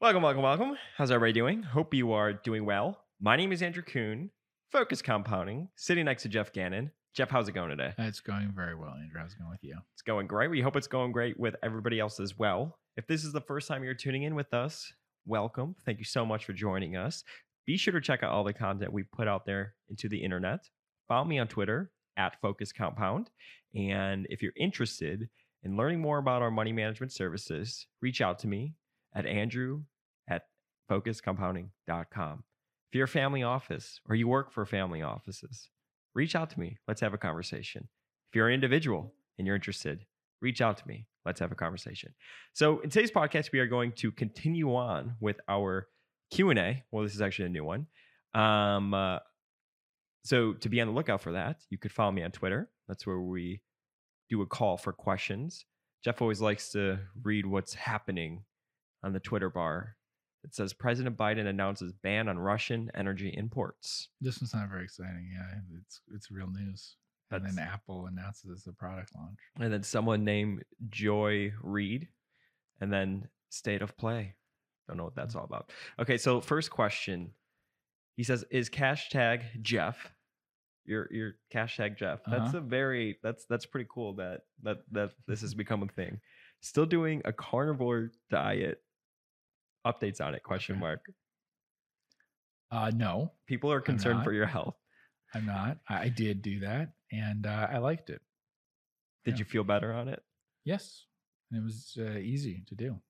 Welcome, 0.00 0.22
welcome, 0.22 0.42
welcome. 0.42 0.78
How's 0.96 1.10
everybody 1.10 1.32
doing? 1.32 1.60
Hope 1.64 1.92
you 1.92 2.12
are 2.12 2.32
doing 2.32 2.64
well. 2.64 3.00
My 3.20 3.34
name 3.34 3.50
is 3.50 3.62
Andrew 3.62 3.82
Kuhn, 3.82 4.30
Focus 4.70 5.02
Compounding, 5.02 5.70
sitting 5.74 6.04
next 6.04 6.22
to 6.22 6.28
Jeff 6.28 6.52
Gannon. 6.52 6.92
Jeff, 7.14 7.30
how's 7.30 7.48
it 7.48 7.52
going 7.52 7.70
today? 7.70 7.94
It's 7.98 8.20
going 8.20 8.52
very 8.54 8.76
well, 8.76 8.94
Andrew. 8.94 9.18
How's 9.20 9.32
it 9.32 9.40
going 9.40 9.50
with 9.50 9.64
you? 9.64 9.76
It's 9.94 10.02
going 10.02 10.28
great. 10.28 10.50
We 10.50 10.60
hope 10.60 10.76
it's 10.76 10.86
going 10.86 11.10
great 11.10 11.36
with 11.40 11.56
everybody 11.64 11.98
else 11.98 12.20
as 12.20 12.38
well. 12.38 12.78
If 12.96 13.08
this 13.08 13.24
is 13.24 13.32
the 13.32 13.40
first 13.40 13.66
time 13.66 13.82
you're 13.82 13.92
tuning 13.92 14.22
in 14.22 14.36
with 14.36 14.54
us, 14.54 14.92
welcome. 15.26 15.74
Thank 15.84 15.98
you 15.98 16.04
so 16.04 16.24
much 16.24 16.44
for 16.44 16.52
joining 16.52 16.94
us. 16.94 17.24
Be 17.66 17.76
sure 17.76 17.94
to 17.94 18.00
check 18.00 18.22
out 18.22 18.30
all 18.30 18.44
the 18.44 18.52
content 18.52 18.92
we 18.92 19.02
put 19.02 19.26
out 19.26 19.46
there 19.46 19.74
into 19.90 20.08
the 20.08 20.22
internet. 20.22 20.60
Follow 21.08 21.24
me 21.24 21.40
on 21.40 21.48
Twitter 21.48 21.90
at 22.16 22.40
Focus 22.40 22.70
Compound. 22.70 23.30
And 23.74 24.28
if 24.30 24.42
you're 24.42 24.52
interested 24.56 25.28
in 25.64 25.76
learning 25.76 26.00
more 26.00 26.18
about 26.18 26.40
our 26.42 26.52
money 26.52 26.72
management 26.72 27.12
services, 27.12 27.88
reach 28.00 28.20
out 28.20 28.38
to 28.38 28.46
me 28.46 28.74
at 29.14 29.26
Andrew 29.26 29.82
at 30.28 30.42
focuscompounding.com. 30.90 32.44
If 32.90 32.94
you're 32.96 33.04
a 33.04 33.08
family 33.08 33.42
office 33.42 34.00
or 34.08 34.14
you 34.14 34.28
work 34.28 34.50
for 34.52 34.64
family 34.64 35.02
offices, 35.02 35.68
reach 36.14 36.34
out 36.34 36.50
to 36.50 36.60
me. 36.60 36.78
Let's 36.86 37.00
have 37.00 37.14
a 37.14 37.18
conversation. 37.18 37.88
If 38.30 38.36
you're 38.36 38.48
an 38.48 38.54
individual 38.54 39.14
and 39.38 39.46
you're 39.46 39.56
interested, 39.56 40.06
reach 40.40 40.60
out 40.60 40.78
to 40.78 40.88
me. 40.88 41.06
Let's 41.24 41.40
have 41.40 41.52
a 41.52 41.56
conversation. 41.56 42.14
So 42.54 42.80
in 42.80 42.90
today's 42.90 43.10
podcast, 43.10 43.52
we 43.52 43.58
are 43.58 43.66
going 43.66 43.92
to 43.96 44.10
continue 44.10 44.74
on 44.74 45.16
with 45.20 45.40
our 45.48 45.88
Q&A. 46.30 46.84
Well, 46.90 47.04
this 47.04 47.14
is 47.14 47.20
actually 47.20 47.46
a 47.46 47.50
new 47.50 47.64
one. 47.64 47.86
Um, 48.34 48.94
uh, 48.94 49.18
so 50.24 50.54
to 50.54 50.68
be 50.68 50.80
on 50.80 50.88
the 50.88 50.94
lookout 50.94 51.20
for 51.20 51.32
that, 51.32 51.60
you 51.70 51.78
could 51.78 51.92
follow 51.92 52.12
me 52.12 52.22
on 52.22 52.30
Twitter. 52.30 52.70
That's 52.86 53.06
where 53.06 53.20
we 53.20 53.60
do 54.28 54.42
a 54.42 54.46
call 54.46 54.76
for 54.76 54.92
questions. 54.92 55.64
Jeff 56.04 56.22
always 56.22 56.40
likes 56.40 56.70
to 56.72 57.00
read 57.22 57.46
what's 57.46 57.74
happening 57.74 58.44
on 59.02 59.12
the 59.12 59.20
Twitter 59.20 59.50
bar. 59.50 59.96
It 60.44 60.54
says 60.54 60.72
President 60.72 61.16
Biden 61.16 61.46
announces 61.46 61.92
ban 61.92 62.28
on 62.28 62.38
Russian 62.38 62.90
energy 62.94 63.34
imports. 63.36 64.08
This 64.20 64.40
one's 64.40 64.54
not 64.54 64.68
very 64.68 64.84
exciting. 64.84 65.30
Yeah, 65.34 65.58
it's 65.80 66.00
it's 66.14 66.30
real 66.30 66.48
news. 66.50 66.94
And 67.30 67.44
then 67.44 67.58
Apple 67.58 68.06
announces 68.06 68.66
a 68.66 68.72
product 68.72 69.14
launch. 69.14 69.38
And 69.60 69.70
then 69.72 69.82
someone 69.82 70.24
named 70.24 70.64
Joy 70.88 71.52
Reid, 71.62 72.08
and 72.80 72.90
then 72.90 73.28
State 73.50 73.82
of 73.82 73.96
Play. 73.98 74.36
Don't 74.86 74.96
know 74.96 75.04
what 75.04 75.14
that's 75.16 75.34
all 75.34 75.44
about. 75.44 75.70
Okay, 76.00 76.16
so 76.16 76.40
first 76.40 76.70
question. 76.70 77.32
He 78.16 78.22
says, 78.22 78.44
"Is 78.50 78.70
hashtag 78.70 79.42
Jeff 79.60 80.14
your 80.86 81.08
your 81.12 81.32
hashtag 81.52 81.96
Jeff? 81.98 82.20
That's 82.26 82.48
Uh-huh. 82.54 82.58
a 82.58 82.60
very 82.62 83.18
that's 83.22 83.44
that's 83.44 83.66
pretty 83.66 83.88
cool 83.92 84.14
that 84.14 84.42
that 84.62 84.78
that 84.92 85.10
this 85.26 85.40
has 85.42 85.52
become 85.62 85.82
a 85.82 85.88
thing. 85.88 86.20
Still 86.60 86.86
doing 86.86 87.20
a 87.26 87.32
carnivore 87.32 88.12
diet. 88.30 88.80
Updates 89.88 90.20
on 90.20 90.34
it? 90.34 90.42
Question 90.42 90.78
mark. 90.78 91.00
Uh, 92.70 92.90
no, 92.94 93.32
People 93.46 93.72
are 93.72 93.80
concerned 93.80 94.22
for 94.24 94.32
your 94.32 94.46
health. 94.46 94.76
I'm 95.34 95.46
not. 95.46 95.78
I, 95.88 96.08
did 96.10 96.42
do 96.42 96.60
that, 96.60 96.92
and 97.10 97.46
uh, 97.46 97.66
I 97.70 97.78
liked 97.78 98.10
it. 98.10 98.20
Did 99.24 99.34
Yeah. 99.34 99.38
you 99.38 99.44
feel 99.44 99.64
better 99.64 99.92
on 99.92 100.08
it? 100.08 100.22
Yes, 100.64 101.04
and 101.50 101.60
it 101.60 101.64
was 101.64 101.96
uh, 101.98 102.18
easy 102.18 102.62
to 102.68 102.74
do. 102.74 103.00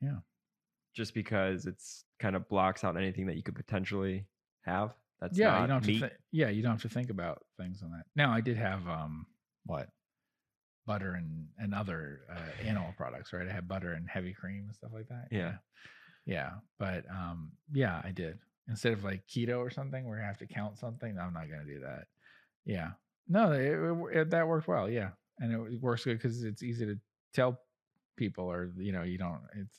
Yeah. 0.00 0.18
Just 0.94 1.12
because 1.14 1.66
it's 1.66 2.04
kind 2.20 2.36
of 2.36 2.48
blocks 2.48 2.84
out 2.84 2.96
anything 2.96 3.26
that 3.26 3.36
you 3.36 3.42
could 3.42 3.54
potentially 3.56 4.26
have. 4.62 4.94
That's 5.20 5.36
yeah, 5.38 5.60
you 5.60 5.66
don't 5.66 5.76
have 5.76 5.86
meat. 5.86 6.00
to. 6.00 6.08
Th- 6.08 6.20
yeah, 6.32 6.48
you 6.48 6.62
don't 6.62 6.72
have 6.72 6.82
to 6.82 6.88
think 6.88 7.10
about 7.10 7.44
things 7.58 7.82
on 7.82 7.90
that. 7.92 8.04
Now, 8.16 8.32
I 8.32 8.40
did 8.40 8.56
have 8.56 8.86
um, 8.88 9.26
what 9.66 9.88
butter 10.86 11.14
and 11.14 11.46
and 11.58 11.74
other 11.74 12.20
uh, 12.30 12.66
animal 12.66 12.92
products, 12.96 13.32
right? 13.32 13.48
I 13.48 13.52
had 13.52 13.66
butter 13.68 13.92
and 13.92 14.08
heavy 14.08 14.32
cream 14.34 14.64
and 14.66 14.74
stuff 14.74 14.90
like 14.92 15.08
that. 15.08 15.28
Yeah. 15.30 15.54
yeah. 16.26 16.50
But 16.78 17.04
um, 17.10 17.52
yeah, 17.72 18.00
I 18.04 18.10
did 18.10 18.38
instead 18.68 18.92
of 18.94 19.04
like 19.04 19.22
keto 19.26 19.58
or 19.58 19.70
something 19.70 20.06
where 20.06 20.18
you 20.18 20.24
have 20.24 20.38
to 20.38 20.46
count 20.46 20.78
something. 20.78 21.18
I'm 21.18 21.32
not 21.34 21.50
gonna 21.50 21.64
do 21.64 21.80
that. 21.80 22.04
Yeah, 22.66 22.90
no, 23.28 23.52
it, 23.52 23.60
it, 24.14 24.20
it- 24.20 24.30
that 24.30 24.46
worked 24.48 24.68
well. 24.68 24.88
Yeah, 24.88 25.10
and 25.38 25.52
it 25.52 25.80
works 25.82 26.04
good 26.04 26.18
because 26.18 26.42
it's 26.44 26.62
easy 26.62 26.86
to 26.86 26.96
tell 27.34 27.60
people, 28.16 28.44
or 28.50 28.72
you 28.78 28.92
know, 28.92 29.02
you 29.02 29.18
don't. 29.18 29.40
It's 29.54 29.78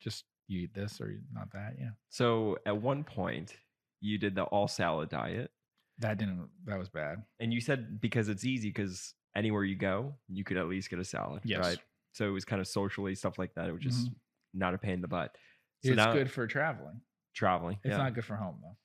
just 0.00 0.24
you 0.48 0.62
eat 0.62 0.74
this 0.74 1.00
or 1.00 1.14
not 1.32 1.52
that. 1.52 1.74
Yeah, 1.78 1.90
So 2.08 2.58
at 2.66 2.76
one 2.82 3.04
point, 3.04 3.54
you 4.00 4.18
did 4.18 4.34
the 4.34 4.42
all 4.44 4.66
salad 4.66 5.08
diet, 5.10 5.52
that 5.98 6.18
didn't. 6.18 6.48
That 6.66 6.78
was 6.78 6.88
bad. 6.88 7.18
and 7.38 7.52
you 7.52 7.60
said 7.60 8.00
because 8.00 8.28
it's 8.28 8.44
easy, 8.44 8.70
because 8.70 9.14
anywhere 9.34 9.64
you 9.64 9.76
go, 9.76 10.14
you 10.28 10.44
could 10.44 10.56
at 10.56 10.68
least 10.68 10.90
get 10.90 10.98
a 10.98 11.04
salad, 11.04 11.42
Yes. 11.44 11.60
right? 11.64 11.78
So 12.12 12.26
it 12.26 12.30
was 12.30 12.44
kind 12.44 12.60
of 12.60 12.66
socially 12.66 13.14
stuff 13.14 13.38
like 13.38 13.54
that. 13.54 13.68
It 13.68 13.72
was 13.72 13.82
just 13.82 14.10
not 14.52 14.74
a 14.74 14.78
pain 14.78 14.94
in 14.94 15.00
the 15.00 15.08
butt. 15.08 15.36
So 15.84 15.90
it's 15.90 15.96
now 15.96 16.12
good 16.12 16.30
for 16.30 16.46
traveling. 16.46 17.00
traveling. 17.34 17.78
It's 17.84 17.92
yeah. 17.92 17.98
not 17.98 18.14
good 18.14 18.24
for 18.24 18.36
home 18.36 18.58
though, 18.62 18.76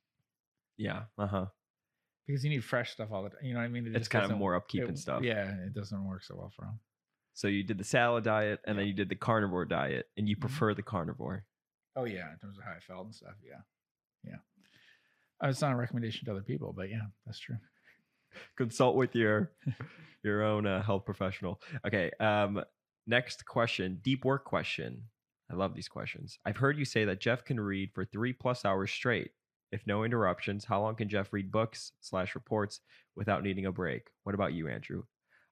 Yeah. 0.78 1.04
Uh 1.18 1.28
huh. 1.28 1.46
because 2.28 2.44
you 2.44 2.50
need 2.52 2.64
fresh 2.64 2.92
stuff 2.92 3.12
all 3.12 3.24
the 3.24 3.30
time. 3.30 3.40
You 3.44 3.54
know 3.54 3.60
what 3.60 3.66
I 3.66 3.70
mean? 3.70 3.88
It 3.88 3.96
It's 3.96 4.08
kind 4.08 4.32
of 4.32 4.38
more 4.38 4.56
upkeep 4.56 4.84
it- 4.84 4.88
and 4.90 5.00
stuff. 5.00 5.24
Yeah, 5.24 5.50
it 5.66 5.74
doesn't 5.74 6.06
work 6.08 6.24
so 6.24 6.36
well 6.36 6.52
for 6.56 6.66
home. 6.66 6.80
So 7.34 7.48
you 7.50 7.64
did 7.64 7.78
the 7.78 7.84
salad 7.84 8.24
diet, 8.24 8.62
and 8.66 8.80
then 8.80 8.88
you 8.88 8.94
did 8.94 9.10
the 9.10 9.16
carnivore 9.16 9.66
diet, 9.66 10.10
and 10.16 10.30
you 10.30 10.38
Mhm. 10.38 10.42
prefer 10.42 10.74
the 10.74 10.84
carnivore. 10.84 11.46
Oh 11.98 12.06
yeah, 12.06 12.32
in 12.32 12.38
terms 12.40 12.58
of 12.58 12.64
how 12.64 12.72
I 12.72 12.80
felt 12.80 13.06
and 13.08 13.16
stuff. 13.16 13.36
Yeah, 13.44 13.62
yeah. 14.24 14.38
Uh, 15.44 15.50
it's 15.50 15.60
not 15.62 15.74
a 15.74 15.76
recommendation 15.76 16.26
to 16.26 16.32
other 16.32 16.44
people, 16.44 16.72
but 16.72 16.90
yeah, 16.90 17.02
that's 17.26 17.40
true. 17.40 17.58
consult 18.57 18.96
with 18.96 19.16
your 19.16 19.51
your 20.23 20.44
own 20.44 20.66
uh, 20.66 20.81
health 20.81 21.06
professional. 21.06 21.62
Okay. 21.85 22.12
Um, 22.19 22.63
next 23.07 23.46
question, 23.46 24.00
deep 24.03 24.25
work 24.25 24.46
question. 24.46 25.03
I 25.51 25.56
love 25.56 25.75
these 25.75 25.88
questions. 25.88 26.40
I've 26.46 26.57
heard 26.57 26.78
you 26.78 26.85
say 26.85 27.06
that 27.06 27.19
Jeff 27.19 27.46
can 27.46 27.59
read 27.59 27.91
for 27.94 28.03
three 28.06 28.34
plus 28.34 28.66
hours 28.66 28.91
straight. 28.91 29.31
If 29.72 29.85
no 29.85 30.03
interruptions, 30.03 30.66
how 30.66 30.81
long 30.81 30.96
can 30.96 31.09
Jeff 31.09 31.34
read 31.34 31.51
books 31.51 31.91
slash 32.00 32.34
reports 32.34 32.79
without 33.16 33.44
needing 33.44 33.66
a 33.66 33.72
break? 33.72 34.09
What 34.23 34.34
about 34.34 34.53
you, 34.53 34.67
Andrew? 34.67 35.03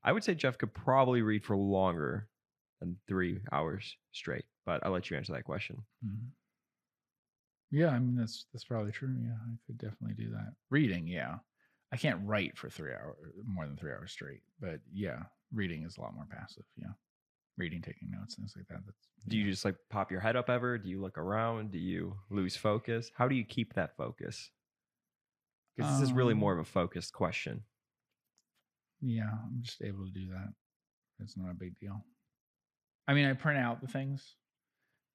I 0.03 0.11
would 0.11 0.23
say 0.23 0.33
Jeff 0.33 0.57
could 0.57 0.73
probably 0.73 1.21
read 1.21 1.43
for 1.43 1.55
longer 1.55 2.27
than 2.79 2.97
three 3.07 3.39
hours 3.51 3.95
straight, 4.11 4.45
but 4.65 4.83
I'll 4.85 4.91
let 4.91 5.09
you 5.09 5.17
answer 5.17 5.33
that 5.33 5.43
question. 5.45 5.83
Mhm. 6.05 6.29
Yeah, 7.71 7.89
I 7.89 7.99
mean 7.99 8.15
that's 8.15 8.45
that's 8.53 8.65
probably 8.65 8.91
true. 8.91 9.15
Yeah, 9.19 9.33
I 9.33 9.55
could 9.65 9.77
definitely 9.77 10.13
do 10.23 10.31
that. 10.31 10.53
Reading, 10.69 11.07
yeah, 11.07 11.37
I 11.93 11.97
can't 11.97 12.19
write 12.25 12.57
for 12.57 12.69
three 12.69 12.91
hours 12.91 13.15
more 13.45 13.67
than 13.67 13.77
three 13.77 13.91
hours 13.91 14.11
straight, 14.11 14.41
but 14.59 14.79
yeah, 14.91 15.19
reading 15.53 15.83
is 15.83 15.97
a 15.97 16.01
lot 16.01 16.15
more 16.15 16.25
passive. 16.29 16.63
Yeah, 16.75 16.87
reading, 17.55 17.83
taking 17.83 18.09
notes, 18.09 18.33
things 18.35 18.55
like 18.57 18.67
that. 18.69 18.79
That's 18.83 18.97
Do 19.27 19.37
you 19.37 19.45
yeah. 19.45 19.51
just 19.51 19.63
like 19.63 19.75
pop 19.91 20.09
your 20.11 20.19
head 20.19 20.35
up 20.35 20.49
ever? 20.49 20.79
Do 20.79 20.89
you 20.89 20.99
look 20.99 21.19
around? 21.19 21.71
Do 21.71 21.77
you 21.77 22.15
lose 22.31 22.55
focus? 22.55 23.11
How 23.15 23.27
do 23.27 23.35
you 23.35 23.45
keep 23.45 23.75
that 23.75 23.95
focus? 23.95 24.49
Because 25.77 25.99
this 25.99 26.09
is 26.09 26.13
really 26.13 26.33
Um, 26.33 26.39
more 26.39 26.53
of 26.53 26.59
a 26.59 26.63
focused 26.65 27.13
question. 27.13 27.63
Yeah, 28.99 29.29
I'm 29.29 29.61
just 29.61 29.81
able 29.83 30.05
to 30.05 30.11
do 30.11 30.29
that. 30.29 30.51
It's 31.19 31.37
not 31.37 31.51
a 31.51 31.55
big 31.55 31.77
deal. 31.79 32.03
I 33.07 33.13
mean, 33.13 33.25
I 33.25 33.33
print 33.33 33.59
out 33.59 33.81
the 33.81 33.87
things 33.87 34.35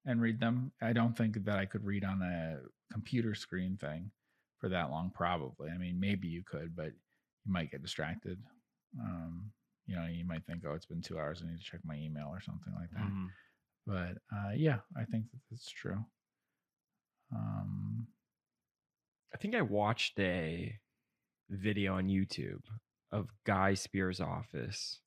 and 0.04 0.20
read 0.22 0.38
them. 0.38 0.70
I 0.80 0.92
don't 0.92 1.16
think 1.16 1.44
that 1.44 1.58
I 1.58 1.66
could 1.66 1.84
read 1.84 2.04
on 2.04 2.22
a 2.22 2.60
computer 2.92 3.34
screen 3.34 3.76
thing 3.76 4.12
for 4.58 4.68
that 4.68 4.90
long, 4.90 5.10
probably. 5.14 5.70
I 5.70 5.78
mean, 5.78 5.98
maybe 6.00 6.28
you 6.28 6.42
could, 6.44 6.74
but 6.74 6.92
you 7.44 7.52
might 7.52 7.70
get 7.70 7.82
distracted. 7.82 8.38
Um, 9.00 9.52
you 9.86 9.96
know, 9.96 10.06
you 10.06 10.24
might 10.26 10.44
think, 10.46 10.64
oh, 10.66 10.74
it's 10.74 10.86
been 10.86 11.00
two 11.02 11.18
hours. 11.18 11.42
I 11.42 11.50
need 11.50 11.58
to 11.58 11.64
check 11.64 11.80
my 11.84 11.96
email 11.96 12.28
or 12.28 12.40
something 12.40 12.74
like 12.74 12.90
that. 12.90 13.10
Mhm. 13.10 13.28
But 13.86 14.18
uh, 14.36 14.50
yeah, 14.54 14.80
I 14.96 15.04
think 15.04 15.30
that 15.30 15.40
that's 15.50 15.70
true. 15.70 16.04
Um, 17.34 18.06
I 19.34 19.36
think 19.38 19.54
I 19.54 19.62
watched 19.62 20.18
a 20.18 20.78
video 21.50 21.94
on 21.94 22.08
YouTube 22.08 22.62
of 23.12 23.28
Guy 23.44 23.74
Spier's 23.74 24.20
office, 24.20 25.00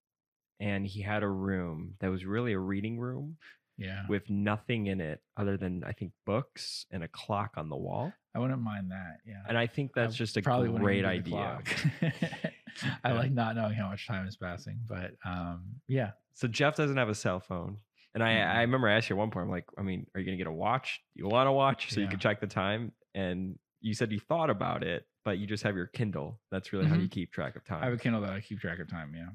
and 0.59 0.85
he 0.85 1.01
had 1.01 1.23
a 1.23 1.29
room 1.29 1.95
that 1.99 2.09
was 2.09 2.25
really 2.25 2.53
a 2.53 2.59
reading 2.59 2.99
room 2.99 3.37
yeah, 3.81 4.03
with 4.07 4.29
nothing 4.29 4.87
in 4.87 5.01
it 5.01 5.21
other 5.37 5.57
than 5.57 5.83
I 5.83 5.91
think 5.93 6.11
books 6.25 6.85
and 6.91 7.03
a 7.03 7.07
clock 7.07 7.53
on 7.57 7.69
the 7.69 7.75
wall. 7.77 8.13
I 8.35 8.39
wouldn't 8.39 8.61
mind 8.61 8.91
that. 8.91 9.17
Yeah. 9.27 9.41
And 9.47 9.57
I 9.57 9.67
think 9.67 9.91
that's 9.93 10.15
I 10.15 10.17
just 10.17 10.37
a 10.37 10.41
probably 10.41 10.69
great 10.69 11.03
idea. 11.05 11.59
I 13.03 13.11
like 13.13 13.31
not 13.31 13.55
knowing 13.55 13.73
how 13.73 13.89
much 13.89 14.07
time 14.07 14.27
is 14.27 14.37
passing, 14.37 14.79
but 14.87 15.11
um, 15.25 15.63
yeah, 15.87 16.11
So 16.33 16.47
Jeff 16.47 16.75
doesn't 16.75 16.97
have 16.97 17.09
a 17.09 17.15
cell 17.15 17.39
phone. 17.39 17.77
And 18.13 18.23
I, 18.23 18.29
I 18.41 18.55
Mhm. 18.55 18.59
remember 18.61 18.87
I 18.89 18.93
asked 18.93 19.09
you 19.09 19.15
at 19.15 19.19
one 19.19 19.31
point, 19.31 19.45
I'm 19.45 19.51
like, 19.51 19.65
I 19.77 19.81
mean, 19.83 20.05
are 20.13 20.19
you 20.19 20.25
gonna 20.25 20.37
get 20.37 20.47
a 20.47 20.51
watch? 20.51 21.01
You 21.13 21.27
want 21.27 21.47
a 21.47 21.51
watch 21.51 21.91
so 21.91 21.99
you 22.01 22.07
can 22.07 22.19
check 22.19 22.39
the 22.41 22.47
time? 22.47 22.91
And 23.15 23.57
you 23.81 23.93
said 23.93 24.11
you 24.11 24.19
thought 24.19 24.49
about 24.49 24.83
it, 24.83 25.05
but 25.25 25.37
you 25.37 25.47
just 25.47 25.63
have 25.63 25.75
your 25.75 25.87
Kindle. 25.87 26.39
That's 26.51 26.71
really 26.73 26.87
how 26.87 26.95
you 26.95 27.07
keep 27.09 27.31
track 27.31 27.55
of 27.55 27.63
time. 27.65 27.81
I 27.81 27.85
have 27.85 27.93
a 27.93 27.97
Kindle 27.97 28.21
that 28.21 28.31
I 28.31 28.39
keep 28.41 28.59
track 28.59 28.79
of 28.79 28.89
time. 28.89 29.13
Yeah, 29.15 29.29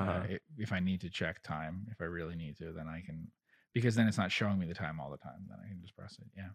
Uh-huh. 0.00 0.10
uh, 0.10 0.26
i- 0.34 0.38
if 0.58 0.72
I 0.72 0.80
need 0.80 1.00
to 1.02 1.10
check 1.10 1.42
time, 1.42 1.86
if 1.90 2.00
I 2.00 2.04
really 2.04 2.36
need 2.36 2.56
to, 2.58 2.72
then 2.72 2.86
I 2.88 3.00
can, 3.00 3.30
because 3.74 3.94
then 3.94 4.06
it's 4.08 4.18
not 4.18 4.30
showing 4.32 4.58
me 4.58 4.66
the 4.66 4.74
time 4.74 5.00
all 5.00 5.10
the 5.10 5.16
time. 5.18 5.46
Then 5.48 5.58
I 5.64 5.68
can 5.68 5.80
just 5.80 5.96
press 5.96 6.18
it. 6.18 6.26
Yeah, 6.36 6.50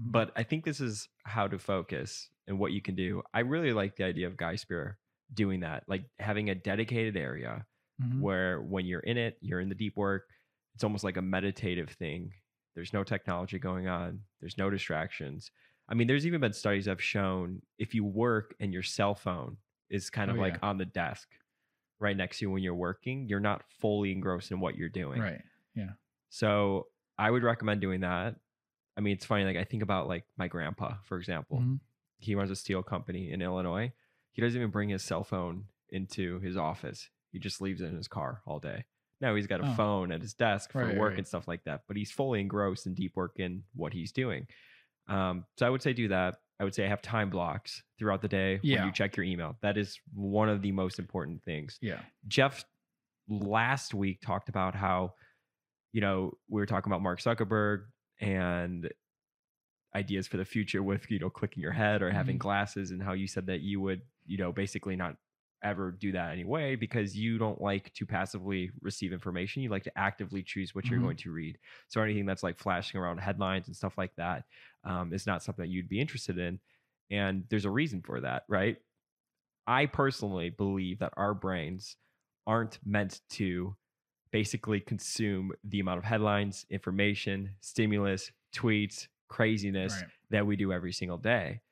Mhm. 0.00 0.12
but 0.12 0.32
I 0.36 0.42
think 0.42 0.64
this 0.64 0.80
is 0.80 1.08
how 1.24 1.48
to 1.48 1.58
focus 1.58 2.30
and 2.46 2.58
what 2.58 2.72
you 2.72 2.80
can 2.82 2.94
do. 2.94 3.22
I 3.34 3.40
really 3.40 3.72
like 3.72 3.96
the 3.96 4.04
idea 4.04 4.26
of 4.26 4.36
Guy 4.36 4.56
Spier 4.56 4.98
doing 5.34 5.60
that, 5.60 5.88
like 5.88 6.04
having 6.18 6.50
a 6.50 6.54
dedicated 6.54 7.16
area 7.16 7.66
Mhm. 8.00 8.20
where 8.20 8.60
when 8.62 8.86
you're 8.86 9.00
in 9.00 9.16
it, 9.16 9.38
you're 9.40 9.60
in 9.60 9.68
the 9.68 9.74
deep 9.74 9.96
work. 9.96 10.28
It's 10.74 10.84
almost 10.84 11.04
like 11.04 11.16
a 11.16 11.22
meditative 11.22 11.90
thing 11.90 12.32
There's 12.74 12.94
no 12.94 13.04
technology 13.04 13.58
going 13.58 13.86
on. 13.86 14.24
There's 14.40 14.56
no 14.56 14.70
distractions. 14.70 15.50
I 15.90 15.94
mean, 15.94 16.06
there's 16.06 16.26
even 16.26 16.40
been 16.40 16.54
studies 16.54 16.86
that 16.86 16.92
have 16.92 17.02
shown 17.02 17.60
if 17.76 17.94
you 17.94 18.02
work 18.02 18.54
and 18.60 18.72
your 18.72 18.82
cell 18.82 19.14
phone 19.14 19.58
is 19.90 20.08
kind 20.08 20.30
of 20.30 20.38
Oh, 20.38 20.40
like 20.40 20.54
yeah. 20.54 20.60
on 20.62 20.78
the 20.78 20.86
desk 20.86 21.28
right 21.98 22.16
next 22.16 22.38
to 22.38 22.46
you 22.46 22.50
when 22.50 22.62
you're 22.62 22.74
working, 22.74 23.28
you're 23.28 23.40
not 23.40 23.70
fully 23.70 24.10
engrossed 24.10 24.50
in 24.52 24.58
what 24.60 24.76
you're 24.76 24.88
doing. 24.88 25.20
Right. 25.20 25.42
So 26.32 26.86
I 27.18 27.30
would 27.30 27.42
recommend 27.42 27.82
doing 27.82 28.00
that. 28.00 28.36
I 28.96 29.02
mean, 29.02 29.12
it's 29.12 29.26
funny. 29.26 29.44
Like 29.44 29.58
I 29.58 29.64
think 29.64 29.82
about 29.82 30.08
like 30.08 30.24
my 30.38 30.48
grandpa, 30.48 30.94
for 31.04 31.18
example. 31.18 31.58
Mhm. 31.60 31.80
He 32.18 32.34
runs 32.34 32.50
a 32.50 32.56
steel 32.56 32.82
company 32.82 33.30
in 33.30 33.42
Illinois. 33.42 33.92
He 34.32 34.40
doesn't 34.40 34.58
even 34.58 34.70
bring 34.70 34.88
his 34.88 35.04
cell 35.04 35.24
phone 35.24 35.66
into 35.90 36.40
his 36.40 36.56
office. 36.56 37.10
He 37.32 37.38
just 37.38 37.60
leaves 37.60 37.82
it 37.82 37.86
in 37.88 37.96
his 37.96 38.08
car 38.08 38.40
all 38.46 38.58
day. 38.60 38.86
Now 39.20 39.34
he's 39.34 39.46
got 39.46 39.60
a 39.60 39.66
Oh. 39.70 39.74
phone 39.74 40.10
at 40.10 40.22
his 40.22 40.32
desk 40.32 40.72
for 40.72 40.86
Right, 40.86 40.96
work 40.96 41.10
right. 41.10 41.18
and 41.18 41.26
stuff 41.28 41.46
like 41.46 41.64
that, 41.64 41.82
but 41.86 41.98
he's 41.98 42.10
fully 42.10 42.40
engrossed 42.40 42.86
in 42.86 42.94
deep 42.94 43.14
work 43.14 43.38
in 43.38 43.64
what 43.74 43.92
he's 43.92 44.10
doing. 44.10 44.46
Um, 45.08 45.44
so 45.58 45.66
I 45.66 45.70
would 45.70 45.82
say 45.82 45.92
do 45.92 46.08
that. 46.08 46.36
I 46.58 46.64
would 46.64 46.74
say 46.74 46.86
have 46.88 47.02
time 47.02 47.28
blocks 47.28 47.82
throughout 47.98 48.22
the 48.22 48.28
day 48.28 48.54
when 48.56 48.64
Yeah. 48.64 48.86
you 48.86 48.92
check 48.92 49.16
your 49.18 49.24
email. 49.24 49.58
That 49.60 49.76
is 49.76 50.00
one 50.14 50.48
of 50.48 50.62
the 50.62 50.72
most 50.72 50.98
important 50.98 51.42
things. 51.42 51.78
Yeah. 51.82 52.00
Jeff 52.26 52.64
last 53.28 53.92
week 53.92 54.20
talked 54.22 54.48
about 54.48 54.74
how, 54.74 55.14
you 55.92 56.00
know, 56.00 56.38
we 56.48 56.60
were 56.60 56.66
talking 56.66 56.90
about 56.90 57.02
Mark 57.02 57.20
Zuckerberg 57.20 57.86
and 58.20 58.92
ideas 59.94 60.26
for 60.26 60.36
the 60.38 60.44
future 60.44 60.82
with, 60.82 61.10
you 61.10 61.18
know, 61.18 61.30
clicking 61.30 61.62
your 61.62 61.72
head 61.72 62.02
or 62.02 62.10
having 62.10 62.38
Mhm. 62.38 62.38
glasses 62.38 62.90
and 62.90 63.02
how 63.02 63.12
you 63.12 63.26
said 63.26 63.46
that 63.46 63.60
you 63.60 63.80
would, 63.80 64.02
you 64.24 64.38
know, 64.38 64.52
basically 64.52 64.96
not 64.96 65.16
ever 65.62 65.92
do 65.92 66.10
that 66.12 66.32
anyway 66.32 66.74
because 66.74 67.16
you 67.16 67.38
don't 67.38 67.60
like 67.60 67.92
to 67.92 68.06
passively 68.06 68.70
receive 68.80 69.12
information. 69.12 69.62
You 69.62 69.68
like 69.68 69.84
to 69.84 69.96
actively 69.98 70.42
choose 70.42 70.74
what 70.74 70.90
you're 70.90 70.98
Mhm. 70.98 71.00
going 71.00 71.18
to 71.18 71.30
read. 71.30 71.58
So 71.88 72.00
anything 72.00 72.26
that's 72.26 72.42
like 72.42 72.58
flashing 72.58 72.98
around 72.98 73.18
headlines 73.18 73.66
and 73.68 73.76
stuff 73.76 73.98
like 73.98 74.14
that 74.16 74.44
um, 74.82 75.12
is 75.12 75.26
not 75.26 75.42
something 75.42 75.62
that 75.64 75.70
you'd 75.70 75.88
be 75.88 76.00
interested 76.00 76.38
in. 76.38 76.58
And 77.10 77.44
there's 77.50 77.66
a 77.66 77.70
reason 77.70 78.00
for 78.02 78.20
that, 78.22 78.44
right? 78.48 78.78
I 79.66 79.86
personally 79.86 80.50
believe 80.50 80.98
that 81.00 81.14
our 81.16 81.34
brains 81.34 81.96
aren't 82.46 82.84
meant 82.84 83.20
to 83.30 83.76
basically 84.32 84.80
consume 84.80 85.52
the 85.64 85.80
amount 85.80 85.98
of 85.98 86.04
headlines, 86.04 86.66
information, 86.70 87.56
stimulus, 87.60 88.32
tweets, 88.54 89.08
craziness 89.28 90.04
Right. 90.04 90.10
that 90.30 90.46
we 90.46 90.56
do 90.56 90.72
every 90.72 90.92
single 90.92 91.18
day. 91.18 91.62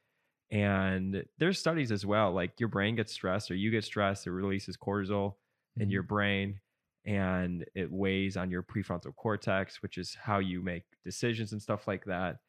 And 0.50 1.24
there's 1.38 1.58
studies 1.58 1.92
as 1.92 2.04
well, 2.04 2.32
like 2.32 2.58
your 2.58 2.68
brain 2.68 2.96
gets 2.96 3.12
stressed 3.12 3.50
or 3.50 3.54
you 3.54 3.70
get 3.70 3.84
stressed, 3.84 4.26
it 4.26 4.32
releases 4.32 4.76
cortisol 4.76 5.36
in 5.78 5.90
Mhm. 5.90 5.90
your 5.90 6.02
brain 6.02 6.60
and 7.04 7.64
it 7.74 7.90
weighs 7.90 8.36
on 8.36 8.50
your 8.50 8.62
prefrontal 8.62 9.14
cortex, 9.14 9.80
which 9.82 9.96
is 9.96 10.14
how 10.14 10.38
you 10.40 10.60
make 10.60 10.84
decisions 11.04 11.52
and 11.52 11.62
stuff 11.62 11.86
like 11.86 12.04
that. 12.06 12.40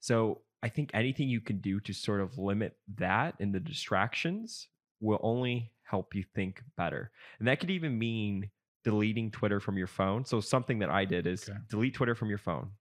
So 0.00 0.42
I 0.62 0.68
think 0.68 0.90
anything 0.94 1.28
you 1.28 1.40
can 1.40 1.60
do 1.60 1.80
to 1.80 1.92
sort 1.92 2.20
of 2.20 2.38
limit 2.38 2.78
that 2.96 3.36
and 3.40 3.54
the 3.54 3.60
distractions 3.60 4.68
will 5.00 5.20
only 5.22 5.72
help 5.82 6.14
you 6.14 6.22
think 6.22 6.62
better. 6.76 7.12
And 7.38 7.48
that 7.48 7.60
could 7.60 7.70
even 7.70 7.98
mean 7.98 8.50
deleting 8.84 9.30
Twitter 9.30 9.60
from 9.60 9.76
your 9.78 9.86
phone. 9.86 10.24
So 10.24 10.40
something 10.40 10.78
that 10.80 10.90
I 10.90 11.04
did 11.04 11.26
is 11.26 11.50
Okay. 11.50 11.58
delete 11.68 11.94
Twitter 11.94 12.14
from 12.14 12.28
your 12.28 12.38
phone. 12.38 12.72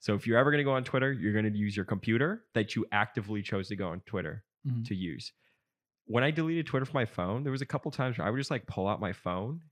So 0.00 0.14
if 0.14 0.26
you're 0.26 0.38
ever 0.38 0.50
going 0.50 0.60
to 0.60 0.64
go 0.64 0.72
on 0.74 0.84
Twitter, 0.84 1.12
you're 1.12 1.32
going 1.32 1.50
to 1.52 1.58
use 1.58 1.76
your 1.76 1.84
computer 1.86 2.46
that 2.54 2.76
you 2.76 2.86
actively 2.92 3.42
chose 3.42 3.68
to 3.68 3.76
go 3.76 3.88
on 3.88 4.00
Twitter 4.02 4.44
Mhm. 4.64 4.84
to 4.84 4.94
use. 4.94 5.32
When 6.06 6.24
I 6.24 6.30
deleted 6.30 6.66
Twitter 6.66 6.86
from 6.86 6.94
my 6.94 7.04
phone, 7.06 7.42
there 7.42 7.52
was 7.52 7.62
a 7.62 7.66
couple 7.66 7.90
times 7.90 8.18
where 8.18 8.26
I 8.26 8.30
would 8.30 8.38
just 8.38 8.50
like 8.50 8.66
pull 8.66 8.88
out 8.88 9.00
my 9.00 9.12
phone 9.12 9.62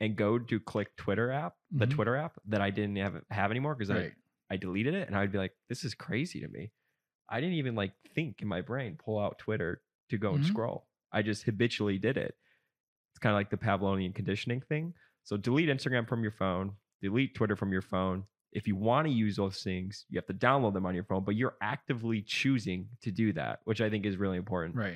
and 0.00 0.16
go 0.16 0.38
to 0.38 0.60
click 0.60 0.96
Twitter 0.96 1.30
app, 1.32 1.56
the 1.78 1.86
Mhm. 1.86 1.88
Twitter 1.88 2.16
app 2.16 2.38
that 2.46 2.60
I 2.60 2.70
didn't 2.70 2.96
have 2.96 3.24
have 3.30 3.50
anymore 3.50 3.74
because 3.74 3.90
Right. 3.90 4.12
I 4.50 4.54
I 4.54 4.56
deleted 4.56 4.94
it 4.94 5.08
and 5.08 5.16
I'd 5.16 5.32
be 5.32 5.38
like, 5.38 5.54
this 5.68 5.84
is 5.84 5.94
crazy 5.94 6.40
to 6.40 6.48
me. 6.48 6.72
I 7.28 7.40
didn't 7.40 7.56
even 7.56 7.74
like 7.76 7.94
think 8.14 8.42
in 8.42 8.48
my 8.48 8.62
brain 8.62 8.96
pull 8.96 9.18
out 9.18 9.38
Twitter 9.38 9.82
to 10.10 10.18
go 10.18 10.34
and 10.34 10.42
Mhm. 10.42 10.46
scroll. 10.46 10.88
I 11.12 11.22
just 11.22 11.44
habitually 11.44 11.98
did 11.98 12.16
it. 12.18 12.36
It's 13.18 13.22
kind 13.24 13.32
of 13.34 13.38
like 13.38 13.50
the 13.50 13.56
Pavlovian 13.56 14.14
conditioning 14.14 14.60
thing. 14.60 14.94
So 15.24 15.36
delete 15.36 15.68
Instagram 15.68 16.08
from 16.08 16.22
your 16.22 16.30
phone, 16.30 16.70
delete 17.02 17.34
Twitter 17.34 17.56
from 17.56 17.72
your 17.72 17.82
phone. 17.82 18.22
If 18.52 18.68
you 18.68 18.76
want 18.76 19.08
to 19.08 19.12
use 19.12 19.34
those 19.34 19.60
things, 19.60 20.04
you 20.08 20.16
have 20.18 20.26
to 20.26 20.34
download 20.34 20.72
them 20.72 20.86
on 20.86 20.94
your 20.94 21.02
phone, 21.02 21.24
but 21.24 21.34
you're 21.34 21.56
actively 21.60 22.22
choosing 22.22 22.86
to 23.02 23.10
do 23.10 23.32
that, 23.32 23.58
which 23.64 23.80
I 23.80 23.90
think 23.90 24.06
is 24.06 24.16
really 24.16 24.36
important 24.36 24.76
Right. 24.76 24.94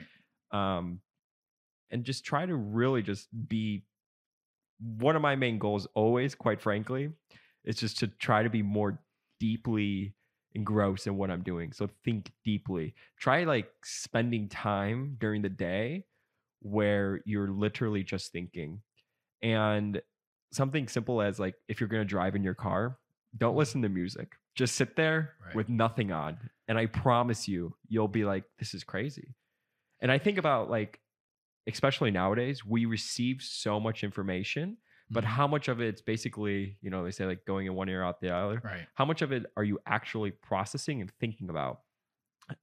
um, 0.52 1.00
and 1.90 2.04
just 2.04 2.24
try 2.24 2.46
to 2.46 2.54
really 2.54 3.02
just 3.02 3.26
be 3.48 3.82
one 4.78 5.16
of 5.16 5.22
my 5.22 5.34
main 5.34 5.58
goals 5.58 5.88
always 5.94 6.36
quite 6.36 6.60
frankly 6.60 7.10
is 7.64 7.74
just 7.74 7.98
to 7.98 8.06
try 8.06 8.44
to 8.44 8.50
be 8.50 8.62
more 8.62 9.00
deeply 9.40 10.14
engrossed 10.54 11.06
in 11.06 11.16
what 11.16 11.30
i'm 11.30 11.42
doing 11.42 11.72
so 11.72 11.88
think 12.04 12.30
deeply 12.44 12.94
try 13.18 13.44
like 13.44 13.70
spending 13.84 14.48
time 14.48 15.16
during 15.20 15.40
the 15.40 15.48
day 15.48 16.04
where 16.62 17.20
you're 17.24 17.48
literally 17.50 18.02
just 18.04 18.32
thinking 18.32 18.82
and 19.42 20.00
something 20.52 20.88
simple 20.88 21.22
as 21.22 21.40
like 21.40 21.54
if 21.68 21.80
you're 21.80 21.88
going 21.88 22.02
to 22.02 22.08
drive 22.08 22.36
in 22.36 22.42
your 22.44 22.54
car 22.54 22.98
don't 23.36 23.54
Mhm. 23.54 23.58
listen 23.58 23.82
to 23.82 23.88
music 23.88 24.34
just 24.54 24.74
sit 24.76 24.96
there 24.96 25.34
Right. 25.46 25.56
with 25.56 25.68
nothing 25.68 26.12
on 26.12 26.38
and 26.68 26.78
i 26.78 26.86
promise 26.86 27.48
you 27.48 27.74
you'll 27.88 28.08
be 28.08 28.24
like 28.24 28.44
this 28.58 28.74
is 28.74 28.84
crazy 28.84 29.34
and 30.00 30.10
I 30.12 30.18
think 30.18 30.36
about 30.38 30.68
like, 30.68 31.00
especially 31.68 32.10
nowadays, 32.10 32.64
we 32.64 32.86
receive 32.86 33.40
so 33.40 33.78
much 33.78 34.02
information, 34.02 34.78
but 35.10 35.22
Mhm. 35.22 35.28
how 35.28 35.46
much 35.46 35.68
of 35.68 35.80
it's 35.80 36.02
basically, 36.02 36.76
you 36.82 36.90
know, 36.90 37.04
they 37.04 37.12
say 37.12 37.24
like 37.24 37.44
going 37.44 37.68
in 37.68 37.74
one 37.74 37.88
ear 37.88 38.02
out 38.02 38.20
the 38.20 38.30
other. 38.34 38.60
Right. 38.64 38.88
How 38.94 39.04
much 39.04 39.22
of 39.22 39.30
it 39.30 39.46
are 39.56 39.62
you 39.62 39.78
actually 39.86 40.32
processing 40.32 41.00
and 41.00 41.10
thinking 41.20 41.50
about? 41.50 41.82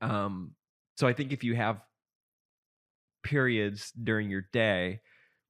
Um, 0.02 0.56
so 0.98 1.08
I 1.08 1.14
think 1.14 1.32
if 1.32 1.44
you 1.44 1.56
have 1.56 1.82
periods 3.24 3.92
during 3.92 4.30
your 4.30 4.46
day 4.54 5.02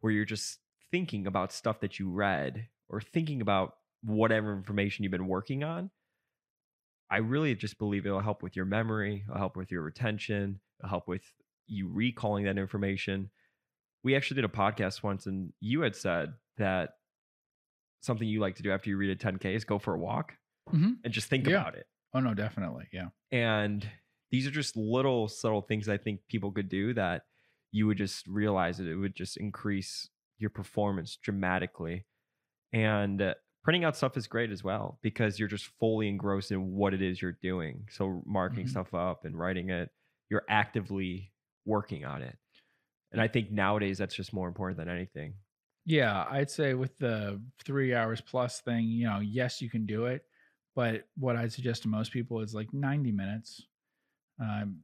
where 0.01 0.11
you're 0.13 0.25
just 0.25 0.59
thinking 0.91 1.27
about 1.27 1.51
stuff 1.51 1.79
that 1.81 1.99
you 1.99 2.09
read 2.09 2.67
or 2.87 3.01
thinking 3.01 3.41
about 3.41 3.73
whatever 4.03 4.53
information 4.55 5.03
you've 5.03 5.11
been 5.11 5.27
working 5.27 5.63
on, 5.63 5.91
I 7.11 7.17
really 7.17 7.55
just 7.55 7.77
believe 7.79 8.05
it'll 8.05 8.19
help 8.21 8.43
with 8.43 8.55
your 8.55 8.65
memory, 8.65 9.23
it'll 9.27 9.37
help 9.39 9.55
with 9.55 9.71
your 9.71 9.81
retention, 9.81 10.59
it'll 10.79 10.89
help 10.89 11.07
with 11.07 11.23
you 11.67 11.87
recalling 11.89 12.45
that 12.45 12.57
information. 12.57 13.29
We 14.03 14.15
actually 14.15 14.35
did 14.41 14.45
a 14.45 14.53
podcast 14.53 15.03
once, 15.03 15.25
and 15.25 15.51
you 15.59 15.81
had 15.81 15.95
said 15.95 16.33
that 16.57 16.91
something 18.01 18.27
you 18.27 18.39
like 18.39 18.55
to 18.55 18.63
do 18.63 18.71
after 18.71 18.89
you 18.89 18.97
read 18.97 19.09
a 19.09 19.15
10K 19.15 19.55
is 19.55 19.65
go 19.65 19.77
for 19.77 19.93
a 19.93 19.99
walk 19.99 20.33
Mhm. 20.71 20.99
and 21.03 21.13
just 21.13 21.27
think 21.29 21.45
Yeah. 21.47 21.61
about 21.61 21.75
it. 21.75 21.87
Oh 22.13 22.19
no, 22.21 22.33
definitely. 22.33 22.87
Yeah. 22.93 23.09
And 23.31 23.87
these 24.31 24.47
are 24.47 24.51
just 24.51 24.77
little 24.77 25.27
subtle 25.27 25.61
things 25.61 25.89
I 25.89 25.97
think 25.97 26.25
people 26.27 26.51
could 26.51 26.69
do 26.69 26.93
that 26.93 27.23
you 27.71 27.87
would 27.87 27.97
just 27.97 28.27
realize 28.27 28.77
that 28.77 28.87
it 28.87 28.95
would 28.95 29.15
just 29.15 29.37
increase 29.37 30.09
your 30.37 30.49
performance 30.49 31.17
dramatically. 31.17 32.05
And 32.73 33.21
uh, 33.21 33.35
printing 33.63 33.83
out 33.83 33.97
stuff 33.97 34.17
is 34.17 34.27
great 34.27 34.51
as 34.51 34.63
well 34.63 34.99
because 35.01 35.39
you're 35.39 35.49
just 35.49 35.67
fully 35.79 36.07
engrossed 36.09 36.51
in 36.51 36.71
what 36.73 36.93
it 36.93 37.01
is 37.01 37.21
you're 37.21 37.37
doing. 37.41 37.87
So 37.91 38.23
marking 38.25 38.65
Mhm. 38.65 38.67
stuff 38.67 38.93
up 38.93 39.25
and 39.25 39.37
writing 39.37 39.69
it, 39.69 39.89
you're 40.29 40.45
actively 40.49 41.33
working 41.65 42.05
on 42.05 42.21
it. 42.21 42.37
And 43.11 43.21
I 43.21 43.27
think 43.27 43.51
nowadays 43.51 43.97
that's 43.99 44.15
just 44.15 44.33
more 44.33 44.47
important 44.47 44.77
than 44.77 44.89
anything. 44.89 45.35
Yeah, 45.85 46.25
I'd 46.29 46.51
say 46.51 46.73
with 46.73 46.97
the 46.99 47.41
three 47.63 47.93
hours 47.95 48.21
plus 48.21 48.61
thing, 48.61 48.85
you 48.85 49.05
know, 49.07 49.19
yes, 49.19 49.61
you 49.61 49.69
can 49.69 49.85
do 49.85 50.05
it, 50.05 50.25
but 50.75 51.07
what 51.15 51.35
I'd 51.35 51.51
suggest 51.53 51.83
to 51.83 51.87
most 51.87 52.11
people 52.11 52.41
is 52.41 52.53
like 52.53 52.73
90 52.73 53.11
minutes. 53.11 53.65
Um, 54.39 54.83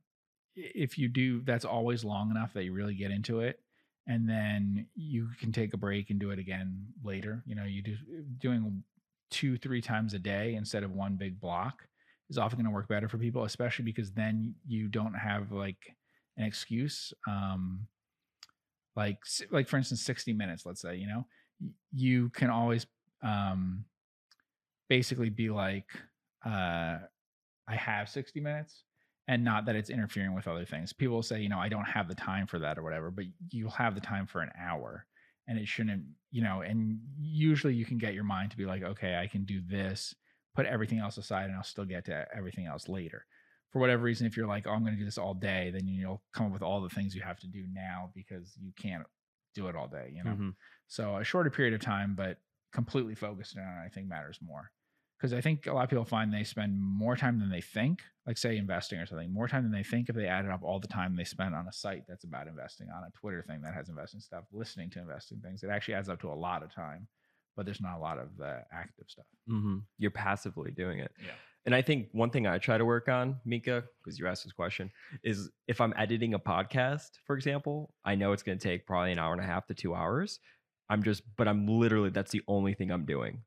if 0.55 0.97
you 0.97 1.07
do, 1.07 1.41
that's 1.41 1.65
always 1.65 2.03
long 2.03 2.31
enough 2.31 2.53
that 2.53 2.63
you 2.63 2.73
really 2.73 2.95
get 2.95 3.11
into 3.11 3.41
it, 3.41 3.59
and 4.07 4.27
then 4.29 4.87
you 4.95 5.29
can 5.39 5.51
take 5.51 5.73
a 5.73 5.77
break 5.77 6.09
and 6.09 6.19
do 6.19 6.31
it 6.31 6.39
again 6.39 6.85
later. 7.03 7.43
You 7.45 7.55
know, 7.55 7.63
you 7.65 7.81
do 7.81 7.95
doing 8.37 8.83
two, 9.31 9.57
three 9.57 9.81
times 9.81 10.13
a 10.13 10.19
day 10.19 10.55
instead 10.55 10.83
of 10.83 10.91
one 10.91 11.15
big 11.15 11.39
block 11.39 11.87
is 12.29 12.37
often 12.37 12.57
going 12.57 12.65
to 12.65 12.71
work 12.71 12.87
better 12.87 13.09
for 13.09 13.17
people, 13.17 13.43
especially 13.43 13.85
because 13.85 14.11
then 14.11 14.55
you 14.65 14.87
don't 14.87 15.13
have 15.13 15.51
like 15.51 15.95
an 16.37 16.45
excuse. 16.45 17.13
Um, 17.27 17.87
like 18.95 19.19
like 19.51 19.67
for 19.67 19.77
instance 19.77 20.01
60 20.01 20.33
minutes 20.33 20.65
let's 20.65 20.81
say 20.81 20.95
you 20.95 21.07
know 21.07 21.25
you 21.91 22.29
can 22.29 22.49
always 22.49 22.85
um 23.23 23.85
basically 24.89 25.29
be 25.29 25.49
like 25.49 25.87
uh 26.45 26.97
i 27.67 27.75
have 27.75 28.09
60 28.09 28.39
minutes 28.39 28.83
and 29.27 29.43
not 29.43 29.65
that 29.65 29.75
it's 29.75 29.89
interfering 29.89 30.33
with 30.33 30.47
other 30.47 30.65
things 30.65 30.93
people 30.93 31.21
say 31.21 31.41
you 31.41 31.49
know 31.49 31.59
i 31.59 31.69
don't 31.69 31.85
have 31.85 32.07
the 32.07 32.15
time 32.15 32.47
for 32.47 32.59
that 32.59 32.77
or 32.77 32.83
whatever 32.83 33.11
but 33.11 33.25
you'll 33.49 33.69
have 33.69 33.95
the 33.95 34.01
time 34.01 34.25
for 34.25 34.41
an 34.41 34.51
hour 34.59 35.05
and 35.47 35.57
it 35.57 35.67
shouldn't 35.67 36.03
you 36.31 36.41
know 36.41 36.61
and 36.61 36.99
usually 37.17 37.73
you 37.73 37.85
can 37.85 37.97
get 37.97 38.13
your 38.13 38.23
mind 38.23 38.51
to 38.51 38.57
be 38.57 38.65
like 38.65 38.83
okay 38.83 39.17
i 39.17 39.27
can 39.27 39.45
do 39.45 39.61
this 39.61 40.15
put 40.55 40.65
everything 40.65 40.99
else 40.99 41.17
aside 41.17 41.45
and 41.45 41.55
i'll 41.55 41.63
still 41.63 41.85
get 41.85 42.05
to 42.05 42.25
everything 42.35 42.65
else 42.65 42.87
later 42.87 43.25
for 43.71 43.79
whatever 43.79 44.03
reason, 44.03 44.25
if 44.25 44.37
you're 44.37 44.47
like, 44.47 44.67
oh, 44.67 44.71
I'm 44.71 44.83
going 44.83 44.93
to 44.93 44.99
do 44.99 45.03
this 45.03 45.17
all 45.17 45.33
day, 45.33 45.69
then 45.69 45.85
you'll 45.85 46.23
come 46.33 46.45
up 46.45 46.53
with 46.53 46.61
all 46.61 46.79
the 46.79 46.87
things 46.87 47.13
you 47.13 47.21
have 47.23 47.39
to 47.41 47.47
do 47.47 47.65
now 47.73 48.09
because 48.15 48.55
you 48.57 48.71
can't 48.77 49.05
do 49.53 49.67
it 49.67 49.75
all 49.75 49.89
day, 49.89 50.13
you 50.15 50.23
know? 50.23 50.31
Mhm. 50.31 50.55
So 50.87 51.17
a 51.17 51.25
shorter 51.25 51.49
period 51.49 51.73
of 51.73 51.81
time, 51.81 52.15
but 52.15 52.37
completely 52.71 53.15
focused 53.15 53.57
on 53.57 53.63
it, 53.63 53.85
I 53.85 53.89
think 53.89 54.07
matters 54.07 54.39
more. 54.41 54.71
Because 55.17 55.33
I 55.33 55.41
think 55.41 55.67
a 55.67 55.73
lot 55.73 55.83
of 55.83 55.89
people 55.89 56.05
find 56.05 56.33
they 56.33 56.43
spend 56.43 56.79
more 56.79 57.15
time 57.15 57.39
than 57.39 57.49
they 57.49 57.61
think, 57.61 58.01
like 58.27 58.37
say 58.37 58.57
investing 58.57 58.99
or 58.99 59.05
something, 59.05 59.33
more 59.33 59.47
time 59.47 59.63
than 59.63 59.71
they 59.71 59.83
think 59.83 60.09
if 60.09 60.15
they 60.15 60.27
added 60.27 60.51
up 60.51 60.61
all 60.63 60.79
the 60.79 60.87
time 60.87 61.15
they 61.15 61.23
spend 61.23 61.55
on 61.55 61.67
a 61.67 61.73
site 61.73 62.03
that's 62.07 62.25
about 62.25 62.47
investing, 62.47 62.87
on 62.95 63.03
a 63.03 63.11
Twitter 63.17 63.43
thing 63.47 63.61
that 63.61 63.73
has 63.73 63.89
investing 63.89 64.19
stuff, 64.19 64.43
listening 64.51 64.89
to 64.91 64.99
investing 64.99 65.39
things. 65.39 65.63
It 65.63 65.69
actually 65.69 65.93
adds 65.93 66.09
up 66.09 66.19
to 66.21 66.29
a 66.29 66.35
lot 66.35 66.63
of 66.63 66.73
time, 66.73 67.07
but 67.55 67.65
there's 67.65 67.81
not 67.81 67.97
a 67.97 67.99
lot 67.99 68.19
of 68.19 68.35
the 68.37 68.61
active 68.73 69.05
stuff. 69.07 69.25
Mm-hmm. 69.49 69.77
You're 69.97 70.11
passively 70.11 70.71
doing 70.71 70.99
it. 70.99 71.11
Yeah. 71.23 71.31
And 71.65 71.73
I 71.73 71.81
think 71.81 72.09
one 72.11 72.29
thing 72.29 72.45
I 72.45 72.59
try 72.59 72.77
to 72.77 72.85
work 72.85 73.09
on, 73.09 73.37
Mika, 73.43 73.85
because 74.03 74.19
you 74.19 74.27
asked 74.27 74.43
this 74.43 74.53
question, 74.53 74.91
is 75.23 75.49
if 75.67 75.81
I'm 75.81 75.93
editing 75.97 76.35
a 76.35 76.39
podcast, 76.39 77.09
for 77.25 77.35
example, 77.35 77.93
I 78.03 78.13
know 78.13 78.33
it's 78.33 78.43
going 78.43 78.59
to 78.59 78.67
take 78.67 78.85
probably 78.85 79.13
an 79.13 79.17
hour 79.17 79.33
and 79.33 79.41
a 79.41 79.45
half 79.45 79.65
to 79.67 79.73
two 79.73 79.95
hours. 79.95 80.39
I'm 80.89 81.01
just, 81.01 81.23
but 81.37 81.47
I'm 81.47 81.65
literally, 81.65 82.11
that's 82.11 82.31
the 82.31 82.43
only 82.47 82.75
thing 82.75 82.91
I'm 82.91 83.05
doing. 83.05 83.41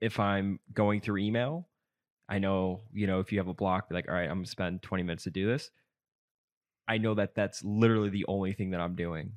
If 0.00 0.20
I'm 0.20 0.60
going 0.72 1.00
through 1.00 1.18
email, 1.18 1.68
I 2.28 2.38
know, 2.38 2.82
you 2.92 3.06
know, 3.06 3.20
if 3.20 3.32
you 3.32 3.38
have 3.38 3.48
a 3.48 3.54
block, 3.54 3.86
like, 3.90 4.08
all 4.08 4.14
right, 4.14 4.28
I'm 4.28 4.36
going 4.36 4.44
to 4.44 4.50
spend 4.50 4.82
20 4.82 5.02
minutes 5.02 5.24
to 5.24 5.30
do 5.30 5.46
this. 5.46 5.70
I 6.86 6.98
know 6.98 7.14
that 7.14 7.34
that's 7.34 7.62
literally 7.64 8.10
the 8.10 8.26
only 8.28 8.52
thing 8.52 8.70
that 8.70 8.80
I'm 8.80 8.94
doing. 8.94 9.32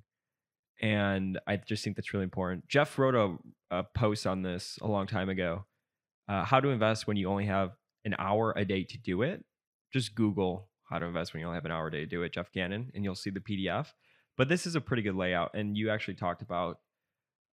And 0.81 1.39
I 1.47 1.57
just 1.57 1.83
think 1.83 1.95
that's 1.95 2.13
really 2.13 2.23
important. 2.23 2.67
Jeff 2.67 2.97
wrote 2.97 3.15
a, 3.15 3.37
a 3.69 3.83
post 3.83 4.25
on 4.25 4.41
this 4.41 4.79
a 4.81 4.87
long 4.87 5.07
time 5.07 5.29
ago 5.29 5.65
uh, 6.27 6.43
how 6.43 6.59
to 6.59 6.69
invest 6.69 7.07
when 7.07 7.17
you 7.17 7.29
only 7.29 7.45
have 7.45 7.71
an 8.05 8.15
hour 8.17 8.53
a 8.55 8.65
day 8.65 8.83
to 8.83 8.97
do 8.97 9.21
it. 9.21 9.43
Just 9.93 10.15
Google 10.15 10.69
how 10.89 10.99
to 10.99 11.05
invest 11.05 11.33
when 11.33 11.41
you 11.41 11.47
only 11.47 11.57
have 11.57 11.65
an 11.65 11.71
hour 11.71 11.87
a 11.87 11.91
day 11.91 11.99
to 11.99 12.05
do 12.05 12.23
it, 12.23 12.33
Jeff 12.33 12.51
Gannon, 12.51 12.91
and 12.95 13.03
you'll 13.03 13.15
see 13.15 13.29
the 13.29 13.39
PDF. 13.39 13.87
But 14.37 14.49
this 14.49 14.65
is 14.65 14.75
a 14.75 14.81
pretty 14.81 15.03
good 15.03 15.15
layout. 15.15 15.51
And 15.53 15.77
you 15.77 15.89
actually 15.89 16.15
talked 16.15 16.41
about 16.41 16.79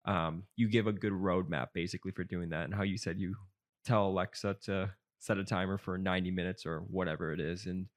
um, 0.06 0.46
you 0.56 0.68
give 0.68 0.86
a 0.86 0.92
good 0.92 1.12
roadmap 1.12 1.68
basically 1.75 2.12
for 2.12 2.25
doing 2.25 2.50
that, 2.50 2.64
and 2.64 2.75
how 2.75 2.82
you 2.84 2.98
said 2.98 3.18
you 3.20 3.36
tell 3.84 4.08
Alexa 4.08 4.56
to 4.64 4.94
set 5.18 5.38
a 5.38 5.44
timer 5.44 5.78
for 5.78 5.98
90 5.98 6.30
minutes 6.30 6.66
or 6.66 6.80
whatever 6.80 7.32
it 7.32 7.40
is, 7.40 7.66
and 7.66 7.88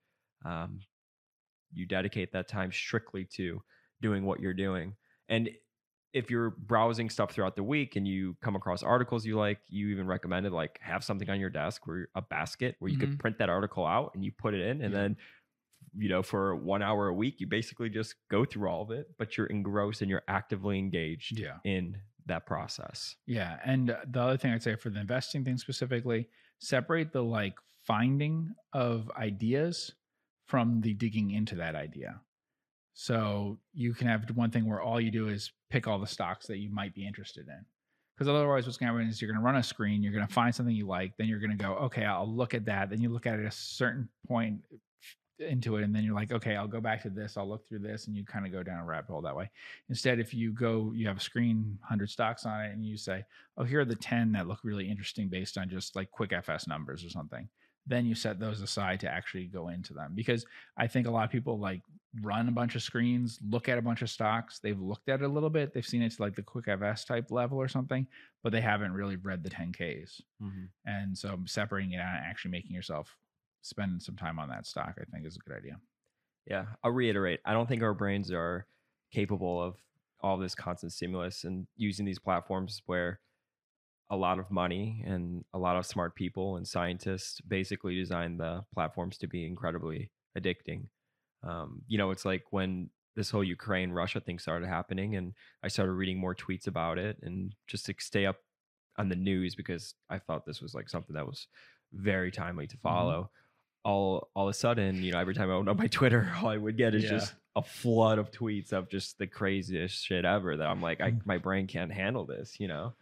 um, 0.45 0.81
you 1.73 1.85
dedicate 1.85 2.31
that 2.33 2.47
time 2.47 2.71
strictly 2.71 3.25
to 3.25 3.61
doing 4.01 4.25
what 4.25 4.39
you're 4.39 4.53
doing. 4.53 4.95
And 5.27 5.49
if 6.13 6.31
you're 6.31 6.51
browsing 6.51 7.09
stuff 7.09 7.31
throughout 7.31 7.55
the 7.55 7.63
week 7.63 7.95
and 7.95 8.07
you 8.07 8.35
come 8.41 8.55
across 8.55 8.81
articles 8.81 9.25
you 9.25 9.37
like, 9.37 9.61
you 9.67 9.89
even 9.89 10.07
recommended 10.07 10.51
like 10.51 10.79
have 10.81 11.03
something 11.03 11.29
on 11.29 11.39
your 11.39 11.51
desk 11.51 11.85
where 11.85 12.07
a 12.15 12.21
basket 12.21 12.75
where 12.79 12.89
you 12.89 12.97
Mhm. 12.97 12.97
could 12.97 13.17
print 13.19 13.37
that 13.37 13.49
article 13.49 13.85
out 13.85 14.11
and 14.15 14.25
you 14.25 14.31
put 14.31 14.53
it 14.55 14.61
in, 14.61 14.81
and 14.81 14.93
Yeah. 14.93 14.95
then 14.95 15.17
you 15.98 16.10
know 16.10 16.22
for 16.24 16.55
one 16.55 16.81
hour 16.81 17.08
a 17.08 17.13
week 17.13 17.39
you 17.39 17.48
basically 17.48 17.89
just 17.89 18.15
go 18.29 18.46
through 18.46 18.67
all 18.69 18.81
of 18.84 18.91
it, 18.91 19.08
but 19.17 19.38
you're 19.38 19.48
engrossed 19.48 20.01
and 20.01 20.10
you're 20.10 20.24
actively 20.27 20.77
engaged 20.79 21.39
Yeah. 21.39 21.58
in 21.63 21.98
that 22.25 22.46
process. 22.46 23.15
Yeah. 23.25 23.58
And 23.65 23.96
the 24.08 24.19
other 24.22 24.38
thing 24.38 24.51
I'd 24.51 24.62
say 24.63 24.75
for 24.75 24.89
the 24.89 25.00
investing 25.00 25.43
thing 25.43 25.58
specifically, 25.58 26.27
separate 26.60 27.12
the 27.12 27.24
like 27.24 27.55
finding 27.86 28.53
of 28.74 29.10
ideas 29.17 29.93
from 30.48 30.81
the 30.81 30.93
digging 30.93 31.31
into 31.31 31.55
that 31.55 31.75
idea. 31.75 32.22
So 32.93 33.60
you 33.74 33.93
can 33.93 34.08
have 34.08 34.29
one 34.36 34.51
thing 34.51 34.67
where 34.67 34.81
all 34.81 35.00
you 35.00 35.12
do 35.12 35.27
is 35.29 35.51
pick 35.69 35.88
all 35.88 36.00
the 36.00 36.08
stocks 36.08 36.48
that 36.48 36.58
you 36.58 36.69
might 36.69 36.93
be 36.93 37.08
interested 37.08 37.48
in. 37.48 37.65
Because 38.15 38.27
otherwise, 38.27 38.65
what's 38.65 38.77
going 38.77 38.91
to 38.91 38.93
happen 38.93 39.10
is 39.10 39.22
you're 39.22 39.31
going 39.31 39.39
to 39.39 39.46
run 39.46 39.55
a 39.55 39.63
screen, 39.63 40.03
you're 40.03 40.12
going 40.12 40.27
to 40.27 40.34
find 40.34 40.53
something 40.53 40.75
you 40.75 40.86
like, 40.86 41.13
then 41.17 41.27
you're 41.27 41.39
going 41.39 41.58
to 41.58 41.63
go, 41.63 41.75
okay, 41.75 42.03
I'll 42.03 42.27
look 42.29 42.53
at 42.53 42.65
that. 42.65 42.89
Then 42.89 43.00
you 43.01 43.08
look 43.10 43.25
at 43.25 43.39
it 43.39 43.46
at 43.46 43.53
a 43.53 43.55
certain 43.55 44.10
point 44.27 44.60
into 45.39 45.77
it, 45.77 45.84
and 45.84 45.96
then 45.96 46.03
you're 46.03 46.15
like, 46.15 46.31
okay, 46.31 46.55
I'll 46.55 46.67
go 46.67 46.81
back 46.81 47.01
to 47.03 47.10
this, 47.10 47.38
I'll 47.38 47.48
look 47.48 47.67
through 47.67 47.79
this, 47.79 48.08
and 48.08 48.15
you 48.15 48.25
kind 48.25 48.46
of 48.46 48.51
go 48.51 48.63
down 48.63 48.79
a 48.79 48.86
rabbit 48.86 49.10
hole 49.10 49.22
that 49.22 49.36
way. 49.36 49.50
Instead, 49.89 50.19
if 50.19 50.34
you 50.34 50.51
go, 50.51 50.91
you 50.96 51.08
have 51.08 51.17
a 51.17 51.22
screen, 51.22 51.77
100 51.81 52.10
stocks 52.10 52.46
on 52.46 52.62
it, 52.62 52.72
and 52.72 52.86
you 52.86 52.98
say, 52.98 53.24
oh, 53.58 53.63
here 53.63 53.81
are 53.81 53.86
the 53.86 53.96
10 53.96 54.31
that 54.34 54.48
look 54.48 54.60
really 54.63 54.89
interesting 54.89 55.29
based 55.29 55.58
on 55.58 55.69
just 55.69 55.96
like 55.96 56.10
QuickFS 56.12 56.67
numbers 56.67 57.05
or 57.05 57.10
something. 57.10 57.48
Then 57.88 58.05
you 58.05 58.13
set 58.13 58.39
those 58.39 58.62
aside 58.62 59.00
to 59.00 59.10
actually 59.10 59.46
go 59.46 59.69
into 59.69 59.93
them 59.93 60.12
because 60.13 60.46
I 60.77 60.86
think 60.86 61.08
a 61.08 61.12
lot 61.12 61.24
of 61.24 61.31
people 61.31 61.58
like 61.58 61.81
run 62.22 62.48
a 62.48 62.51
bunch 62.51 62.75
of 62.75 62.84
screens, 62.84 63.39
look 63.50 63.67
at 63.67 63.79
a 63.79 63.81
bunch 63.81 64.03
of 64.03 64.12
stocks. 64.12 64.60
They've 64.60 64.79
looked 64.79 65.10
at 65.10 65.22
it 65.22 65.25
a 65.25 65.29
little 65.29 65.50
bit. 65.50 65.74
They've 65.74 65.86
seen 65.86 66.03
it 66.03 66.12
to 66.12 66.22
like 66.22 66.36
the 66.36 66.43
QuickFS 66.43 67.08
type 67.08 67.31
level 67.31 67.58
or 67.58 67.67
something, 67.67 68.05
but 68.43 68.51
they 68.51 68.62
haven't 68.62 68.93
really 68.93 69.15
read 69.15 69.43
the 69.43 69.50
10Ks. 69.50 70.22
Mm-hmm. 70.43 70.65
And 70.86 71.17
so 71.17 71.39
separating 71.46 71.93
it 71.93 72.00
out 72.00 72.15
and 72.15 72.25
actually 72.25 72.51
making 72.51 72.75
yourself 72.75 73.15
spend 73.61 74.01
some 74.01 74.15
time 74.15 74.39
on 74.39 74.49
that 74.49 74.65
stock, 74.65 74.95
I 74.99 75.03
think 75.11 75.25
is 75.25 75.35
a 75.35 75.49
good 75.49 75.57
idea. 75.57 75.77
Yeah, 76.45 76.65
I'll 76.83 76.91
reiterate. 76.91 77.39
I 77.45 77.53
don't 77.53 77.67
think 77.67 77.83
our 77.83 77.93
brains 77.93 78.31
are 78.31 78.65
capable 79.11 79.61
of 79.61 79.75
all 80.21 80.37
this 80.37 80.55
constant 80.55 80.91
stimulus 80.93 81.43
and 81.43 81.67
using 81.77 82.05
these 82.05 82.19
platforms 82.19 82.81
where 82.85 83.19
a 84.09 84.15
lot 84.15 84.39
of 84.39 84.49
money 84.49 85.03
and 85.05 85.45
a 85.53 85.59
lot 85.59 85.77
of 85.77 85.85
smart 85.85 86.15
people 86.15 86.57
and 86.57 86.67
scientists 86.67 87.39
basically 87.41 87.95
design 87.95 88.37
the 88.37 88.63
platforms 88.73 89.17
to 89.19 89.27
be 89.27 89.45
incredibly 89.45 90.11
addicting. 90.37 90.87
Um, 91.43 91.83
you 91.87 91.97
know, 91.97 92.11
it's 92.11 92.25
like 92.25 92.43
when 92.51 92.89
this 93.15 93.29
whole 93.29 93.43
Ukraine 93.43 93.91
Russia 93.91 94.19
thing 94.19 94.39
started 94.39 94.67
happening, 94.67 95.15
and 95.15 95.33
I 95.63 95.67
started 95.67 95.93
reading 95.93 96.17
more 96.17 96.35
tweets 96.35 96.67
about 96.67 96.97
it 96.97 97.17
and 97.21 97.53
just 97.67 97.85
to 97.85 97.93
stay 97.99 98.25
up 98.25 98.37
on 98.97 99.09
the 99.09 99.15
news 99.15 99.55
because 99.55 99.93
I 100.09 100.19
thought 100.19 100.45
this 100.45 100.61
was 100.61 100.73
like 100.73 100.89
something 100.89 101.15
that 101.15 101.27
was 101.27 101.47
very 101.93 102.31
timely 102.31 102.67
to 102.67 102.77
follow. 102.77 103.29
All 103.86 104.29
all 104.36 104.48
of 104.48 104.51
a 104.51 104.53
sudden, 104.53 105.01
you 105.01 105.12
know, 105.13 105.19
every 105.19 105.33
time 105.33 105.50
I 105.50 105.53
opened 105.53 105.69
up 105.69 105.77
my 105.77 105.88
Twitter, 105.91 106.31
all 106.41 106.50
I 106.50 106.57
would 106.57 106.77
get 106.77 106.93
is 106.95 107.03
Yeah. 107.05 107.09
just 107.12 107.33
a 107.55 107.62
flood 107.63 108.19
of 108.19 108.31
tweets 108.31 108.74
of 108.74 108.89
just 108.89 109.17
the 109.17 109.27
craziest 109.27 110.05
shit 110.05 110.25
ever. 110.25 110.57
That 110.57 110.67
I'm 110.67 110.81
like, 110.81 111.01
I, 111.01 111.13
my 111.25 111.38
brain 111.38 111.65
can't 111.67 111.91
handle 111.91 112.25
this, 112.25 112.59
you 112.59 112.67
know. 112.67 112.93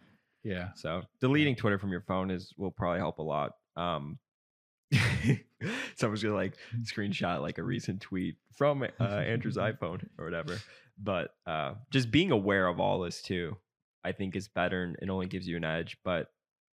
Yeah. 0.43 0.69
So 0.75 1.01
deleting 1.19 1.55
Twitter 1.55 1.77
from 1.79 1.91
your 1.91 2.01
phone 2.01 2.31
is 2.31 2.53
will 2.57 2.72
probably 2.72 3.00
help 3.00 3.17
a 3.19 3.24
lot. 3.24 3.53
Um, 3.75 4.17
someone's 5.96 6.24
gonna 6.24 6.36
like 6.36 6.53
screenshot 6.84 7.41
like 7.41 7.57
a 7.57 7.63
recent 7.63 8.01
tweet 8.01 8.36
from 8.55 8.84
uh, 8.84 9.03
Andrew's 9.03 9.57
iPhone 9.57 10.07
or 10.17 10.25
whatever. 10.25 10.57
But 11.01 11.31
uh, 11.46 11.74
just 11.91 12.12
being 12.12 12.31
aware 12.31 12.67
of 12.67 12.79
all 12.79 13.00
this 13.01 13.22
too, 13.22 13.57
I 14.03 14.12
think 14.12 14.36
is 14.36 14.48
better 14.48 14.84
and 14.84 14.96
it 15.01 15.10
only 15.10 15.27
gives 15.27 15.48
you 15.48 15.57
an 15.57 15.63
edge. 15.65 15.98
But 16.03 16.27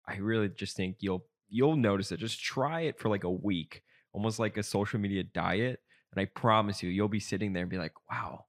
I 0.08 0.18
really 0.18 0.50
just 0.50 0.76
think 0.78 0.98
you'll 1.00 1.26
you'll 1.50 1.76
notice 1.76 2.12
it. 2.12 2.20
Just 2.20 2.42
try 2.44 2.82
it 2.82 3.00
for 3.00 3.10
like 3.10 3.24
a 3.26 3.30
week, 3.32 3.84
almost 4.18 4.40
like 4.40 4.58
a 4.58 4.64
social 4.64 5.00
media 5.00 5.24
diet, 5.24 5.80
and 6.12 6.20
I 6.20 6.26
promise 6.26 6.82
you, 6.82 6.90
you'll 6.90 7.08
be 7.08 7.20
sitting 7.20 7.54
there 7.54 7.62
and 7.62 7.70
be 7.70 7.78
like, 7.78 7.94
"Wow, 8.10 8.46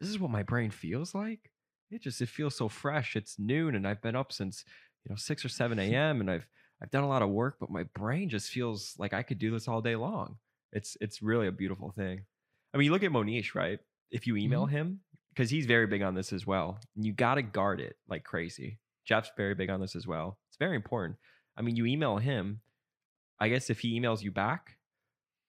this 0.00 0.10
is 0.10 0.18
what 0.18 0.32
my 0.32 0.42
brain 0.42 0.72
feels 0.72 1.14
like." 1.14 1.52
It 1.92 2.02
just 2.02 2.20
it 2.20 2.28
feels 2.28 2.56
so 2.56 2.68
fresh. 2.68 3.14
It's 3.14 3.38
noon 3.38 3.76
and 3.76 3.86
I've 3.86 4.02
been 4.02 4.16
up 4.16 4.32
since 4.32 4.64
you 5.04 5.10
know 5.10 5.16
six 5.16 5.44
or 5.44 5.48
seven 5.48 5.78
a.m. 5.84 6.20
and 6.20 6.28
I've 6.28 6.48
I've 6.82 6.90
done 6.90 7.04
a 7.04 7.08
lot 7.08 7.22
of 7.22 7.30
work, 7.30 7.58
but 7.60 7.70
my 7.70 7.84
brain 7.94 8.28
just 8.28 8.50
feels 8.50 8.94
like 8.98 9.14
I 9.14 9.22
could 9.22 9.38
do 9.38 9.52
this 9.52 9.68
all 9.68 9.80
day 9.80 9.94
long. 9.94 10.38
It's 10.72 10.96
it's 11.00 11.22
really 11.22 11.46
a 11.46 11.52
beautiful 11.52 11.92
thing. 11.92 12.24
I 12.74 12.76
mean, 12.76 12.86
you 12.86 12.92
look 12.92 13.04
at 13.04 13.12
Mohnish, 13.12 13.54
right? 13.54 13.78
If 14.10 14.26
you 14.26 14.36
email 14.36 14.66
mm-hmm. 14.66 14.76
him, 14.76 15.00
because 15.30 15.50
he's 15.50 15.66
very 15.66 15.86
big 15.86 16.02
on 16.02 16.16
this 16.16 16.32
as 16.32 16.44
well, 16.44 16.80
and 16.96 17.06
you 17.06 17.12
got 17.12 17.36
to 17.36 17.42
guard 17.42 17.80
it 17.80 17.94
like 18.08 18.24
crazy. 18.24 18.80
Jeff's 19.06 19.30
very 19.36 19.54
big 19.54 19.70
on 19.70 19.80
this 19.80 19.94
as 19.94 20.08
well. 20.08 20.38
It's 20.48 20.56
very 20.58 20.74
important. 20.74 21.18
I 21.56 21.62
mean, 21.62 21.76
you 21.76 21.86
email 21.86 22.16
him. 22.16 22.62
I 23.38 23.48
guess 23.48 23.70
if 23.70 23.80
he 23.80 24.00
emails 24.00 24.22
you 24.22 24.30
back, 24.30 24.78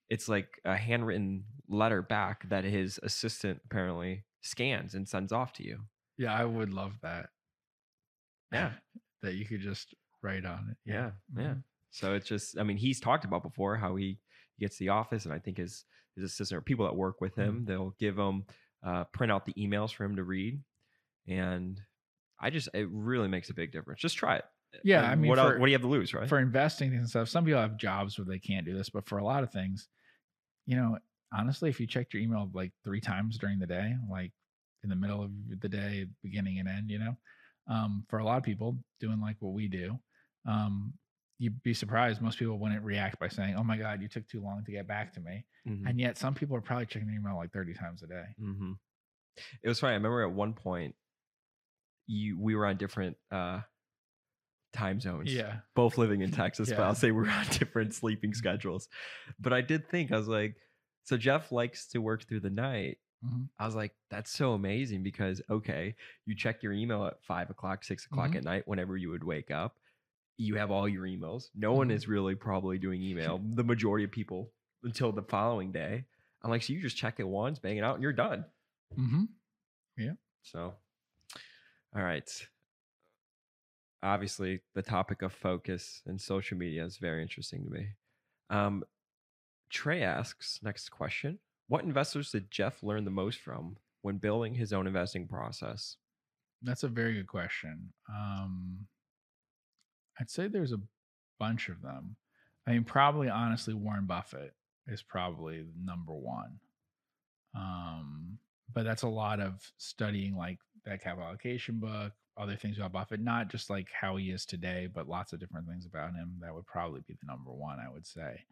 it's 0.08 0.28
like 0.28 0.60
a 0.64 0.76
handwritten 0.76 1.44
letter 1.68 2.02
back 2.02 2.48
that 2.48 2.64
his 2.64 2.98
assistant 3.02 3.60
apparently 3.64 4.24
scans 4.42 4.94
and 4.94 5.08
sends 5.08 5.32
off 5.32 5.52
to 5.54 5.64
you. 5.64 5.80
Yeah, 6.18 6.32
I 6.34 6.44
would 6.44 6.72
love 6.72 6.94
that. 7.02 7.30
Yeah. 8.52 8.72
that 9.22 9.34
you 9.34 9.44
could 9.44 9.60
just 9.60 9.94
write 10.22 10.44
on 10.44 10.68
it. 10.70 10.76
Yeah, 10.90 11.10
yeah. 11.36 11.42
Mhm. 11.54 11.62
So 11.90 12.14
it's 12.14 12.26
just, 12.28 12.58
I 12.58 12.62
mean, 12.62 12.76
he's 12.76 13.00
talked 13.00 13.24
about 13.24 13.42
before 13.42 13.76
how 13.76 13.96
he 13.96 14.18
gets 14.60 14.76
the 14.78 14.90
office, 14.90 15.24
and 15.24 15.32
I 15.34 15.38
think 15.38 15.56
his 15.58 15.84
his 16.14 16.24
assistant 16.24 16.58
or 16.58 16.62
people 16.62 16.84
that 16.86 16.94
work 16.96 17.20
with 17.20 17.34
him, 17.34 17.64
they'll 17.66 17.94
give 17.98 18.18
him 18.18 18.44
uh, 18.82 19.04
print 19.04 19.30
out 19.32 19.44
the 19.46 19.52
emails 19.54 19.92
for 19.92 20.04
him 20.04 20.16
to 20.16 20.24
read, 20.24 20.62
and 21.26 21.80
I 22.40 22.50
just 22.50 22.68
it 22.74 22.88
really 22.90 23.28
makes 23.28 23.50
a 23.50 23.54
big 23.54 23.72
difference. 23.72 24.00
Just 24.00 24.16
try 24.16 24.36
it. 24.36 24.44
Yeah, 24.84 24.98
And 25.02 25.06
I 25.06 25.14
mean, 25.14 25.28
what 25.30 25.38
else, 25.38 25.58
what 25.58 25.66
do 25.66 25.70
you 25.70 25.74
have 25.74 25.82
to 25.82 25.88
lose, 25.88 26.12
right? 26.12 26.28
For 26.28 26.38
investing 26.38 26.94
and 26.94 27.08
stuff, 27.08 27.28
some 27.28 27.44
people 27.44 27.60
have 27.60 27.76
jobs 27.78 28.18
where 28.18 28.26
they 28.26 28.38
can't 28.38 28.66
do 28.66 28.76
this, 28.76 28.90
but 28.90 29.06
for 29.06 29.18
a 29.18 29.24
lot 29.24 29.42
of 29.42 29.50
things, 29.50 29.88
you 30.66 30.76
know, 30.76 30.98
honestly, 31.32 31.70
if 31.70 31.80
you 31.80 31.86
checked 31.86 32.12
your 32.14 32.22
email 32.22 32.50
like 32.52 32.72
three 32.84 33.00
times 33.00 33.38
during 33.38 33.58
the 33.58 33.66
day, 33.66 33.96
like 34.10 34.32
in 34.82 34.90
the 34.90 34.96
middle 34.96 35.22
of 35.22 35.30
the 35.60 35.68
day, 35.68 36.06
beginning 36.22 36.58
and 36.58 36.68
end, 36.68 36.90
you 36.90 36.98
know, 36.98 37.16
um, 37.68 38.04
for 38.08 38.18
a 38.18 38.24
lot 38.24 38.38
of 38.38 38.44
people 38.44 38.76
doing 39.00 39.20
like 39.20 39.36
what 39.40 39.52
we 39.54 39.68
do, 39.68 39.98
um, 40.46 40.92
you'd 41.38 41.62
be 41.62 41.74
surprised. 41.74 42.20
Most 42.22 42.38
people 42.38 42.58
wouldn't 42.58 42.84
react 42.84 43.18
by 43.18 43.28
saying, 43.28 43.56
"Oh 43.56 43.64
my 43.64 43.76
God, 43.76 44.00
you 44.00 44.08
took 44.08 44.26
too 44.28 44.40
long 44.40 44.64
to 44.64 44.70
get 44.72 44.86
back 44.86 45.12
to 45.14 45.20
me," 45.20 45.44
Mhm. 45.66 45.88
and 45.88 46.00
yet 46.00 46.16
some 46.16 46.34
people 46.34 46.56
are 46.56 46.60
probably 46.60 46.86
checking 46.86 47.08
their 47.08 47.16
email 47.16 47.36
like 47.36 47.52
thirty 47.52 47.74
times 47.74 48.02
a 48.02 48.06
day. 48.06 48.26
Mm-hmm. 48.40 48.72
It 49.62 49.68
was 49.68 49.80
funny. 49.80 49.92
I 49.92 49.96
remember 49.96 50.22
at 50.22 50.32
one 50.32 50.54
point, 50.54 50.94
you 52.06 52.38
we 52.38 52.54
were 52.54 52.66
on 52.66 52.76
different 52.76 53.16
uh, 53.30 53.60
time 54.76 55.00
zones. 55.00 55.32
Yeah, 55.32 55.58
both 55.74 55.98
living 55.98 56.20
in 56.20 56.30
Texas, 56.30 56.68
but 56.70 56.80
I'll 56.80 56.94
say 56.94 57.10
we're 57.10 57.28
on 57.28 57.46
different 57.58 57.94
sleeping 57.94 58.34
schedules. 58.34 58.88
But 59.40 59.52
I 59.52 59.60
did 59.62 59.88
think 59.88 60.12
I 60.12 60.16
was 60.16 60.28
like, 60.28 60.56
so 61.04 61.16
Jeff 61.16 61.50
likes 61.52 61.86
to 61.88 61.98
work 61.98 62.26
through 62.28 62.40
the 62.40 62.50
night. 62.50 62.98
Mhm. 63.24 63.48
I 63.58 63.64
was 63.66 63.74
like, 63.74 63.92
that's 64.10 64.30
so 64.30 64.52
amazing 64.52 65.02
because 65.02 65.40
okay, 65.50 65.94
you 66.26 66.34
check 66.36 66.62
your 66.62 66.72
email 66.72 67.06
at 67.06 67.22
five 67.22 67.48
o'clock, 67.50 67.82
six 67.84 68.06
o'clock 68.06 68.32
Mhm. 68.32 68.36
at 68.36 68.44
night, 68.44 68.68
whenever 68.68 68.96
you 68.96 69.10
would 69.10 69.24
wake 69.24 69.50
up. 69.50 69.76
you 70.38 70.56
have 70.56 70.70
all 70.70 70.86
your 70.86 71.04
emails. 71.06 71.44
No 71.54 71.72
one 71.72 71.88
Mhm. 71.88 71.92
is 71.94 72.08
really 72.08 72.34
probably 72.34 72.76
doing 72.78 73.00
email. 73.02 73.38
the 73.54 73.64
majority 73.64 74.04
of 74.04 74.10
people 74.12 74.52
until 74.82 75.10
the 75.10 75.22
following 75.22 75.72
day. 75.72 76.04
I'm 76.42 76.50
like, 76.50 76.62
so 76.62 76.74
you 76.74 76.82
just 76.82 76.98
check 76.98 77.18
it 77.18 77.26
once, 77.26 77.58
bang 77.58 77.78
it 77.78 77.84
out, 77.84 77.94
and 77.94 78.02
you're 78.02 78.12
done. 78.12 78.44
Mm-hmm. 78.98 79.24
Yeah. 79.96 80.12
So, 80.42 80.74
all 81.94 82.02
right. 82.02 82.28
Obviously, 84.02 84.60
the 84.74 84.82
topic 84.82 85.22
of 85.22 85.32
focus 85.32 86.02
and 86.06 86.20
social 86.20 86.56
media 86.56 86.84
is 86.84 86.98
very 86.98 87.22
interesting 87.22 87.64
to 87.64 87.70
me. 87.70 87.86
Um, 88.50 88.84
Trey 89.70 90.02
asks 90.02 90.60
next 90.62 90.90
question 90.90 91.38
What 91.68 91.84
investors 91.84 92.30
did 92.30 92.50
Jeff 92.50 92.82
learn 92.82 93.04
the 93.04 93.10
most 93.10 93.40
from 93.40 93.76
when 94.02 94.18
building 94.18 94.54
his 94.54 94.72
own 94.72 94.86
investing 94.86 95.26
process? 95.26 95.96
That's 96.62 96.84
a 96.84 96.88
very 96.88 97.14
good 97.14 97.26
question. 97.26 97.92
Um, 98.08 98.86
I'd 100.18 100.30
say 100.30 100.48
there's 100.48 100.72
a 100.72 100.80
bunch 101.38 101.68
of 101.68 101.82
them. 101.82 102.16
I 102.66 102.72
mean, 102.72 102.84
probably 102.84 103.28
honestly, 103.28 103.74
Warren 103.74 104.06
Buffett 104.06 104.54
is 104.86 105.02
probably 105.02 105.64
number 105.84 106.12
one. 106.12 106.58
Um, 107.54 108.38
but 108.72 108.84
that's 108.84 109.02
a 109.02 109.08
lot 109.08 109.40
of 109.40 109.60
studying 109.78 110.36
like 110.36 110.58
that 110.84 111.02
capital 111.02 111.28
allocation 111.28 111.78
book, 111.78 112.12
other 112.38 112.56
things 112.56 112.76
about 112.76 112.92
Buffett, 112.92 113.20
not 113.20 113.48
just 113.48 113.70
like 113.70 113.88
how 113.98 114.16
he 114.16 114.30
is 114.30 114.44
today, 114.44 114.88
but 114.92 115.08
lots 115.08 115.32
of 115.32 115.40
different 115.40 115.66
things 115.66 115.86
about 115.86 116.14
him. 116.14 116.38
That 116.40 116.54
would 116.54 116.66
probably 116.66 117.00
be 117.06 117.14
the 117.14 117.26
number 117.26 117.50
one, 117.50 117.78
I 117.78 117.90
would 117.90 118.06
say. 118.06 118.44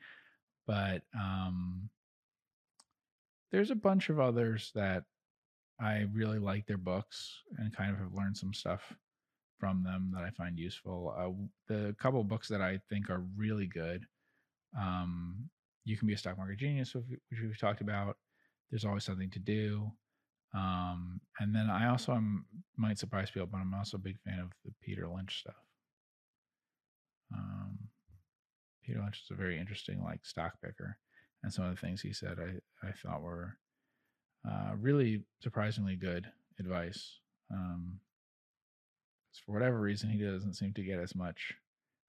But 0.66 1.02
um, 1.14 1.90
there's 3.52 3.70
a 3.70 3.76
bunch 3.76 4.08
of 4.08 4.18
others 4.18 4.72
that 4.74 5.04
I 5.80 6.06
really 6.12 6.38
like 6.38 6.66
their 6.66 6.78
books 6.78 7.42
and 7.58 7.76
kind 7.76 7.90
of 7.90 7.98
have 7.98 8.14
learned 8.14 8.36
some 8.36 8.54
stuff 8.54 8.94
from 9.58 9.82
them 9.82 10.12
that 10.14 10.24
I 10.24 10.30
find 10.30 10.58
useful. 10.58 11.14
Uh, 11.16 11.72
the 11.72 11.94
couple 11.98 12.22
books 12.24 12.48
that 12.48 12.60
I 12.60 12.80
think 12.88 13.10
are 13.10 13.24
really 13.36 13.66
good, 13.66 14.06
um, 14.78 15.50
you 15.84 15.96
can 15.96 16.08
be 16.08 16.14
a 16.14 16.18
stock 16.18 16.38
market 16.38 16.58
genius, 16.58 16.94
which 16.94 17.40
we've 17.42 17.58
talked 17.58 17.80
about. 17.80 18.16
There's 18.70 18.84
always 18.84 19.04
something 19.04 19.30
to 19.30 19.38
do. 19.38 19.90
Um, 20.54 21.20
and 21.40 21.54
then 21.54 21.68
I 21.68 21.88
also 21.88 22.12
am, 22.12 22.44
might 22.76 22.98
surprise 22.98 23.30
people, 23.30 23.48
but 23.50 23.58
I'm 23.58 23.74
also 23.74 23.96
a 23.96 24.00
big 24.00 24.18
fan 24.20 24.38
of 24.38 24.50
the 24.64 24.72
Peter 24.82 25.08
Lynch 25.08 25.40
stuff. 25.40 25.54
Um, 27.34 27.78
Peter 28.84 29.00
Lynch 29.00 29.20
is 29.24 29.30
a 29.30 29.34
very 29.34 29.58
interesting 29.58 30.02
like 30.02 30.24
stock 30.24 30.52
picker, 30.62 30.96
and 31.42 31.52
some 31.52 31.64
of 31.64 31.74
the 31.74 31.80
things 31.80 32.00
he 32.00 32.12
said 32.12 32.38
I 32.38 32.86
I 32.86 32.92
thought 32.92 33.22
were 33.22 33.56
uh, 34.48 34.72
really 34.78 35.24
surprisingly 35.42 35.96
good 35.96 36.26
advice. 36.60 37.18
Um, 37.50 37.98
for 39.44 39.52
whatever 39.52 39.80
reason, 39.80 40.10
he 40.10 40.18
doesn't 40.18 40.54
seem 40.54 40.72
to 40.74 40.82
get 40.84 41.00
as 41.00 41.16
much 41.16 41.52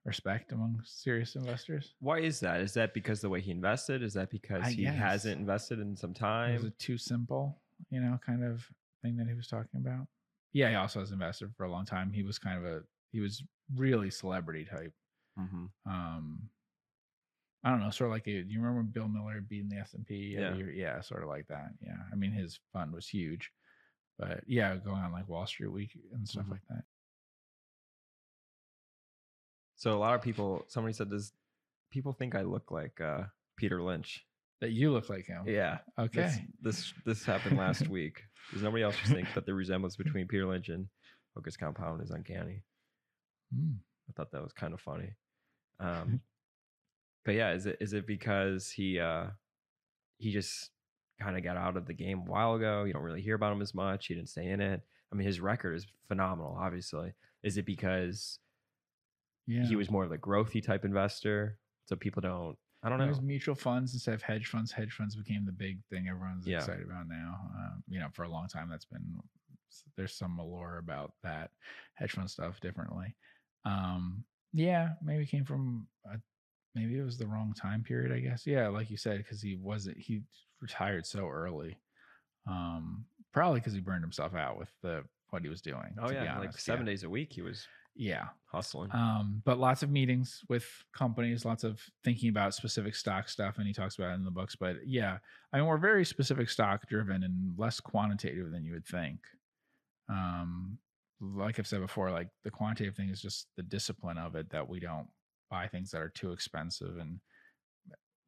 respect 0.04 0.52
among 0.52 0.80
serious 0.86 1.36
investors. 1.36 1.94
Why 2.00 2.20
is 2.20 2.40
that? 2.42 2.62
Is 2.62 2.74
that 2.76 2.94
because 2.94 3.22
the 3.22 3.30
way 3.30 3.42
he 3.42 3.50
invested? 3.52 4.04
Is 4.04 4.14
that 4.14 4.30
because 4.30 4.64
I 4.64 4.70
he 4.72 4.84
guess. 4.84 4.96
hasn't 4.96 5.40
invested 5.40 5.80
in 5.80 5.96
some 5.96 6.12
It 6.12 6.18
time? 6.18 6.66
a 6.66 6.70
too 6.72 6.98
simple, 7.00 7.58
you 7.90 8.00
know, 8.02 8.20
kind 8.26 8.44
of 8.44 8.66
thing 9.02 9.18
that 9.18 9.28
he 9.28 9.34
was 9.34 9.48
talking 9.48 9.80
about. 9.80 10.08
Yeah, 10.54 10.70
he 10.70 10.76
also 10.76 11.00
has 11.02 11.12
invested 11.12 11.54
for 11.56 11.66
a 11.66 11.72
long 11.72 11.86
time. 11.86 12.12
He 12.14 12.24
was 12.24 12.40
kind 12.40 12.58
of 12.58 12.66
a 12.66 12.84
he 13.12 13.20
was 13.20 13.44
really 13.74 14.10
celebrity 14.12 14.66
type. 14.66 14.94
hmm 15.38 15.66
Um, 15.86 16.50
I 17.64 17.72
don't 17.72 17.80
know, 17.80 17.90
sort 17.90 18.10
of 18.10 18.14
like 18.14 18.28
a, 18.28 18.32
you 18.32 18.62
remember 18.62 18.84
Bill 18.84 19.08
Miller 19.08 19.42
beating 19.42 19.70
the 19.70 19.78
S 19.78 19.94
and 19.96 20.06
P? 20.06 20.36
Yeah. 20.38 20.54
yeah, 20.54 21.02
sort 21.02 21.24
of 21.24 21.30
like 21.30 21.48
that. 21.48 21.72
Yeah, 21.82 21.98
I 22.12 22.16
mean 22.16 22.32
his 22.32 22.60
fund 22.72 22.94
was 22.94 23.08
huge, 23.08 23.52
but 24.18 24.44
yeah, 24.48 24.76
going 24.78 25.02
on 25.02 25.12
like 25.12 25.28
Wall 25.28 25.48
Street 25.48 25.70
Week 25.72 25.98
and 26.14 26.28
stuff 26.28 26.46
Mhm. 26.46 26.52
like 26.52 26.66
that. 26.70 26.86
So 29.76 29.96
a 29.96 30.00
lot 30.00 30.16
of 30.16 30.22
people, 30.22 30.66
somebody 30.68 30.94
said, 30.94 31.10
does 31.10 31.34
people 31.92 32.14
think 32.14 32.36
I 32.36 32.42
look 32.44 32.72
like 32.72 33.02
uh, 33.02 33.26
Peter 33.58 33.82
Lynch? 33.82 34.26
That 34.62 34.72
you 34.72 34.92
look 34.92 35.10
like 35.10 35.26
him. 35.26 35.44
Yeah. 35.48 35.80
Okay. 36.00 36.22
This, 36.22 36.40
this 36.62 36.94
this 37.06 37.26
happened 37.26 37.58
last 37.58 37.88
week. 37.90 38.22
Does 38.54 38.64
nobody 38.64 38.84
else 38.84 38.96
just 38.98 39.12
think 39.14 39.28
that 39.36 39.46
the 39.46 39.54
resemblance 39.54 39.96
between 39.96 40.28
Peter 40.28 40.46
Lynch 40.46 40.70
and 40.70 40.88
Focus 41.34 41.58
Compound 41.58 42.02
is 42.02 42.12
uncanny? 42.12 42.64
Mm. 43.54 43.76
I 44.10 44.12
thought 44.16 44.32
that 44.32 44.42
was 44.44 44.54
kind 44.54 44.74
of 44.74 44.80
funny. 44.82 45.10
Um, 45.80 46.22
but 47.26 47.36
yeah, 47.36 47.52
is 47.54 47.66
it 47.66 47.78
is 47.82 47.94
it 47.94 48.08
because 48.08 48.70
he 48.72 49.00
uh, 49.00 49.26
he 50.18 50.32
just 50.32 50.70
kind 51.20 51.38
of 51.38 51.44
got 51.44 51.58
out 51.58 51.76
of 51.76 51.86
the 51.86 51.94
game 51.94 52.20
a 52.26 52.32
while 52.32 52.54
ago? 52.56 52.84
You 52.86 52.94
don't 52.94 53.02
really 53.04 53.22
hear 53.22 53.36
about 53.36 53.52
him 53.52 53.62
as 53.62 53.74
much. 53.74 54.08
He 54.08 54.16
didn't 54.16 54.30
stay 54.30 54.48
in 54.48 54.62
it. 54.62 54.82
I 55.12 55.16
mean, 55.16 55.28
his 55.28 55.40
record 55.42 55.74
is 55.76 55.86
phenomenal. 56.08 56.58
Obviously, 56.60 57.14
is 57.44 57.58
it 57.58 57.66
because 57.66 58.40
Yeah. 59.48 59.66
he 59.66 59.76
was 59.76 59.92
more 59.92 60.04
of 60.06 60.12
a 60.12 60.18
growthy 60.18 60.64
type 60.66 60.86
investor? 60.86 61.58
So 61.88 61.96
people 61.96 62.22
don't. 62.22 62.58
I 62.86 62.90
don't 62.90 63.02
It 63.02 63.06
know. 63.06 63.10
was 63.10 63.22
mutual 63.22 63.56
funds 63.56 63.94
instead 63.94 64.14
of 64.14 64.22
hedge 64.22 64.48
funds. 64.48 64.72
Hedge 64.72 64.94
funds 64.94 65.16
became 65.16 65.44
the 65.44 65.52
big 65.52 65.84
thing 65.90 66.08
everyone's 66.08 66.48
Yeah. 66.48 66.58
excited 66.58 66.86
about 66.86 67.08
now. 67.08 67.50
Um, 67.56 67.84
you 67.88 68.00
know, 68.00 68.10
for 68.14 68.24
a 68.24 68.30
long 68.30 68.48
time, 68.48 68.70
that's 68.70 68.86
been 68.86 69.20
there's 69.98 70.14
some 70.14 70.38
allure 70.40 70.78
about 70.78 71.14
that 71.24 71.52
hedge 71.96 72.12
fund 72.12 72.30
stuff 72.30 72.60
differently. 72.62 73.16
Um, 73.66 74.24
yeah, 74.54 74.94
maybe 75.02 75.26
came 75.26 75.46
from 75.46 75.88
a, 76.06 76.20
maybe 76.76 76.98
it 76.98 77.04
was 77.04 77.18
the 77.18 77.28
wrong 77.28 77.54
time 77.54 77.84
period. 77.84 78.12
I 78.12 78.20
guess. 78.20 78.46
Yeah, 78.46 78.68
like 78.68 78.92
you 78.92 78.98
said, 78.98 79.18
because 79.18 79.42
he 79.42 79.56
wasn't 79.56 79.98
he 79.98 80.22
retired 80.62 81.08
so 81.08 81.28
early. 81.28 81.82
Um, 82.48 83.06
probably 83.34 83.60
because 83.62 83.74
he 83.74 83.80
burned 83.82 84.04
himself 84.04 84.36
out 84.36 84.60
with 84.60 84.70
the 84.84 85.04
what 85.32 85.42
he 85.42 85.50
was 85.50 85.62
doing. 85.62 85.96
Oh 86.00 86.12
yeah, 86.12 86.40
like 86.40 86.58
seven 86.58 86.86
yeah. 86.86 86.92
days 86.92 87.04
a 87.04 87.10
week 87.10 87.34
he 87.34 87.42
was 87.42 87.68
Yeah. 87.96 88.30
hustling. 88.52 88.92
Um, 88.92 89.42
but 89.46 89.58
lots 89.58 89.84
of 89.84 89.90
meetings 89.90 90.42
with 90.50 90.66
companies, 90.94 91.46
lots 91.46 91.64
of 91.64 91.82
thinking 92.04 92.30
about 92.30 92.54
specific 92.54 92.96
stock 92.96 93.30
stuff, 93.30 93.58
and 93.58 93.68
he 93.68 93.74
talks 93.74 93.98
about 93.98 94.12
it 94.12 94.16
in 94.16 94.26
the 94.26 94.32
books. 94.32 94.56
But 94.56 94.88
yeah, 94.88 95.20
I 95.54 95.58
mean, 95.58 95.66
we're 95.66 95.78
very 95.78 96.06
specific 96.06 96.50
stock 96.50 96.88
driven 96.88 97.24
and 97.24 97.58
less 97.58 97.80
quantitative 97.80 98.52
than 98.52 98.64
you 98.66 98.74
would 98.74 98.86
think. 98.86 99.22
Um, 100.10 100.80
like 101.22 101.60
I've 101.60 101.68
said 101.68 101.82
before, 101.82 102.12
like 102.12 102.30
the 102.44 102.52
quantitative 102.52 102.96
thing 102.96 103.10
is 103.10 103.22
just 103.22 103.48
the 103.56 103.64
discipline 103.64 104.18
of 104.18 104.36
it 104.36 104.50
that 104.52 104.68
we 104.68 104.80
don't 104.80 105.08
buy 105.50 105.68
things 105.68 105.92
that 105.92 106.02
are 106.02 106.10
too 106.10 106.32
expensive 106.32 106.98
and 106.98 107.20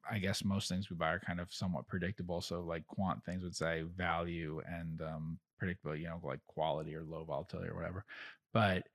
I 0.09 0.19
guess 0.19 0.43
most 0.43 0.69
things 0.69 0.89
we 0.89 0.95
buy 0.95 1.09
are 1.09 1.19
kind 1.19 1.39
of 1.39 1.51
somewhat 1.51 1.87
predictable. 1.87 2.39
So 2.41 2.61
like 2.61 2.87
quant 2.87 3.23
things 3.25 3.43
would 3.43 3.55
say 3.55 3.81
value 3.83 4.61
and 4.65 5.01
um 5.01 5.39
predictable, 5.59 5.95
you 5.95 6.07
know, 6.07 6.19
like 6.23 6.39
quality 6.47 6.95
or 6.95 7.03
low 7.03 7.25
volatility 7.25 7.69
or 7.69 7.75
whatever. 7.75 8.05
But 8.53 8.87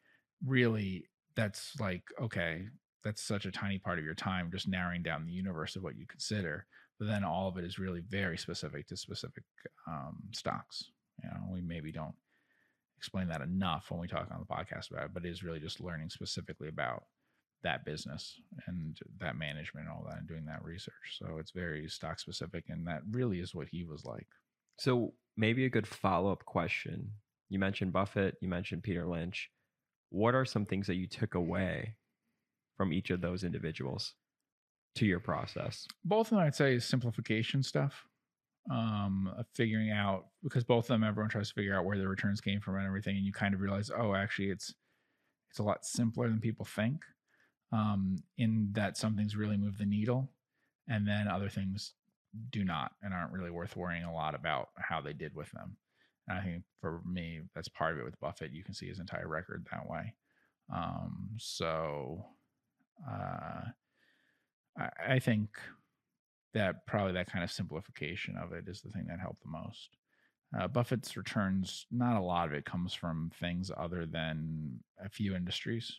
really 0.47 1.05
that's 1.35 1.73
like, 1.81 2.03
okay, 2.21 2.67
that's 3.05 3.23
such 3.23 3.47
a 3.47 3.53
tiny 3.53 3.79
part 3.79 3.99
of 3.99 4.05
your 4.05 4.15
time, 4.15 4.51
just 4.53 4.69
narrowing 4.69 5.03
down 5.03 5.25
the 5.25 5.33
universe 5.33 5.77
of 5.77 5.83
what 5.83 5.97
you 5.97 6.07
consider. 6.07 6.67
But 6.99 7.09
then 7.09 7.25
all 7.25 7.49
of 7.49 7.57
it 7.57 7.65
is 7.65 7.79
really 7.79 8.03
very 8.09 8.39
specific 8.39 8.87
to 8.89 8.97
specific 8.97 9.45
um, 9.89 10.19
stocks. 10.33 10.91
You 11.23 11.29
know, 11.31 11.53
we 11.53 11.61
maybe 11.61 11.91
don't 11.91 12.15
explain 12.97 13.29
that 13.29 13.41
enough 13.41 13.87
when 13.91 14.01
we 14.01 14.07
talk 14.07 14.29
on 14.31 14.39
the 14.39 14.55
podcast 14.55 14.91
about 14.91 15.07
it, 15.07 15.15
but 15.15 15.25
it 15.25 15.31
is 15.31 15.43
really 15.43 15.59
just 15.59 15.81
learning 15.81 16.11
specifically 16.11 16.69
about 16.69 17.05
that 17.65 17.85
business 17.85 18.41
and 18.67 18.97
that 19.19 19.37
management 19.37 19.87
and 19.87 19.95
all 19.95 20.05
that 20.09 20.19
and 20.19 20.29
doing 20.29 20.45
that 20.47 20.65
research. 20.65 21.19
So 21.19 21.39
it's 21.39 21.53
very 21.53 21.89
stock 21.89 22.21
specific. 22.21 22.65
And 22.69 22.87
that 22.87 23.03
really 23.11 23.41
is 23.41 23.55
what 23.55 23.69
he 23.71 23.85
was 23.85 24.05
like. 24.05 24.27
So 24.79 25.15
maybe 25.37 25.65
a 25.65 25.71
good 25.71 25.87
follow 25.87 26.31
up 26.33 26.45
question. 26.45 27.11
You 27.49 27.59
mentioned 27.59 27.93
Buffett, 27.93 28.37
you 28.41 28.49
mentioned 28.49 28.83
Peter 28.83 29.07
Lynch. 29.07 29.51
What 30.13 30.35
are 30.35 30.45
some 30.45 30.67
things 30.67 30.87
that 30.89 30.97
you 30.97 31.07
took 31.07 31.35
away 31.35 31.95
from 32.77 32.93
each 32.93 33.09
of 33.09 33.23
those 33.23 33.45
individuals 33.45 34.13
to 34.97 35.07
your 35.07 35.21
process? 35.21 35.89
Both 36.05 36.27
of 36.27 36.37
them, 36.37 36.47
I'd 36.47 36.55
say, 36.55 36.75
is 36.75 36.85
simplification 36.85 37.63
stuff. 37.63 38.05
Um, 38.71 39.33
figuring 39.55 39.91
out 39.91 40.27
because 40.45 40.65
both 40.65 40.85
of 40.85 40.89
them, 40.89 41.03
everyone 41.03 41.31
tries 41.31 41.49
to 41.49 41.55
figure 41.55 41.75
out 41.75 41.87
where 41.87 41.97
the 41.97 42.07
returns 42.07 42.43
came 42.43 42.61
from 42.61 42.77
and 42.77 42.87
everything, 42.87 43.17
and 43.17 43.25
you 43.25 43.33
kind 43.33 43.55
of 43.55 43.61
realize, 43.61 43.91
oh, 43.91 44.15
actually, 44.15 44.51
it's 44.51 44.75
it's 45.51 45.59
a 45.59 45.63
lot 45.63 45.85
simpler 45.85 46.29
than 46.29 46.41
people 46.41 46.67
think. 46.67 47.03
Um, 47.73 48.19
in 48.37 48.69
that 48.73 48.99
some 48.99 49.17
things 49.17 49.35
really 49.35 49.57
move 49.57 49.79
the 49.79 49.87
needle, 49.87 50.31
and 50.89 51.09
then 51.09 51.27
other 51.27 51.49
things 51.49 51.95
do 52.51 52.65
not 52.65 52.93
and 53.03 53.15
aren't 53.15 53.33
really 53.33 53.51
worth 53.51 53.77
worrying 53.77 54.05
a 54.05 54.13
lot 54.13 54.35
about 54.35 54.69
how 54.77 55.01
they 55.01 55.15
did 55.15 55.35
with 55.35 55.51
them. 55.53 55.79
And 56.29 56.39
I 56.39 56.43
think 56.43 56.63
for 56.81 57.01
me, 57.05 57.41
that's 57.55 57.69
part 57.69 57.95
of 57.95 58.01
it 58.01 58.05
with 58.05 58.21
Buffett. 58.21 58.53
You 58.53 58.63
can 58.63 58.75
see 58.75 58.89
his 58.89 59.01
entire 59.01 59.29
record 59.29 59.67
that 59.71 59.89
way. 59.89 60.15
Um, 60.73 61.31
so 61.39 62.25
uh, 63.11 63.63
I, 64.79 64.89
I 65.09 65.19
think 65.19 65.49
that 66.55 66.87
probably 66.87 67.13
that 67.15 67.31
kind 67.31 67.43
of 67.43 67.51
simplification 67.51 68.37
of 68.37 68.53
it 68.53 68.69
is 68.69 68.83
the 68.83 68.91
thing 68.91 69.07
that 69.09 69.21
helped 69.21 69.43
the 69.43 69.49
most. 69.49 69.97
Uh, 70.59 70.69
Buffett's 70.69 71.17
returns, 71.17 71.87
not 71.91 72.17
a 72.17 72.25
lot 72.25 72.47
of 72.47 72.55
it 72.55 72.67
comes 72.67 72.93
from 72.93 73.31
things 73.41 73.71
other 73.77 74.05
than 74.05 74.79
a 75.03 75.09
few 75.09 75.35
industries. 75.35 75.99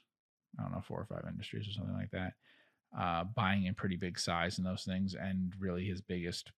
I 0.60 0.64
don't 0.64 0.72
know, 0.72 0.84
four 0.88 1.00
or 1.00 1.06
five 1.06 1.26
industries 1.28 1.68
or 1.68 1.72
something 1.72 1.96
like 1.96 2.12
that. 2.12 2.34
Uh, 2.98 3.24
buying 3.36 3.66
in 3.66 3.74
pretty 3.74 3.96
big 3.96 4.20
size 4.20 4.60
in 4.60 4.64
those 4.64 4.84
things, 4.84 5.16
and 5.16 5.52
really 5.58 5.86
his 5.86 6.02
biggest 6.02 6.52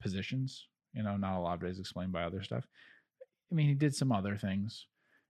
positions. 0.00 0.68
You 0.94 1.02
know, 1.02 1.16
not 1.16 1.36
a 1.36 1.40
lot 1.40 1.54
of 1.54 1.64
it 1.64 1.70
is 1.70 1.80
explained 1.80 2.12
by 2.12 2.22
other 2.22 2.42
stuff. 2.42 2.64
I 3.52 3.54
mean, 3.54 3.68
he 3.68 3.74
did 3.74 3.94
some 3.94 4.12
other 4.12 4.36
things, 4.36 4.86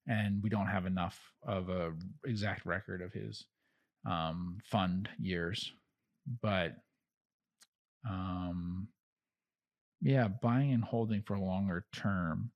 and 0.07 0.41
we 0.43 0.49
don't 0.49 0.69
have 0.69 0.87
enough 0.87 1.21
of 1.45 1.69
a 1.69 1.93
exact 2.25 2.65
record 2.65 3.03
of 3.03 3.13
his 3.13 3.47
um, 4.09 4.59
fund 4.65 5.09
years, 5.19 5.73
but 6.41 6.77
um, 8.09 8.87
yeah, 10.01 10.29
buying 10.29 10.73
and 10.73 10.85
holding 10.85 11.23
for 11.23 11.37
longer 11.37 11.85
term, 11.93 12.53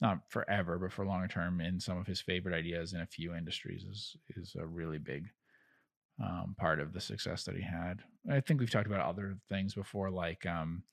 not 0.00 0.20
forever, 0.30 0.78
but 0.78 0.92
for 0.92 1.04
longer 1.04 1.28
term 1.28 1.60
in 1.60 1.80
some 1.80 1.98
of 1.98 2.06
his 2.06 2.20
favorite 2.20 2.54
ideas 2.54 2.92
in 2.92 3.00
a 3.00 3.06
few 3.06 3.34
industries 3.34 3.84
is 3.84 4.16
is 4.36 4.54
a 4.56 4.64
really 4.64 4.98
big 4.98 5.24
um, 6.22 6.54
part 6.58 6.78
of 6.78 6.92
the 6.92 7.00
success 7.00 7.42
that 7.44 7.56
he 7.56 7.62
had. 7.62 8.02
I 8.30 8.40
think 8.40 8.60
we've 8.60 8.70
talked 8.70 8.86
about 8.86 9.00
other 9.00 9.36
things 9.48 9.74
before, 9.74 10.10
like 10.10 10.46
um, 10.46 10.84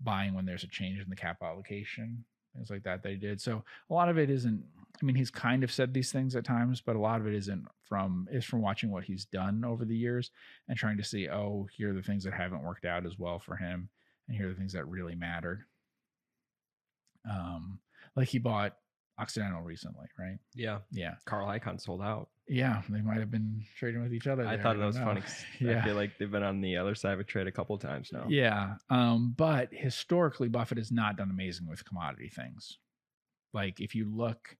buying 0.00 0.34
when 0.34 0.44
there's 0.44 0.64
a 0.64 0.68
change 0.68 1.00
in 1.00 1.10
the 1.10 1.16
cap 1.16 1.38
allocation, 1.42 2.24
things 2.54 2.70
like 2.70 2.82
that. 2.84 3.02
They 3.02 3.16
did 3.16 3.40
so. 3.40 3.64
A 3.90 3.94
lot 3.94 4.08
of 4.08 4.18
it 4.18 4.30
isn't. 4.30 4.64
I 5.00 5.04
mean, 5.04 5.16
he's 5.16 5.30
kind 5.30 5.64
of 5.64 5.72
said 5.72 5.92
these 5.92 6.12
things 6.12 6.36
at 6.36 6.44
times, 6.44 6.80
but 6.80 6.96
a 6.96 7.00
lot 7.00 7.20
of 7.20 7.26
it 7.26 7.34
isn't 7.34 7.66
from 7.88 8.28
is 8.30 8.44
from 8.44 8.62
watching 8.62 8.90
what 8.90 9.04
he's 9.04 9.24
done 9.24 9.64
over 9.64 9.84
the 9.84 9.96
years 9.96 10.30
and 10.68 10.78
trying 10.78 10.96
to 10.98 11.04
see, 11.04 11.28
oh, 11.28 11.66
here 11.76 11.90
are 11.90 11.94
the 11.94 12.02
things 12.02 12.24
that 12.24 12.34
haven't 12.34 12.62
worked 12.62 12.84
out 12.84 13.06
as 13.06 13.18
well 13.18 13.38
for 13.38 13.56
him, 13.56 13.88
and 14.28 14.36
here 14.36 14.46
are 14.46 14.50
the 14.50 14.58
things 14.58 14.72
that 14.74 14.86
really 14.86 15.14
mattered. 15.14 15.64
Um, 17.28 17.78
like 18.16 18.28
he 18.28 18.38
bought 18.38 18.76
Occidental 19.18 19.60
recently, 19.60 20.06
right? 20.18 20.38
Yeah. 20.54 20.78
Yeah, 20.90 21.14
Carl 21.26 21.46
Icahn 21.46 21.80
sold 21.80 22.02
out. 22.02 22.28
yeah. 22.48 22.82
They 22.88 23.02
might 23.02 23.18
have 23.18 23.30
been 23.30 23.62
trading 23.78 24.02
with 24.02 24.12
each 24.14 24.26
other. 24.26 24.44
I 24.46 24.56
there, 24.56 24.62
thought 24.62 24.72
that 24.74 24.78
don't 24.78 24.86
was 24.86 24.96
know. 24.96 25.04
funny. 25.04 25.22
yeah. 25.60 25.80
I 25.80 25.84
feel 25.84 25.94
like 25.94 26.12
they've 26.18 26.30
been 26.30 26.42
on 26.42 26.60
the 26.60 26.76
other 26.76 26.94
side 26.94 27.12
of 27.14 27.20
a 27.20 27.24
trade 27.24 27.46
a 27.46 27.52
couple 27.52 27.76
times 27.78 28.10
now. 28.12 28.24
Yeah. 28.28 28.74
Um, 28.90 29.34
but 29.36 29.68
historically, 29.72 30.48
Buffett 30.48 30.78
has 30.78 30.90
not 30.90 31.16
done 31.16 31.30
amazing 31.30 31.68
with 31.68 31.84
commodity 31.84 32.30
things. 32.30 32.78
Like 33.52 33.80
if 33.80 33.94
you 33.94 34.06
look 34.10 34.56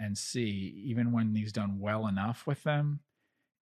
and 0.00 0.18
see, 0.18 0.82
even 0.86 1.12
when 1.12 1.34
he's 1.34 1.52
done 1.52 1.78
well 1.78 2.06
enough 2.08 2.46
with 2.46 2.62
them, 2.64 3.00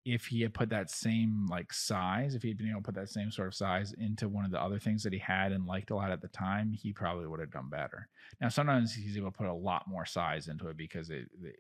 if 0.06 0.26
he 0.26 0.42
had 0.42 0.54
put 0.54 0.70
that 0.70 0.90
same 0.90 1.46
like 1.50 1.74
size, 1.74 2.36
if 2.36 2.42
he 2.42 2.48
had 2.50 2.58
been 2.58 2.70
able 2.70 2.80
to 2.80 2.86
put 2.86 2.96
that 2.96 3.10
same 3.10 3.32
sort 3.32 3.48
of 3.48 3.56
size 3.56 3.94
into 3.98 4.30
one 4.30 4.46
of 4.46 4.52
the 4.52 4.62
other 4.62 4.80
things 4.80 5.04
that 5.04 5.14
he 5.14 5.20
had 5.20 5.52
and 5.52 5.66
liked 5.66 5.92
a 5.92 5.96
lot 5.96 6.12
at 6.12 6.22
the 6.22 6.28
time, 6.30 6.72
he 6.72 6.94
probably 6.94 7.28
would 7.28 7.40
have 7.40 7.52
done 7.52 7.70
better. 7.70 8.08
Now, 8.42 8.50
sometimes 8.50 8.94
he's 8.94 9.18
able 9.18 9.32
to 9.32 9.38
put 9.38 9.48
a 9.48 9.54
lot 9.54 9.88
more 9.88 10.06
size 10.06 10.48
into 10.48 10.68
it 10.70 10.78
because 10.78 11.10
it, 11.10 11.28
it- 11.44 11.56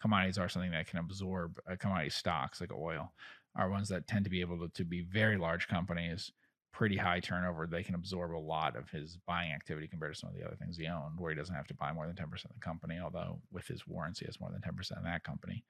commodities 0.00 0.36
are 0.36 0.48
something 0.48 0.72
that 0.72 0.86
can 0.86 0.98
absorb 0.98 1.58
uh, 1.70 1.74
commodity 1.76 2.10
stocks 2.10 2.60
like 2.60 2.70
oil 2.70 3.12
are 3.56 3.70
ones 3.70 3.88
that 3.88 4.06
tend 4.06 4.24
to 4.24 4.30
be 4.30 4.42
able 4.42 4.58
to, 4.58 4.68
to 4.74 4.84
be 4.84 5.06
very 5.10 5.38
large 5.38 5.66
companies 5.68 6.30
pretty 6.76 6.96
high 6.98 7.20
turnover. 7.20 7.66
They 7.66 7.82
can 7.82 7.94
absorb 7.94 8.32
a 8.32 8.36
lot 8.36 8.76
of 8.76 8.90
his 8.90 9.16
buying 9.26 9.50
activity 9.50 9.88
compared 9.88 10.12
to 10.12 10.20
some 10.20 10.28
of 10.28 10.36
the 10.36 10.44
other 10.44 10.56
things 10.56 10.76
he 10.76 10.86
owned, 10.86 11.18
where 11.18 11.30
he 11.30 11.36
doesn't 11.36 11.54
have 11.54 11.66
to 11.68 11.74
buy 11.74 11.90
more 11.90 12.06
than 12.06 12.14
10% 12.14 12.24
of 12.44 12.52
the 12.52 12.60
company, 12.60 12.98
although 13.02 13.40
with 13.50 13.66
his 13.66 13.86
warrants, 13.86 14.20
he 14.20 14.26
has 14.26 14.38
more 14.38 14.50
than 14.50 14.60
10% 14.60 14.98
of 14.98 15.04
that 15.04 15.24
company. 15.24 15.64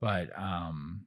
But 0.00 0.30
um, 0.38 1.04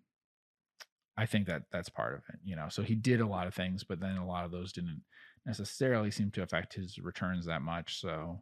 I 1.19 1.25
think 1.25 1.47
that 1.47 1.63
that's 1.71 1.89
part 1.89 2.13
of 2.13 2.21
it, 2.29 2.39
you 2.43 2.55
know. 2.55 2.67
So 2.69 2.81
he 2.81 2.95
did 2.95 3.21
a 3.21 3.27
lot 3.27 3.47
of 3.47 3.53
things, 3.53 3.83
but 3.83 3.99
then 3.99 4.17
a 4.17 4.25
lot 4.25 4.45
of 4.45 4.51
those 4.51 4.71
didn't 4.71 5.01
necessarily 5.45 6.11
seem 6.11 6.31
to 6.31 6.43
affect 6.43 6.73
his 6.73 6.97
returns 6.99 7.45
that 7.45 7.61
much. 7.61 7.99
So 7.99 8.41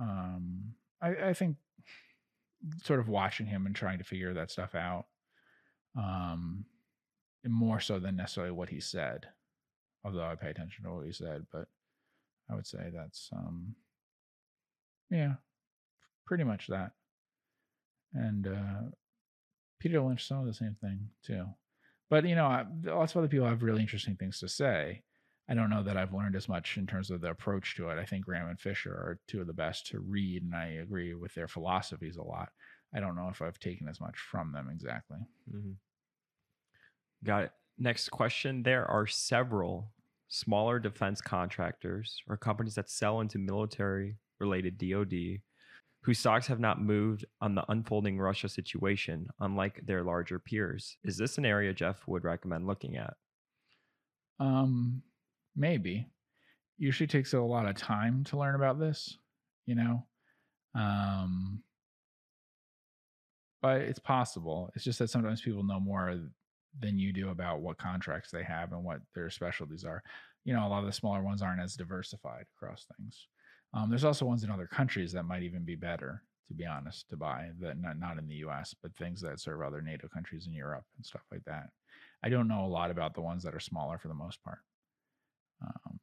um, 0.00 0.72
I, 1.02 1.08
I 1.08 1.34
think 1.34 1.56
sort 2.84 3.00
of 3.00 3.08
watching 3.08 3.46
him 3.46 3.66
and 3.66 3.74
trying 3.74 3.98
to 3.98 4.04
figure 4.04 4.34
that 4.34 4.50
stuff 4.50 4.74
out 4.74 5.06
um, 5.96 6.64
more 7.46 7.80
so 7.80 7.98
than 7.98 8.16
necessarily 8.16 8.52
what 8.52 8.68
he 8.68 8.80
said 8.80 9.26
although 10.04 10.24
I 10.24 10.34
pay 10.34 10.50
attention 10.50 10.84
to 10.84 10.92
what 10.92 11.06
he 11.06 11.12
said, 11.12 11.46
but 11.52 11.66
I 12.50 12.54
would 12.54 12.66
say 12.66 12.90
that's 12.94 13.28
um 13.32 13.74
yeah, 15.10 15.34
pretty 16.26 16.44
much 16.44 16.66
that. 16.68 16.92
And 18.14 18.46
uh 18.46 18.90
Peter 19.78 20.00
Lynch 20.00 20.30
of 20.30 20.46
the 20.46 20.54
same 20.54 20.76
thing 20.80 21.10
too. 21.24 21.46
But 22.10 22.24
you 22.26 22.34
know, 22.34 22.46
I, 22.46 22.66
lots 22.84 23.12
of 23.12 23.18
other 23.18 23.28
people 23.28 23.46
have 23.46 23.62
really 23.62 23.82
interesting 23.82 24.16
things 24.16 24.40
to 24.40 24.48
say. 24.48 25.02
I 25.50 25.54
don't 25.54 25.70
know 25.70 25.82
that 25.82 25.96
I've 25.96 26.12
learned 26.12 26.36
as 26.36 26.48
much 26.48 26.76
in 26.76 26.86
terms 26.86 27.10
of 27.10 27.22
the 27.22 27.30
approach 27.30 27.74
to 27.76 27.88
it. 27.88 27.98
I 27.98 28.04
think 28.04 28.26
Graham 28.26 28.48
and 28.48 28.60
Fisher 28.60 28.92
are 28.92 29.20
two 29.26 29.40
of 29.40 29.46
the 29.46 29.54
best 29.54 29.86
to 29.88 30.00
read, 30.00 30.42
and 30.42 30.54
I 30.54 30.66
agree 30.66 31.14
with 31.14 31.34
their 31.34 31.48
philosophies 31.48 32.16
a 32.16 32.22
lot. 32.22 32.50
I 32.94 33.00
don't 33.00 33.16
know 33.16 33.28
if 33.28 33.40
I've 33.40 33.58
taken 33.58 33.88
as 33.88 34.00
much 34.00 34.18
from 34.18 34.52
them 34.52 34.68
exactly. 34.70 35.18
Mhm. 35.50 35.76
Got 37.24 37.44
it. 37.44 37.52
Next 37.78 38.08
question. 38.10 38.62
There 38.62 38.84
are 38.86 39.06
several 39.06 39.92
smaller 40.28 40.78
defense 40.78 41.20
contractors 41.20 42.22
or 42.28 42.36
companies 42.36 42.74
that 42.74 42.90
sell 42.90 43.20
into 43.20 43.38
military 43.38 44.18
related 44.38 44.78
DoD 44.78 45.42
whose 46.02 46.18
stocks 46.18 46.46
have 46.46 46.60
not 46.60 46.80
moved 46.80 47.24
on 47.40 47.54
the 47.54 47.64
unfolding 47.70 48.18
Russia 48.18 48.48
situation, 48.48 49.28
unlike 49.40 49.80
their 49.84 50.02
larger 50.02 50.38
peers. 50.38 50.96
Is 51.04 51.16
this 51.16 51.38
an 51.38 51.44
area 51.44 51.72
Jeff 51.72 52.06
would 52.06 52.24
recommend 52.24 52.66
looking 52.66 52.96
at? 52.96 53.14
Um, 54.40 55.02
maybe. 55.56 56.06
Usually 56.78 57.08
takes 57.08 57.32
a 57.32 57.40
lot 57.40 57.68
of 57.68 57.74
time 57.74 58.24
to 58.24 58.38
learn 58.38 58.54
about 58.54 58.78
this, 58.78 59.18
you 59.66 59.74
know. 59.74 60.06
Um, 60.74 61.62
but 63.60 63.80
it's 63.80 63.98
possible. 63.98 64.70
It's 64.74 64.84
just 64.84 65.00
that 65.00 65.10
sometimes 65.10 65.40
people 65.40 65.64
know 65.64 65.80
more 65.80 66.16
than 66.78 66.98
you 66.98 67.12
do 67.12 67.30
about 67.30 67.60
what 67.60 67.78
contracts 67.78 68.30
they 68.30 68.44
have 68.44 68.72
and 68.72 68.84
what 68.84 69.00
their 69.14 69.30
specialties 69.30 69.84
are. 69.84 70.02
You 70.44 70.54
know, 70.54 70.66
a 70.66 70.68
lot 70.68 70.80
of 70.80 70.86
the 70.86 70.92
smaller 70.92 71.22
ones 71.22 71.42
aren't 71.42 71.60
as 71.60 71.74
diversified 71.74 72.44
across 72.56 72.86
things. 72.96 73.26
Um, 73.74 73.90
there's 73.90 74.04
also 74.04 74.24
ones 74.24 74.44
in 74.44 74.50
other 74.50 74.66
countries 74.66 75.12
that 75.12 75.24
might 75.24 75.42
even 75.42 75.64
be 75.64 75.74
better, 75.76 76.22
to 76.48 76.54
be 76.54 76.64
honest, 76.64 77.08
to 77.10 77.16
buy 77.16 77.50
that 77.60 77.78
not 77.78 77.98
not 77.98 78.18
in 78.18 78.26
the 78.26 78.36
U.S., 78.36 78.74
but 78.82 78.94
things 78.96 79.20
that 79.20 79.38
serve 79.40 79.62
other 79.62 79.82
NATO 79.82 80.08
countries 80.08 80.46
in 80.46 80.52
Europe 80.54 80.84
and 80.96 81.04
stuff 81.04 81.22
like 81.30 81.44
that. 81.44 81.68
I 82.22 82.28
don't 82.30 82.48
know 82.48 82.64
a 82.64 82.66
lot 82.68 82.90
about 82.90 83.14
the 83.14 83.20
ones 83.20 83.42
that 83.44 83.54
are 83.54 83.60
smaller 83.60 83.98
for 83.98 84.08
the 84.08 84.14
most 84.14 84.42
part. 84.42 84.58
Um, 85.62 86.00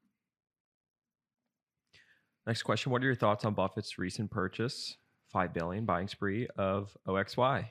Next 2.47 2.61
question. 2.61 2.91
What 2.91 3.01
are 3.01 3.05
your 3.05 3.15
thoughts 3.15 3.43
on 3.43 3.55
Buffett's 3.55 3.97
recent 3.97 4.29
purchase, 4.29 4.97
5 5.31 5.51
billion 5.53 5.85
buying 5.85 6.07
spree 6.07 6.47
of 6.57 6.95
OXY? 7.07 7.65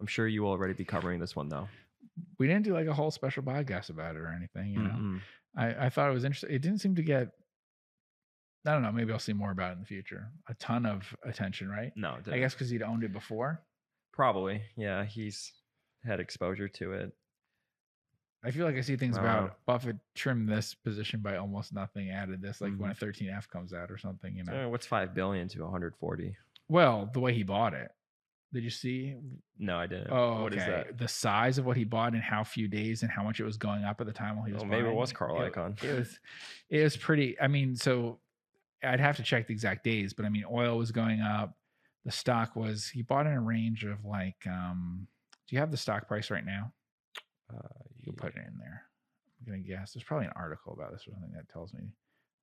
I'm 0.00 0.06
sure 0.06 0.26
you 0.26 0.42
will 0.42 0.50
already 0.50 0.74
be 0.74 0.84
covering 0.84 1.20
this 1.20 1.36
one 1.36 1.48
though. 1.48 1.68
we 2.38 2.46
didn't 2.48 2.64
do 2.64 2.74
like 2.74 2.86
a 2.88 2.92
whole 2.92 3.10
special 3.12 3.42
podcast 3.44 3.90
about 3.90 4.16
it 4.16 4.18
or 4.18 4.28
anything. 4.36 4.72
You 4.72 4.80
know, 4.82 4.90
Mhm. 4.94 5.20
I, 5.56 5.86
I 5.86 5.88
thought 5.90 6.10
it 6.10 6.12
was 6.14 6.24
interesting. 6.24 6.50
It 6.50 6.62
didn't 6.62 6.78
seem 6.80 6.96
to 6.96 7.02
get. 7.02 7.28
I 8.66 8.72
don't 8.72 8.82
know. 8.82 8.92
Maybe 8.92 9.12
I'll 9.12 9.18
see 9.18 9.32
more 9.34 9.50
about 9.50 9.70
it 9.70 9.74
in 9.74 9.80
the 9.80 9.86
future. 9.86 10.28
A 10.48 10.54
ton 10.54 10.86
of 10.86 11.14
attention, 11.24 11.68
right? 11.68 11.92
No, 11.96 12.14
it 12.16 12.32
I 12.32 12.38
guess 12.38 12.54
because 12.54 12.70
he'd 12.70 12.82
owned 12.82 13.04
it 13.04 13.12
before. 13.12 13.60
probably. 14.12 14.62
Yeah, 14.76 15.04
he's 15.04 15.52
had 16.04 16.20
exposure 16.20 16.68
to 16.68 16.92
it. 16.92 17.12
I 18.44 18.50
feel 18.50 18.64
like 18.66 18.76
I 18.76 18.80
see 18.82 18.96
things 18.96 19.16
Wow. 19.16 19.22
about 19.22 19.64
Buffett 19.66 19.96
trimmed 20.14 20.48
this 20.48 20.74
position 20.74 21.20
by 21.20 21.36
almost 21.36 21.72
nothing, 21.72 22.10
added 22.10 22.40
this 22.42 22.60
like 22.60 22.76
when 22.76 22.90
a 22.90 22.94
Mhm. 22.94 22.98
13F 22.98 23.48
comes 23.48 23.72
out 23.72 23.90
or 23.90 23.96
something, 23.98 24.36
you 24.36 24.44
know. 24.44 24.52
So 24.52 24.68
what's 24.68 24.86
5 24.86 25.14
billion 25.14 25.48
to 25.48 25.62
140? 25.64 26.36
Well, 26.68 27.06
the 27.06 27.20
way 27.20 27.32
he 27.34 27.42
bought 27.42 27.74
it. 27.74 27.90
Did 28.52 28.62
you 28.62 28.70
see? 28.70 29.16
No, 29.58 29.76
I 29.78 29.86
didn't. 29.88 30.12
Oh, 30.12 30.42
what 30.42 30.52
okay. 30.52 30.60
is 30.60 30.66
that? 30.68 30.98
The 30.98 31.08
size 31.08 31.58
of 31.58 31.64
what 31.66 31.76
he 31.76 31.82
bought 31.84 32.14
in 32.14 32.20
how 32.20 32.44
few 32.44 32.68
days 32.68 33.02
and 33.02 33.10
how 33.10 33.24
much 33.24 33.40
it 33.40 33.44
was 33.44 33.56
going 33.56 33.82
up 33.82 34.00
at 34.00 34.06
the 34.06 34.12
time 34.12 34.36
while 34.36 34.44
he 34.44 34.52
was 34.52 34.62
Oh, 34.62 34.66
maybe 34.66 34.82
it 34.82 34.84
buying. 34.84 34.96
was 34.96 35.12
Carl 35.12 35.36
Icahn. 35.40 35.82
It 35.82 35.92
was 35.98 36.20
it 36.68 36.82
was 36.82 36.96
pretty 36.96 37.40
I 37.40 37.48
mean, 37.48 37.74
so 37.74 38.20
I'd 38.84 39.00
have 39.00 39.16
to 39.16 39.22
check 39.22 39.46
the 39.46 39.52
exact 39.52 39.84
days, 39.84 40.12
but 40.12 40.24
I 40.24 40.28
mean 40.28 40.44
oil 40.50 40.76
was 40.78 40.92
going 40.92 41.20
up. 41.20 41.54
The 42.04 42.12
stock 42.12 42.54
was 42.54 42.86
he 42.88 43.02
bought 43.02 43.26
in 43.26 43.32
a 43.32 43.40
range 43.40 43.84
of 43.84 44.04
like 44.04 44.46
um 44.46 45.06
do 45.48 45.56
you 45.56 45.60
have 45.60 45.70
the 45.70 45.76
stock 45.76 46.08
price 46.08 46.30
right 46.30 46.44
now? 46.44 46.72
Uh, 47.52 47.58
You 48.00 48.12
can 48.12 48.16
put 48.16 48.34
it 48.36 48.44
in 48.46 48.58
there. 48.58 48.82
I'm 49.40 49.46
gonna 49.52 49.58
guess. 49.62 49.92
There's 49.92 50.04
probably 50.04 50.26
an 50.26 50.32
article 50.36 50.72
about 50.72 50.92
this 50.92 51.02
or 51.06 51.12
something 51.12 51.32
that 51.34 51.48
tells 51.48 51.72
me 51.74 51.82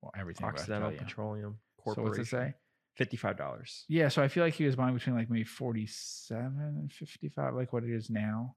well 0.02 0.12
everything 0.18 0.46
about 0.48 0.60
Occidental. 0.60 0.92
Petroleum 0.92 1.58
So 1.78 1.84
Corporation. 1.84 2.04
what's 2.10 2.20
it 2.20 2.26
say? 2.30 2.54
Fifty-five 2.98 3.38
dollars. 3.38 3.86
Yeah, 3.88 4.10
so 4.10 4.22
I 4.22 4.28
feel 4.28 4.44
like 4.44 4.54
he 4.54 4.66
was 4.66 4.76
buying 4.76 4.94
between 4.94 5.16
like 5.16 5.30
maybe 5.30 5.46
47 5.46 6.46
and 6.60 6.92
55, 6.92 7.54
like 7.56 7.72
what 7.74 7.84
it 7.84 7.90
is 7.90 8.10
now, 8.10 8.56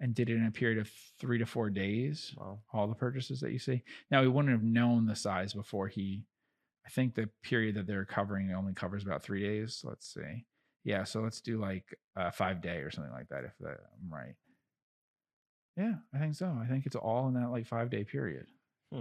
and 0.00 0.14
did 0.14 0.28
it 0.28 0.36
in 0.36 0.44
a 0.46 0.50
period 0.50 0.78
of 0.78 0.90
three 1.20 1.38
to 1.38 1.46
four 1.46 1.70
days. 1.70 2.34
Wow. 2.36 2.60
All 2.72 2.88
the 2.88 2.94
purchases 2.94 3.40
that 3.40 3.52
you 3.52 3.58
see. 3.58 3.82
Now 4.10 4.22
he 4.22 4.28
wouldn't 4.28 4.52
have 4.52 4.62
known 4.64 5.06
the 5.06 5.14
size 5.16 5.52
before 5.54 5.88
he. 5.88 6.24
I 6.86 6.90
think 6.90 7.14
the 7.14 7.28
period 7.42 7.74
that 7.74 7.86
they're 7.86 8.04
covering 8.04 8.52
only 8.52 8.72
covers 8.72 9.02
about 9.02 9.22
three 9.22 9.42
days. 9.42 9.80
Let's 9.84 10.12
see. 10.12 10.44
Yeah, 10.84 11.02
so 11.04 11.20
let's 11.20 11.40
do 11.40 11.58
like 11.58 11.98
a 12.14 12.30
five 12.30 12.62
day 12.62 12.76
or 12.78 12.90
something 12.92 13.12
like 13.12 13.28
that 13.30 13.44
if 13.44 13.52
that, 13.60 13.78
I'm 14.00 14.12
right. 14.12 14.34
Yeah, 15.76 15.94
I 16.14 16.18
think 16.18 16.36
so. 16.36 16.56
I 16.62 16.66
think 16.66 16.86
it's 16.86 16.96
all 16.96 17.26
in 17.28 17.34
that 17.34 17.50
like 17.50 17.66
five 17.66 17.90
day 17.90 18.04
period. 18.04 18.46
Hmm. 18.92 19.00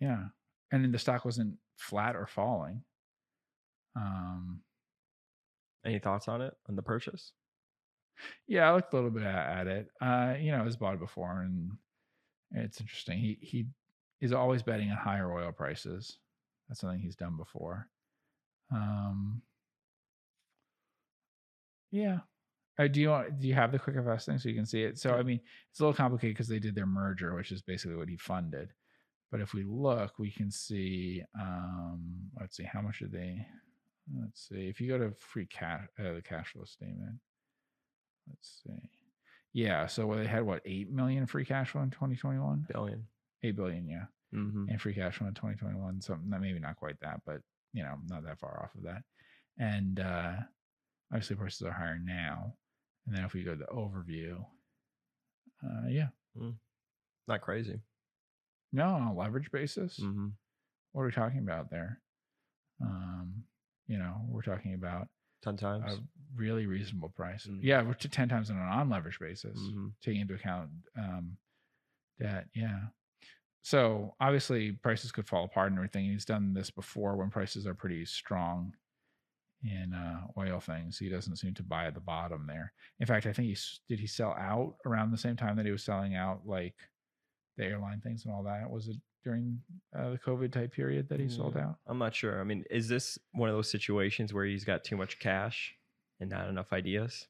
Yeah, 0.00 0.24
and 0.72 0.82
then 0.82 0.92
the 0.92 0.98
stock 0.98 1.24
wasn't 1.24 1.54
flat 1.76 2.16
or 2.16 2.26
falling. 2.26 2.82
Um, 3.96 4.62
Any 5.84 5.98
thoughts 6.00 6.28
on 6.28 6.42
it 6.42 6.54
on 6.68 6.74
the 6.76 6.82
purchase? 6.82 7.32
Yeah, 8.48 8.68
I 8.68 8.74
looked 8.74 8.92
a 8.92 8.96
little 8.96 9.10
bit 9.10 9.22
at, 9.22 9.60
at 9.60 9.66
it. 9.68 9.88
Uh, 10.00 10.34
you 10.38 10.50
know, 10.50 10.58
I 10.58 10.62
was 10.62 10.76
bought 10.76 10.98
before, 10.98 11.42
and 11.42 11.70
it's 12.52 12.80
interesting. 12.80 13.18
He 13.18 13.38
he 13.40 13.66
is 14.20 14.32
always 14.32 14.62
betting 14.62 14.90
on 14.90 14.96
higher 14.96 15.32
oil 15.32 15.52
prices. 15.52 16.18
That's 16.68 16.80
something 16.80 16.98
he's 17.00 17.16
done 17.16 17.36
before. 17.36 17.88
Um, 18.72 19.42
yeah, 21.90 22.18
Uh, 22.78 22.86
do 22.86 23.00
you 23.00 23.08
want, 23.10 23.40
do 23.40 23.48
you 23.48 23.54
have 23.54 23.72
the 23.72 23.78
quick 23.78 23.96
invest 23.96 24.26
thing 24.26 24.38
so 24.38 24.48
you 24.48 24.54
can 24.54 24.66
see 24.66 24.82
it? 24.82 24.98
So 24.98 25.14
I 25.14 25.22
mean, 25.22 25.40
it's 25.70 25.80
a 25.80 25.82
little 25.82 25.94
complicated 25.94 26.36
because 26.36 26.48
they 26.48 26.58
did 26.60 26.74
their 26.74 26.86
merger, 26.86 27.34
which 27.34 27.50
is 27.52 27.62
basically 27.62 27.96
what 27.96 28.08
he 28.08 28.16
funded. 28.16 28.72
But 29.30 29.40
if 29.40 29.52
we 29.54 29.64
look, 29.64 30.18
we 30.18 30.30
can 30.30 30.50
see. 30.50 31.22
Um, 31.38 32.30
let's 32.40 32.56
see, 32.56 32.64
how 32.64 32.80
much 32.82 33.00
did 33.00 33.12
they? 33.12 33.46
Let's 34.20 34.48
see. 34.48 34.68
If 34.68 34.80
you 34.80 34.88
go 34.88 34.98
to 34.98 35.12
free 35.18 35.46
cash, 35.46 35.86
uh, 35.98 36.14
the 36.14 36.22
cash 36.22 36.52
flow 36.52 36.64
statement. 36.64 37.18
Let's 38.28 38.62
see. 38.64 38.88
Yeah, 39.52 39.86
so 39.86 40.14
they 40.14 40.26
had 40.26 40.44
what 40.44 40.62
eight 40.64 40.90
million 40.90 41.26
free 41.26 41.44
cash 41.44 41.70
flow 41.70 41.82
in 41.82 41.90
2021. 41.90 42.66
Billion. 42.72 43.06
Eight 43.42 43.56
billion, 43.56 43.86
yeah, 43.88 44.04
Mm-hmm. 44.34 44.68
and 44.68 44.80
free 44.80 44.94
cash 44.94 45.16
flow 45.18 45.28
in 45.28 45.34
2021. 45.34 46.00
Something 46.02 46.30
that 46.30 46.40
maybe 46.40 46.58
not 46.58 46.76
quite 46.76 46.98
that, 47.00 47.20
but 47.24 47.40
you 47.72 47.82
know, 47.82 47.94
not 48.08 48.24
that 48.24 48.38
far 48.40 48.62
off 48.62 48.74
of 48.74 48.82
that. 48.84 49.02
And 49.58 50.00
uh 50.00 50.34
obviously 51.12 51.36
prices 51.36 51.62
are 51.62 51.72
higher 51.72 51.98
now. 52.02 52.54
And 53.06 53.16
then 53.16 53.24
if 53.24 53.32
we 53.32 53.42
go 53.44 53.52
to 53.52 53.56
the 53.56 53.64
overview, 53.66 54.44
uh 55.64 55.88
yeah, 55.88 56.08
Not 57.26 57.40
crazy. 57.42 57.80
no, 58.72 58.84
on 58.94 59.02
a 59.08 59.14
leverage 59.14 59.50
basis. 59.50 59.98
Mm-hmm. 60.00 60.28
What 60.92 61.02
are 61.02 61.06
we 61.06 61.12
talking 61.12 61.38
about 61.40 61.70
there? 61.70 62.00
Um, 62.82 63.44
you 63.86 63.98
know, 63.98 64.16
we're 64.28 64.42
talking 64.42 64.74
about 64.74 65.08
Ten 65.42 65.56
times. 65.56 65.84
a 65.92 65.98
really 66.34 66.66
reasonable 66.66 67.08
price. 67.10 67.46
Mm. 67.46 67.60
Yeah, 67.62 67.82
we're 67.82 67.94
to 67.94 68.08
10 68.08 68.28
times 68.28 68.50
on 68.50 68.56
an 68.56 68.62
on-leverage 68.62 69.18
basis, 69.20 69.58
Mhm. 69.58 69.92
taking 70.02 70.20
into 70.22 70.34
account 70.34 70.70
um, 70.96 71.36
that, 72.18 72.46
Yeah. 72.54 72.88
So 73.68 74.14
obviously 74.18 74.72
prices 74.72 75.12
could 75.12 75.28
fall 75.28 75.44
apart 75.44 75.68
and 75.68 75.76
everything. 75.78 76.06
He's 76.06 76.24
done 76.24 76.54
this 76.54 76.70
before 76.70 77.16
when 77.16 77.28
prices 77.28 77.66
are 77.66 77.74
pretty 77.74 78.06
strong 78.06 78.72
in 79.62 79.92
uh, 79.92 80.20
oil 80.38 80.58
things. 80.58 80.98
He 80.98 81.10
doesn't 81.10 81.36
seem 81.36 81.52
to 81.52 81.62
buy 81.62 81.84
at 81.84 81.92
the 81.92 82.00
bottom 82.00 82.46
there. 82.46 82.72
In 82.98 83.06
fact, 83.06 83.26
I 83.26 83.34
think 83.34 83.48
he 83.48 83.56
did 83.86 84.00
he 84.00 84.06
sell 84.06 84.30
out 84.38 84.76
around 84.86 85.10
the 85.10 85.18
same 85.18 85.36
time 85.36 85.54
that 85.56 85.66
he 85.66 85.70
was 85.70 85.84
selling 85.84 86.16
out 86.16 86.46
like 86.46 86.76
the 87.58 87.66
airline 87.66 88.00
things 88.00 88.24
and 88.24 88.32
all 88.32 88.42
that. 88.44 88.70
Was 88.70 88.88
it 88.88 88.96
during 89.22 89.60
uh, 89.94 90.12
the 90.12 90.18
COVID 90.18 90.50
type 90.50 90.72
period 90.72 91.06
that 91.10 91.20
he 91.20 91.28
sold 91.28 91.58
out? 91.58 91.76
I'm 91.86 91.98
not 91.98 92.14
sure. 92.14 92.40
I 92.40 92.44
mean, 92.44 92.64
is 92.70 92.88
this 92.88 93.18
one 93.32 93.50
of 93.50 93.54
those 93.54 93.70
situations 93.70 94.32
where 94.32 94.46
he's 94.46 94.64
got 94.64 94.82
too 94.82 94.96
much 94.96 95.18
cash 95.18 95.74
and 96.20 96.30
not 96.30 96.48
enough 96.48 96.72
ideas? 96.72 97.28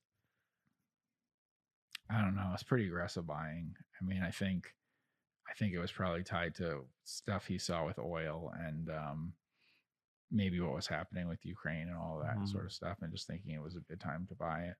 I 2.08 2.20
don't 2.20 2.36
know. 2.36 2.52
It's 2.54 2.62
pretty 2.62 2.86
aggressive 2.86 3.26
buying. 3.26 3.74
I 4.00 4.04
mean, 4.04 4.22
I 4.22 4.30
think, 4.30 4.68
I 5.48 5.54
think 5.54 5.72
it 5.74 5.78
was 5.78 5.92
probably 5.92 6.24
tied 6.24 6.54
to 6.56 6.88
stuff 7.04 7.46
he 7.46 7.58
saw 7.58 7.86
with 7.86 7.98
oil 7.98 8.52
and 8.58 8.90
um, 8.90 9.34
maybe 10.30 10.60
what 10.60 10.74
was 10.74 10.86
happening 10.86 11.28
with 11.28 11.44
Ukraine 11.44 11.88
and 11.88 11.96
all 11.96 12.20
that 12.20 12.40
Mhm. 12.40 12.48
sort 12.48 12.66
of 12.66 12.72
stuff, 12.72 12.98
and 13.02 13.12
just 13.12 13.26
thinking 13.26 13.52
it 13.54 13.62
was 13.62 13.76
a 13.76 13.80
good 13.80 14.00
time 14.00 14.26
to 14.28 14.34
buy 14.34 14.64
it. 14.64 14.76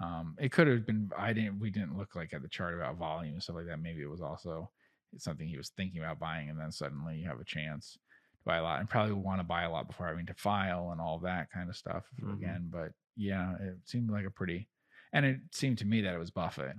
Um, 0.00 0.36
it 0.40 0.52
could 0.52 0.66
have 0.66 0.86
been. 0.86 1.10
I 1.16 1.32
didn't. 1.32 1.60
We 1.60 1.70
didn't 1.70 1.96
look 1.96 2.16
like 2.16 2.34
at 2.34 2.42
the 2.42 2.48
chart 2.48 2.74
about 2.74 2.96
volume 2.96 3.34
and 3.34 3.42
stuff 3.42 3.56
like 3.56 3.66
that. 3.66 3.80
Maybe 3.80 4.02
it 4.02 4.06
was 4.10 4.22
also 4.22 4.72
something 5.18 5.46
he 5.48 5.56
was 5.56 5.70
thinking 5.70 6.00
about 6.02 6.18
buying, 6.18 6.50
and 6.50 6.58
then 6.58 6.72
suddenly 6.72 7.18
you 7.18 7.28
have 7.28 7.40
a 7.40 7.44
chance 7.44 7.92
to 7.94 8.00
buy 8.44 8.56
a 8.58 8.62
lot, 8.62 8.80
and 8.80 8.90
probably 8.90 9.14
want 9.14 9.40
to 9.40 9.44
buy 9.44 9.62
a 9.64 9.70
lot 9.70 9.86
before 9.88 10.08
having 10.08 10.26
to 10.26 10.34
file 10.34 10.90
and 10.90 11.00
all 11.00 11.20
that 11.20 11.50
kind 11.50 11.70
of 11.70 11.76
stuff 11.76 12.06
Mhm. 12.18 12.24
again. 12.32 12.68
But 12.72 12.92
yeah, 13.16 13.56
it 13.60 13.88
seemed 13.88 14.10
like 14.10 14.26
a 14.26 14.30
pretty 14.30 14.68
and 15.12 15.24
it 15.26 15.40
seemed 15.52 15.78
to 15.78 15.84
me 15.86 16.00
that 16.02 16.14
it 16.14 16.18
was 16.18 16.32
Buffett. 16.32 16.76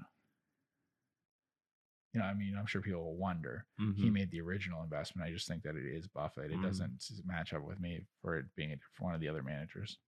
You 2.15 2.21
know, 2.21 2.28
I 2.28 2.34
mean, 2.34 2.56
I'm 2.58 2.65
sure 2.65 2.82
people 2.82 3.04
will 3.04 3.17
wonder. 3.17 3.67
He 3.97 4.10
Mhm. 4.10 4.13
made 4.13 4.32
the 4.32 4.39
original 4.39 4.82
investment. 4.84 5.28
I 5.28 5.34
just 5.34 5.49
think 5.49 5.63
that 5.63 5.75
it 5.75 5.86
is 5.86 6.08
Buffett. 6.08 6.49
It 6.49 6.56
Mhm. 6.56 6.62
doesn't 6.62 7.25
match 7.25 7.54
up 7.54 7.63
with 7.63 7.78
me 7.82 8.06
for 8.21 8.38
it 8.38 8.45
being 8.56 8.80
one 8.99 9.13
of 9.13 9.19
the 9.19 9.28
other 9.28 9.43
managers. 9.43 9.99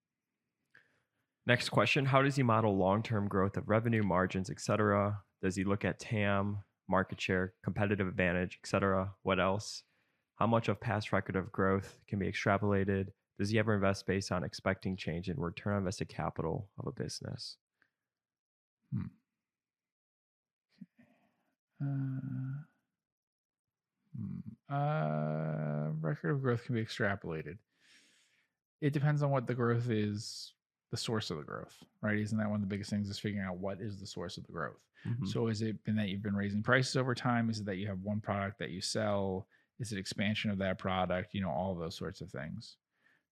Next 1.45 1.67
question: 1.69 2.05
How 2.05 2.21
does 2.21 2.37
he 2.37 2.43
model 2.43 2.77
long-term 2.77 3.27
growth 3.27 3.57
of 3.57 3.67
revenue, 3.67 4.03
margins, 4.03 4.49
etc.? 4.49 5.21
Does 5.41 5.57
he 5.57 5.65
look 5.65 5.83
at 5.83 5.99
TAM, 5.99 6.63
market 6.87 7.19
share, 7.19 7.55
competitive 7.61 8.07
advantage, 8.07 8.57
etc.? 8.63 9.13
What 9.23 9.41
else? 9.41 9.83
How 10.35 10.47
much 10.47 10.69
of 10.69 10.79
past 10.79 11.11
record 11.11 11.35
of 11.35 11.51
growth 11.51 11.99
can 12.07 12.19
be 12.19 12.31
extrapolated? 12.31 13.11
Does 13.37 13.49
he 13.49 13.59
ever 13.59 13.75
invest 13.75 14.05
based 14.07 14.31
on 14.31 14.45
expecting 14.45 14.95
change 14.95 15.29
in 15.29 15.37
return 15.39 15.73
on 15.73 15.79
invested 15.79 16.07
capital 16.07 16.69
of 16.77 16.87
a 16.87 16.91
business? 16.93 17.57
Hmm, 18.91 19.07
uh, 24.69 25.89
record 26.01 26.31
of 26.31 26.41
growth 26.41 26.63
can 26.65 26.75
be 26.75 26.83
extrapolated. 26.83 27.57
It 28.81 28.93
depends 28.93 29.23
on 29.23 29.31
what 29.31 29.47
the 29.47 29.55
growth 29.55 29.89
is, 29.89 30.53
the 30.91 30.97
source 30.97 31.31
of 31.31 31.37
the 31.37 31.43
growth, 31.43 31.75
right? 32.01 32.17
Isn't 32.17 32.37
that 32.37 32.49
one 32.49 32.55
of 32.55 32.61
the 32.61 32.67
biggest 32.67 32.89
things 32.89 33.09
is 33.09 33.19
figuring 33.19 33.45
out 33.45 33.57
what 33.57 33.81
is 33.81 33.99
the 33.99 34.07
source 34.07 34.37
of 34.37 34.45
the 34.45 34.51
growth? 34.51 34.79
Mhm. 35.05 35.27
So 35.27 35.47
is 35.47 35.61
it 35.61 35.83
been 35.83 35.95
that 35.95 36.09
you've 36.09 36.21
been 36.23 36.35
raising 36.35 36.63
prices 36.63 36.95
over 36.95 37.13
time? 37.15 37.49
Is 37.49 37.59
it 37.59 37.65
that 37.65 37.77
you 37.77 37.87
have 37.87 38.01
one 38.01 38.19
product 38.21 38.59
that 38.59 38.71
you 38.71 38.81
sell? 38.81 39.47
Is 39.79 39.91
it 39.91 39.97
expansion 39.99 40.49
of 40.51 40.57
that 40.59 40.77
product? 40.79 41.33
You 41.33 41.41
know, 41.41 41.49
all 41.51 41.75
those 41.75 41.95
sorts 41.95 42.21
of 42.21 42.31
things. 42.31 42.77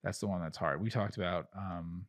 That's 0.03 0.19
the 0.19 0.27
one 0.27 0.41
that's 0.41 0.57
hard. 0.57 0.81
We 0.81 0.89
talked 0.89 1.17
about 1.17 1.47
um, 1.55 2.05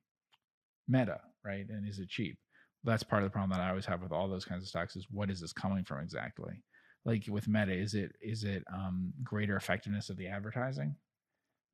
Meta, 0.89 1.21
right? 1.43 1.67
And 1.69 1.89
is 1.89 1.99
it 1.99 2.09
cheap? 2.09 2.39
That's 2.87 3.03
part 3.03 3.23
of 3.23 3.27
the 3.27 3.33
problem 3.33 3.51
that 3.51 3.61
I 3.65 3.69
always 3.71 3.87
have 3.87 4.03
with 4.03 4.13
all 4.13 4.29
those 4.29 4.45
kinds 4.45 4.63
of 4.63 4.69
stocks 4.69 4.97
is 4.97 5.07
what 5.11 5.31
is 5.31 5.41
this 5.41 5.53
coming 5.53 5.85
from 5.85 6.01
exactly? 6.01 6.63
Like 7.05 7.25
with 7.29 7.47
Meta, 7.49 7.73
is 7.73 7.95
it 7.95 8.13
is 8.21 8.45
it 8.45 8.65
um, 8.73 9.13
greater 9.23 9.57
effectiveness 9.57 10.09
of 10.11 10.17
the 10.17 10.27
advertising? 10.29 10.97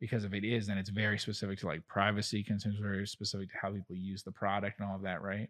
Because 0.00 0.24
if 0.24 0.32
it 0.34 0.44
is, 0.44 0.66
then 0.66 0.78
it's 0.78 0.90
very 0.90 1.18
specific 1.18 1.58
to 1.60 1.66
like 1.66 1.86
privacy 1.86 2.42
concerns, 2.42 2.78
very 2.80 3.06
specific 3.06 3.50
to 3.52 3.56
how 3.60 3.70
people 3.72 3.94
use 3.94 4.22
the 4.24 4.32
product 4.32 4.80
and 4.80 4.88
all 4.88 4.96
of 4.96 5.02
that, 5.02 5.22
right? 5.22 5.48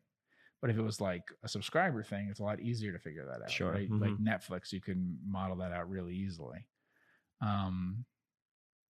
But 0.61 0.71
if 0.71 0.77
it 0.77 0.83
was 0.83 1.01
like 1.01 1.25
a 1.43 1.49
subscriber 1.49 2.03
thing, 2.03 2.29
it's 2.31 2.39
a 2.41 2.45
lot 2.45 2.61
easier 2.61 2.93
to 2.93 2.99
figure 2.99 3.25
that 3.25 3.43
out. 3.43 3.51
Sure, 3.51 3.73
Right? 3.73 3.89
Like 3.91 4.13
Netflix, 4.19 4.71
you 4.73 4.81
can 4.81 5.19
model 5.27 5.57
that 5.57 5.73
out 5.73 5.89
really 5.89 6.15
easily. 6.15 6.67
Um, 7.41 8.05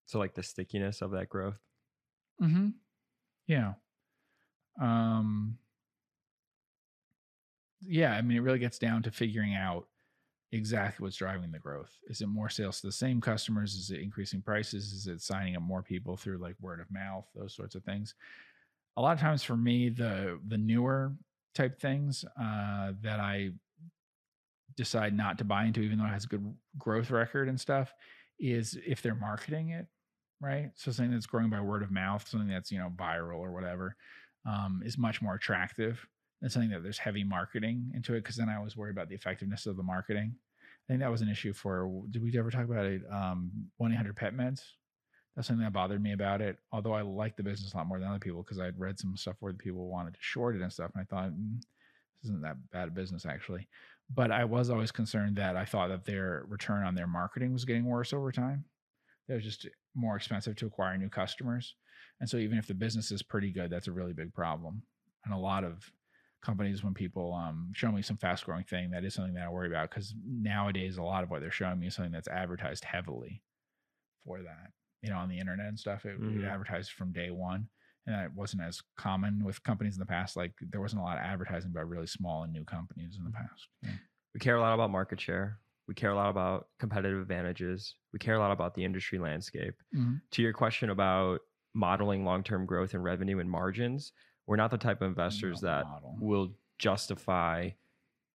So, 0.06 0.18
like 0.18 0.34
the 0.34 0.42
stickiness 0.42 1.00
of 1.00 1.12
that 1.12 1.28
growth. 1.28 1.58
hmm 2.38 2.70
Yeah. 3.46 3.74
Um 4.80 5.58
yeah, 7.86 8.12
I 8.12 8.22
mean 8.22 8.36
it 8.36 8.40
really 8.40 8.58
gets 8.58 8.78
down 8.78 9.02
to 9.04 9.10
figuring 9.10 9.54
out 9.54 9.86
exactly 10.52 11.04
what's 11.04 11.16
driving 11.16 11.50
the 11.50 11.58
growth. 11.58 11.96
Is 12.08 12.20
it 12.20 12.26
more 12.26 12.48
sales 12.50 12.80
to 12.80 12.86
the 12.88 12.92
same 12.92 13.20
customers? 13.20 13.74
Is 13.74 13.90
it 13.90 14.00
increasing 14.00 14.42
prices? 14.42 14.92
Is 14.92 15.06
it 15.06 15.22
signing 15.22 15.56
up 15.56 15.62
more 15.62 15.82
people 15.82 16.16
through 16.16 16.38
like 16.38 16.56
word 16.60 16.80
of 16.80 16.90
mouth, 16.90 17.26
those 17.34 17.54
sorts 17.54 17.74
of 17.74 17.84
things? 17.84 18.14
A 18.96 19.02
lot 19.02 19.14
of 19.14 19.20
times 19.20 19.42
for 19.42 19.56
me, 19.56 19.88
the 19.88 20.40
the 20.48 20.58
newer 20.58 21.14
type 21.54 21.80
things 21.80 22.24
uh 22.40 22.92
that 23.02 23.20
I 23.20 23.50
decide 24.76 25.14
not 25.16 25.38
to 25.38 25.44
buy 25.44 25.64
into, 25.64 25.80
even 25.80 25.98
though 25.98 26.06
it 26.06 26.08
has 26.12 26.24
a 26.24 26.28
good 26.28 26.54
growth 26.78 27.10
record 27.10 27.48
and 27.48 27.60
stuff, 27.60 27.92
is 28.38 28.78
if 28.86 29.02
they're 29.02 29.14
marketing 29.14 29.70
it 29.70 29.86
right? 30.40 30.70
So 30.74 30.90
something 30.90 31.12
that's 31.12 31.26
growing 31.26 31.50
by 31.50 31.60
word 31.60 31.84
of 31.84 31.92
mouth, 31.92 32.26
something 32.26 32.48
that's 32.48 32.72
you 32.72 32.78
know 32.78 32.90
viral 32.96 33.38
or 33.38 33.52
whatever, 33.52 33.94
um, 34.44 34.82
is 34.84 34.98
much 34.98 35.22
more 35.22 35.36
attractive 35.36 36.04
than 36.42 36.50
something 36.50 36.70
that 36.70 36.82
there's 36.82 36.98
heavy 36.98 37.24
marketing 37.24 37.90
into 37.94 38.12
it. 38.12 38.18
Because 38.18 38.36
then 38.36 38.50
I 38.50 38.56
always 38.56 38.76
worry 38.76 38.90
about 38.90 39.08
the 39.08 39.14
effectiveness 39.14 39.64
of 39.64 39.78
the 39.78 39.82
marketing. 39.82 40.34
I 40.34 40.92
think 40.92 41.00
that 41.00 41.10
was 41.10 41.22
an 41.22 41.30
issue 41.30 41.54
for. 41.54 42.02
Did 42.10 42.22
we 42.22 42.36
ever 42.38 42.50
talk 42.50 42.64
about 42.64 42.84
it? 42.84 43.00
Um, 43.10 43.50
One 43.78 43.92
eight 43.92 43.96
hundred 43.96 44.16
Pet 44.16 44.36
Meds. 44.36 44.60
That's 45.34 45.48
something 45.48 45.64
that 45.64 45.72
bothered 45.72 46.02
me 46.02 46.12
about 46.12 46.42
it. 46.42 46.58
Although 46.72 46.92
I 46.92 47.00
like 47.00 47.36
the 47.36 47.42
business 47.42 47.72
a 47.72 47.76
lot 47.78 47.86
more 47.86 47.98
than 47.98 48.08
other 48.08 48.18
people 48.18 48.42
because 48.42 48.60
I'd 48.60 48.78
read 48.78 48.98
some 48.98 49.16
stuff 49.16 49.36
where 49.40 49.52
the 49.52 49.58
people 49.58 49.88
wanted 49.88 50.12
to 50.12 50.20
short 50.20 50.56
it 50.56 50.60
and 50.60 50.70
stuff, 50.70 50.90
and 50.94 51.00
I 51.00 51.04
thought 51.06 51.30
mm, 51.30 51.56
this 52.20 52.28
isn't 52.28 52.42
that 52.42 52.56
bad 52.70 52.88
a 52.88 52.90
business 52.90 53.24
actually. 53.24 53.66
But 54.14 54.30
I 54.30 54.44
was 54.44 54.68
always 54.68 54.92
concerned 54.92 55.36
that 55.36 55.56
I 55.56 55.64
thought 55.64 55.88
that 55.88 56.04
their 56.04 56.44
return 56.48 56.84
on 56.84 56.94
their 56.94 57.06
marketing 57.06 57.54
was 57.54 57.64
getting 57.64 57.86
worse 57.86 58.12
over 58.12 58.30
time. 58.30 58.64
It 59.28 59.34
was 59.34 59.44
just 59.44 59.66
more 59.94 60.16
expensive 60.16 60.56
to 60.56 60.66
acquire 60.66 60.98
new 60.98 61.08
customers. 61.08 61.76
And 62.20 62.28
so 62.28 62.36
even 62.36 62.58
if 62.58 62.66
the 62.66 62.74
business 62.74 63.10
is 63.10 63.22
pretty 63.22 63.52
good, 63.52 63.70
that's 63.70 63.86
a 63.86 63.92
really 63.92 64.12
big 64.12 64.34
problem. 64.34 64.82
And 65.24 65.32
a 65.32 65.38
lot 65.38 65.64
of 65.64 65.90
companies, 66.42 66.82
when 66.84 66.94
people 66.94 67.32
um, 67.34 67.70
show 67.74 67.92
me 67.92 68.02
some 68.02 68.16
fast 68.16 68.44
growing 68.44 68.64
thing, 68.64 68.90
that 68.90 69.04
is 69.04 69.14
something 69.14 69.34
that 69.34 69.44
I 69.46 69.50
worry 69.50 69.68
about 69.68 69.90
because 69.90 70.14
nowadays 70.24 70.96
a 70.98 71.02
lot 71.02 71.24
of 71.24 71.30
what 71.30 71.40
they're 71.40 71.50
showing 71.50 71.78
me 71.78 71.86
is 71.88 71.94
something 71.94 72.12
that's 72.12 72.28
advertised 72.28 72.84
heavily 72.84 73.42
for 74.24 74.42
that. 74.42 74.72
You 75.02 75.10
know, 75.10 75.18
on 75.18 75.28
the 75.28 75.38
internet 75.38 75.66
and 75.66 75.78
stuff, 75.78 76.04
it, 76.04 76.20
Mhm. 76.20 76.42
it 76.42 76.44
advertised 76.44 76.92
from 76.92 77.12
day 77.12 77.30
one. 77.30 77.68
And 78.06 78.14
that 78.16 78.34
wasn't 78.34 78.62
as 78.62 78.82
common 78.96 79.44
with 79.44 79.62
companies 79.62 79.94
in 79.94 80.00
the 80.00 80.06
past. 80.06 80.36
Like 80.36 80.54
there 80.60 80.80
wasn't 80.80 81.02
a 81.02 81.04
lot 81.04 81.18
of 81.18 81.24
advertising 81.24 81.72
by 81.72 81.82
really 81.82 82.06
small 82.06 82.42
and 82.42 82.52
new 82.52 82.64
companies 82.64 83.16
in 83.16 83.24
the 83.24 83.30
past. 83.30 83.68
Yeah. 83.82 83.90
We 84.34 84.40
care 84.40 84.56
a 84.56 84.60
lot 84.60 84.74
about 84.74 84.90
market 84.90 85.20
share. 85.20 85.60
We 85.86 85.94
care 85.94 86.10
a 86.10 86.16
lot 86.16 86.30
about 86.30 86.68
competitive 86.78 87.20
advantages. 87.20 87.96
We 88.12 88.18
care 88.18 88.34
a 88.34 88.38
lot 88.38 88.50
about 88.52 88.74
the 88.74 88.84
industry 88.84 89.18
landscape. 89.18 89.74
Mhm. 89.94 90.22
To 90.32 90.42
your 90.42 90.52
question 90.52 90.90
about 90.90 91.40
modeling 91.74 92.24
long 92.24 92.42
term 92.42 92.66
growth 92.66 92.94
and 92.94 93.04
revenue 93.04 93.38
and 93.38 93.50
margins, 93.50 94.12
we're 94.46 94.56
not 94.56 94.70
the 94.70 94.78
type 94.78 95.02
of 95.02 95.08
investors 95.08 95.60
don't 95.60 95.70
that 95.70 95.84
model. 95.84 96.16
will 96.20 96.48
justify 96.78 97.70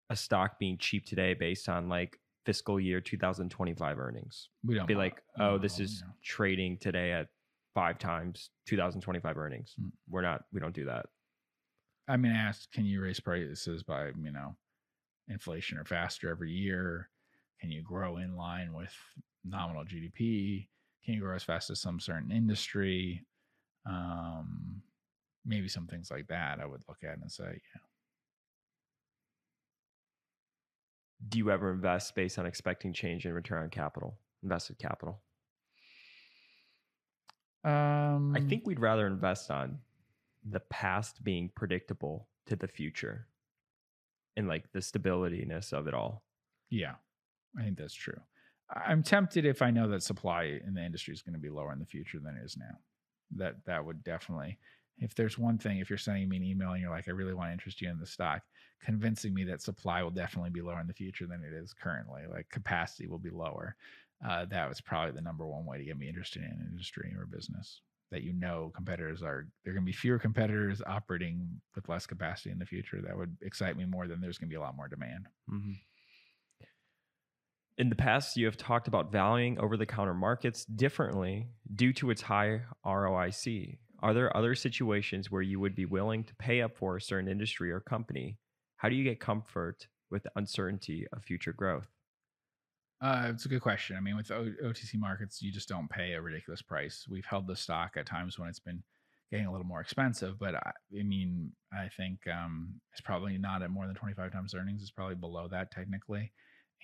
a 0.10 0.15
stock 0.15 0.58
being 0.60 0.78
cheap 0.78 1.06
today 1.06 1.34
based 1.34 1.67
on 1.67 1.89
like 1.89 2.17
fiscal 2.46 2.80
year 2.80 3.02
2025 3.02 4.00
earnings. 4.00 4.50
We 4.65 4.76
don't 4.76 4.88
Be 4.88 4.93
mod- 4.93 5.04
like, 5.04 5.22
oh, 5.39 5.58
this 5.58 5.80
is 5.80 6.04
yeah. 6.06 6.13
trading 6.24 6.78
today 6.78 7.12
at 7.12 7.28
five 7.76 8.00
times 8.00 8.50
2025 8.67 9.38
earnings. 9.38 9.76
Mm. 9.80 9.91
We're 10.10 10.22
not, 10.22 10.43
we 10.54 10.60
don't 10.62 10.74
do 10.74 10.86
that. 10.86 11.08
I 12.08 12.15
mean, 12.15 12.32
I 12.32 12.38
asked, 12.38 12.72
can 12.72 12.86
you 12.86 13.02
raise 13.02 13.20
prices 13.20 13.84
by 13.84 14.12
you 14.24 14.32
know 14.32 14.56
inflation 15.28 15.78
or 15.78 15.84
faster 15.84 16.30
every 16.30 16.52
year? 16.52 17.10
Can 17.60 17.70
you 17.70 17.82
grow 17.84 18.17
in 18.17 18.38
line 18.38 18.74
with 18.74 18.93
nominal 19.43 19.84
GDP? 19.84 20.67
Can 21.04 21.15
you 21.15 21.20
grow 21.20 21.36
as 21.36 21.43
fast 21.43 21.70
as 21.70 21.82
some 21.82 22.00
certain 22.00 22.32
industry? 22.32 23.26
Um, 23.86 24.82
maybe 25.48 25.68
some 25.68 25.88
things 25.88 26.12
like 26.12 26.28
that. 26.28 26.60
I 26.60 26.66
would 26.66 26.84
look 26.88 27.00
at 27.04 27.18
and 27.18 27.32
say, 27.32 27.46
yeah. 27.46 27.82
Do 31.28 31.40
you 31.40 31.50
ever 31.50 31.72
invest 31.72 32.14
based 32.14 32.38
on 32.38 32.46
expecting 32.46 32.94
change 32.94 33.26
in 33.26 33.34
return 33.34 33.64
on 33.64 33.70
capital, 33.70 34.20
invested 34.44 34.78
capital? 34.78 35.22
Um, 37.64 38.36
I 38.36 38.42
think 38.42 38.68
we'd 38.68 38.80
rather 38.80 39.08
invest 39.08 39.50
on 39.50 39.80
the 40.48 40.60
past 40.60 41.24
being 41.24 41.50
predictable 41.56 42.28
to 42.46 42.56
the 42.56 42.68
future 42.68 43.28
and 44.38 44.48
like 44.48 44.72
the 44.72 44.80
stabilityness 44.80 45.74
of 45.74 45.88
it 45.88 45.94
all. 45.94 46.24
Yeah, 46.70 46.94
I 47.60 47.64
think 47.64 47.78
that's 47.78 47.96
true. 47.96 48.20
I'm 48.70 49.02
tempted 49.02 49.46
if 49.46 49.62
I 49.62 49.72
know 49.72 49.90
that 49.90 50.04
supply 50.04 50.60
in 50.66 50.74
the 50.76 50.86
industry 50.86 51.14
is 51.14 51.22
going 51.22 51.34
to 51.34 51.40
be 51.40 51.50
lower 51.50 51.74
in 51.74 51.80
the 51.80 51.86
future 51.86 52.20
than 52.20 52.36
it 52.36 52.46
is 52.46 52.58
now. 52.58 52.78
That 53.36 53.56
that 53.66 53.86
would 53.86 54.04
definitely. 54.04 54.60
If 55.00 55.14
there's 55.16 55.38
one 55.38 55.58
thing, 55.58 55.80
if 55.80 55.90
you're 55.90 55.98
sending 55.98 56.28
me 56.28 56.38
an 56.38 56.44
email 56.44 56.72
and 56.72 56.82
you're 56.82 56.90
like, 56.90 57.08
I 57.08 57.12
really 57.12 57.34
want 57.34 57.50
to 57.50 57.54
interest 57.54 57.82
you 57.82 57.90
in 57.90 58.00
the 58.00 58.06
stock, 58.06 58.42
convincing 58.84 59.34
me 59.34 59.44
that 59.46 59.62
supply 59.62 60.02
will 60.02 60.12
definitely 60.12 60.50
be 60.50 60.62
lower 60.62 60.80
in 60.80 60.88
the 60.88 60.94
future 60.94 61.28
than 61.28 61.44
it 61.44 61.54
is 61.54 61.74
currently, 61.74 62.22
like 62.30 62.50
capacity 62.50 63.08
will 63.08 63.20
be 63.20 63.30
lower. 63.30 63.76
Uh, 64.28 64.46
that 64.46 64.68
was 64.68 64.82
probably 64.82 65.12
the 65.12 65.22
number 65.22 65.46
one 65.46 65.66
way 65.66 65.78
to 65.78 65.84
get 65.84 65.98
me 65.98 66.08
interested 66.08 66.42
in 66.42 66.50
an 66.50 66.68
industry 66.72 67.14
or 67.18 67.26
business. 67.26 67.82
That 68.10 68.24
you 68.24 68.32
know 68.34 68.72
competitors 68.74 69.22
are 69.22 69.48
there 69.64 69.72
are 69.72 69.76
going 69.76 69.86
to 69.86 69.92
be 69.92 69.92
fewer 69.92 70.18
competitors 70.18 70.82
operating 70.88 71.62
with 71.76 71.90
less 71.90 72.06
capacity 72.06 72.52
in 72.52 72.58
the 72.58 72.66
future. 72.66 73.02
That 73.02 73.18
would 73.18 73.36
excite 73.42 73.76
me 73.76 73.86
more 73.86 74.08
than 74.08 74.22
there's 74.22 74.38
going 74.38 74.50
to 74.50 74.54
be 74.54 74.58
a 74.58 74.62
lot 74.62 74.78
more 74.78 74.88
demand. 74.88 75.28
Mm-hmm. 75.52 75.74
In 77.78 77.90
the 77.90 77.96
past, 77.96 78.38
you 78.38 78.46
have 78.46 78.58
talked 78.58 78.88
about 78.88 79.12
valuing 79.12 79.60
over 79.60 79.78
the 79.78 79.86
counter 79.86 80.14
markets 80.14 80.66
differently 80.66 81.50
due 81.76 81.94
to 81.94 82.10
its 82.10 82.24
high 82.24 82.62
ROIC. 82.84 83.78
Are 84.00 84.14
there 84.14 84.36
other 84.36 84.56
situations 84.56 85.32
where 85.32 85.42
you 85.42 85.60
would 85.60 85.76
be 85.76 85.86
willing 85.86 86.24
to 86.26 86.36
pay 86.36 86.62
up 86.62 86.78
for 86.78 86.98
a 86.98 87.02
certain 87.02 87.30
industry 87.30 87.72
or 87.72 87.80
company? 87.80 88.38
How 88.78 88.90
do 88.90 88.96
you 88.96 89.04
get 89.04 89.20
comfort 89.20 89.88
with 90.10 90.24
the 90.24 90.32
uncertainty 90.36 91.08
of 91.12 91.24
future 91.24 91.54
growth? 91.54 91.88
Uh, 93.02 93.28
it's 93.30 93.46
a 93.46 93.50
good 93.50 93.62
question. 93.62 93.96
I 93.96 94.00
mean, 94.00 94.16
with 94.16 94.32
o- 94.32 94.54
OTC 94.64 94.96
markets, 94.96 95.42
you 95.42 95.52
just 95.52 95.70
don't 95.70 95.90
pay 95.90 96.14
a 96.14 96.22
ridiculous 96.22 96.62
price. 96.62 97.06
We've 97.10 97.26
held 97.26 97.48
the 97.48 97.56
stock 97.56 97.96
at 97.96 98.08
times 98.08 98.40
when 98.40 98.50
it's 98.50 98.60
been 98.60 98.84
getting 99.30 99.46
a 99.46 99.52
little 99.52 99.68
more 99.68 99.82
expensive, 99.82 100.40
but 100.40 100.56
I, 100.56 100.72
I 100.98 101.04
mean, 101.04 101.52
I 101.72 101.90
think 101.90 102.20
um, 102.28 102.80
it's 102.94 103.02
probably 103.02 103.38
not 103.38 103.62
at 103.62 103.70
more 103.70 103.86
than 103.86 103.96
25 103.96 104.32
times 104.32 104.56
earnings. 104.56 104.82
It's 104.82 104.92
probably 104.92 105.16
below 105.16 105.48
that 105.50 105.70
technically. 105.72 106.32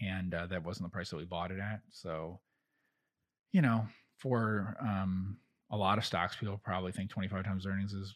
And 0.02 0.34
uh, 0.34 0.48
that 0.48 0.64
wasn't 0.64 0.88
the 0.88 0.94
price 0.94 1.10
that 1.10 1.18
we 1.18 1.26
bought 1.26 1.52
it 1.52 1.60
at. 1.60 1.82
So, 1.92 2.42
you 3.52 3.62
know, 3.62 3.86
for 4.18 4.76
um, 4.82 5.38
a 5.74 5.78
lot 5.78 5.98
of 5.98 6.06
stocks, 6.06 6.36
people 6.36 6.62
probably 6.64 6.92
think 6.92 7.10
25 7.10 7.44
times 7.44 7.66
earnings 7.66 7.94
is 7.94 8.16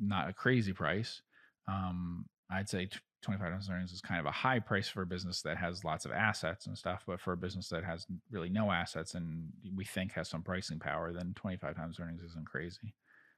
not 0.00 0.28
a 0.28 0.32
crazy 0.32 0.72
price. 0.72 1.22
Um, 1.68 2.26
I'd 2.50 2.68
say 2.68 2.88
25 3.22 3.52
times 3.52 3.70
earnings 3.70 3.92
is 3.92 4.00
kind 4.00 4.18
of 4.18 4.26
a 4.26 4.32
high 4.32 4.58
price 4.58 4.88
for 4.88 5.02
a 5.02 5.06
business 5.06 5.40
that 5.42 5.56
has 5.56 5.84
lots 5.84 6.04
of 6.04 6.10
assets 6.10 6.66
and 6.66 6.76
stuff, 6.76 7.04
but 7.06 7.20
for 7.20 7.32
a 7.32 7.36
business 7.36 7.68
that 7.68 7.84
has 7.84 8.06
really 8.32 8.50
no 8.50 8.72
assets 8.72 9.14
and 9.14 9.46
we 9.76 9.84
think 9.84 10.12
has 10.12 10.28
some 10.28 10.42
pricing 10.42 10.80
power, 10.80 11.12
then 11.12 11.32
25 11.36 11.76
times 11.76 12.00
earnings 12.00 12.22
isn't 12.22 12.46
crazy. 12.46 12.92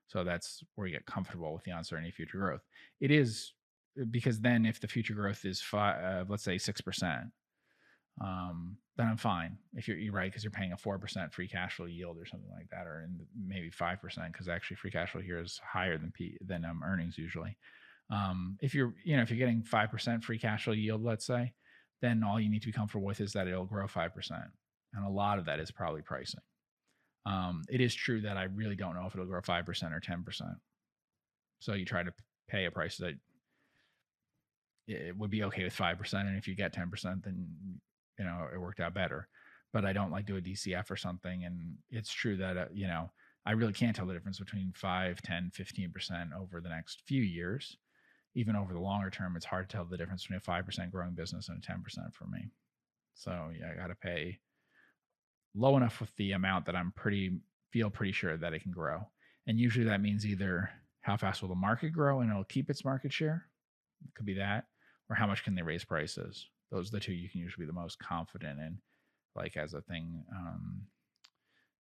So 0.07 0.25
that's 0.25 0.63
where 0.75 0.87
you 0.87 0.95
get 0.95 1.05
comfortable 1.05 1.53
with 1.53 1.65
the 1.65 1.73
uncertainty 1.73 2.09
of 2.09 2.15
future 2.15 2.39
growth. 2.39 2.63
It 3.01 3.11
is 3.11 3.53
because 4.11 4.41
then 4.41 4.65
if 4.65 4.81
the 4.81 4.89
future 4.89 5.15
growth 5.15 5.45
is 5.45 5.61
five, 5.61 6.03
uh, 6.03 6.25
let's 6.27 6.45
say 6.45 6.57
six 6.57 6.81
percent, 6.81 7.27
um, 8.21 8.79
then 8.97 9.09
I'm 9.09 9.19
fine. 9.19 9.59
If 9.75 9.89
you're, 9.89 9.99
you're 9.99 10.13
right, 10.15 10.31
because 10.31 10.43
you're 10.43 10.51
paying 10.51 10.73
a 10.73 10.77
four 10.77 10.99
percent 10.99 11.35
free 11.35 11.49
cash 11.49 11.77
flow 11.77 11.87
yield 11.87 12.17
or 12.19 12.27
something 12.27 12.51
like 12.51 12.71
that, 12.71 12.87
or 12.87 13.09
maybe 13.39 13.71
five 13.71 14.01
percent, 14.01 14.33
because 14.33 14.49
actually 14.49 14.77
free 14.77 14.91
cash 14.91 15.13
flow 15.13 15.21
here 15.21 15.41
is 15.41 15.61
higher 15.63 15.99
than 15.99 16.13
P 16.13 16.39
than 16.41 16.65
um, 16.65 16.83
earnings 16.85 17.19
usually. 17.19 17.57
Um, 18.11 18.57
if 18.63 18.75
you're, 18.75 18.95
you 19.05 19.17
know, 19.17 19.23
if 19.23 19.31
you're 19.31 19.39
getting 19.39 19.63
five 19.63 19.91
percent 19.91 20.25
free 20.25 20.39
cash 20.39 20.65
flow 20.65 20.73
yield, 20.73 21.03
let's 21.03 21.27
say, 21.27 21.53
then 22.01 22.23
all 22.23 22.41
you 22.41 22.49
need 22.49 22.63
to 22.63 22.69
be 22.69 22.73
comfortable 22.73 23.05
with 23.05 23.21
is 23.21 23.33
that 23.33 23.49
it'll 23.49 23.65
grow 23.67 23.87
five 23.87 24.15
percent, 24.15 24.45
and 24.95 25.05
a 25.05 25.11
lot 25.11 25.39
of 25.39 25.45
that 25.45 25.61
is 25.61 25.71
probably 25.71 26.03
pricing. 26.03 26.41
Um, 27.27 27.65
it 27.69 27.81
is 27.81 27.95
true 27.95 28.21
that 28.23 28.37
I 28.37 28.45
really 28.45 28.77
don't 28.77 28.95
know 28.95 29.07
if 29.07 29.15
it'll 29.15 29.27
grow 29.27 29.43
five 29.43 29.67
percent 29.67 29.93
or 29.93 30.01
ten 30.01 30.23
percent. 30.23 30.57
So 31.59 31.75
you 31.75 31.85
try 31.85 32.03
to 32.03 32.13
pay 32.49 32.65
a 32.65 32.71
price 32.71 32.97
that 32.99 33.15
it 34.87 35.17
would 35.19 35.31
be 35.31 35.43
okay 35.43 35.65
with 35.65 35.73
five 35.73 35.99
percent, 35.99 36.29
and 36.29 36.39
if 36.39 36.47
you 36.49 36.55
get 36.55 36.73
ten 36.73 36.89
percent, 36.89 37.25
then 37.25 37.47
you 38.19 38.25
know 38.25 38.49
it 38.53 38.61
worked 38.61 38.81
out 38.81 38.95
better. 38.95 39.29
But 39.73 39.85
I 39.85 39.93
don't 39.93 40.11
like 40.11 40.27
do 40.27 40.37
a 40.37 40.41
DCF 40.41 40.91
or 40.91 40.97
something, 40.97 41.45
and 41.45 41.77
it's 41.91 42.13
true 42.13 42.37
that 42.39 42.57
uh, 42.57 42.65
you 42.73 42.87
know 42.87 43.11
I 43.45 43.53
really 43.53 43.73
can't 43.73 43.95
tell 43.95 44.07
the 44.07 44.15
difference 44.15 44.39
between 44.39 44.73
5, 44.75 45.23
10, 45.23 45.51
15 45.53 45.91
percent 45.93 46.31
over 46.39 46.61
the 46.61 46.69
next 46.69 47.03
few 47.07 47.23
years. 47.23 47.77
Even 48.35 48.57
over 48.57 48.73
the 48.73 48.81
longer 48.81 49.09
term, 49.09 49.35
it's 49.37 49.47
hard 49.47 49.69
to 49.69 49.77
tell 49.77 49.85
the 49.85 49.97
difference 49.97 50.23
between 50.23 50.39
a 50.39 50.41
five 50.41 50.67
percent 50.67 50.93
growing 50.93 51.15
business 51.15 51.49
and 51.49 51.59
a 51.59 51.67
ten 51.67 51.83
percent 51.83 52.15
for 52.15 52.27
me. 52.27 52.51
So 53.15 53.51
yeah, 53.59 53.71
I 53.73 53.81
got 53.81 53.89
to 53.89 53.95
pay 53.95 54.41
low 55.55 55.77
enough 55.77 56.01
with 56.01 56.15
the 56.17 56.33
amount 56.33 56.67
that 56.67 56.77
I'm 56.77 56.93
pretty 56.93 57.41
feel 57.71 57.91
pretty 57.91 58.13
sure 58.13 58.37
that 58.37 58.53
it 58.53 58.63
can 58.63 58.73
grow. 58.73 59.01
And 59.47 59.59
usually 59.59 59.87
that 59.87 60.01
means 60.03 60.27
either 60.27 60.71
how 61.01 61.17
fast 61.17 61.41
will 61.41 61.49
the 61.49 61.55
market 61.55 61.91
grow 61.91 62.21
and 62.21 62.31
it'll 62.31 62.45
keep 62.45 62.69
its 62.69 62.85
market 62.85 63.13
share, 63.13 63.47
it 64.05 64.15
could 64.15 64.27
be 64.27 64.35
that, 64.35 64.65
or 65.09 65.17
how 65.17 65.27
much 65.27 65.45
can 65.45 65.55
they 65.55 65.63
raise 65.63 65.85
prices. 65.85 66.47
Those 66.71 66.89
are 66.89 66.93
the 66.97 67.01
two 67.01 67.13
you 67.13 67.29
can 67.29 67.41
usually 67.41 67.65
be 67.65 67.69
the 67.69 67.73
most 67.73 67.99
confident 67.99 68.59
in, 68.59 68.79
like 69.35 69.57
as 69.57 69.75
a 69.75 69.81
thing 69.83 70.25
um, 70.35 70.83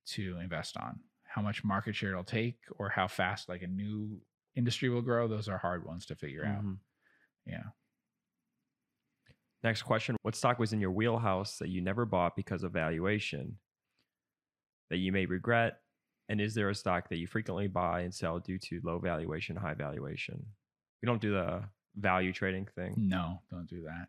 to 0.06 0.38
invest 0.38 0.76
on. 0.76 1.00
How 1.24 1.42
much 1.42 1.64
market 1.64 1.94
share 1.96 2.10
it'll 2.10 2.24
take, 2.24 2.58
or 2.78 2.88
how 2.88 3.08
fast 3.08 3.48
like 3.48 3.62
a 3.62 3.66
new 3.66 4.20
industry 4.54 4.88
will 4.88 5.02
grow. 5.02 5.28
Those 5.28 5.48
are 5.48 5.58
hard 5.58 5.84
ones 5.84 6.06
to 6.06 6.14
figure 6.14 6.44
out. 6.46 6.62
Mhm. 6.64 6.78
Yeah. 7.46 7.64
Next 9.62 9.82
question 9.82 10.16
What 10.22 10.34
stock 10.36 10.58
was 10.58 10.72
in 10.72 10.80
your 10.80 10.92
wheelhouse 10.92 11.58
that 11.58 11.68
you 11.68 11.80
never 11.80 12.04
bought 12.04 12.36
because 12.36 12.62
of 12.62 12.72
valuation 12.72 13.58
that 14.90 14.98
you 14.98 15.10
may 15.12 15.26
regret? 15.26 15.80
And 16.28 16.40
is 16.40 16.54
there 16.54 16.68
a 16.70 16.74
stock 16.74 17.08
that 17.08 17.16
you 17.16 17.26
frequently 17.26 17.66
buy 17.68 18.00
and 18.00 18.14
sell 18.14 18.38
due 18.38 18.58
to 18.58 18.80
low 18.82 18.98
valuation, 18.98 19.56
high 19.56 19.74
valuation? 19.74 20.44
We 21.02 21.06
don't 21.06 21.20
do 21.20 21.32
the 21.32 21.64
value 21.96 22.32
trading 22.32 22.66
thing. 22.66 22.94
No, 22.96 23.42
don't 23.50 23.68
do 23.68 23.82
that. 23.82 24.08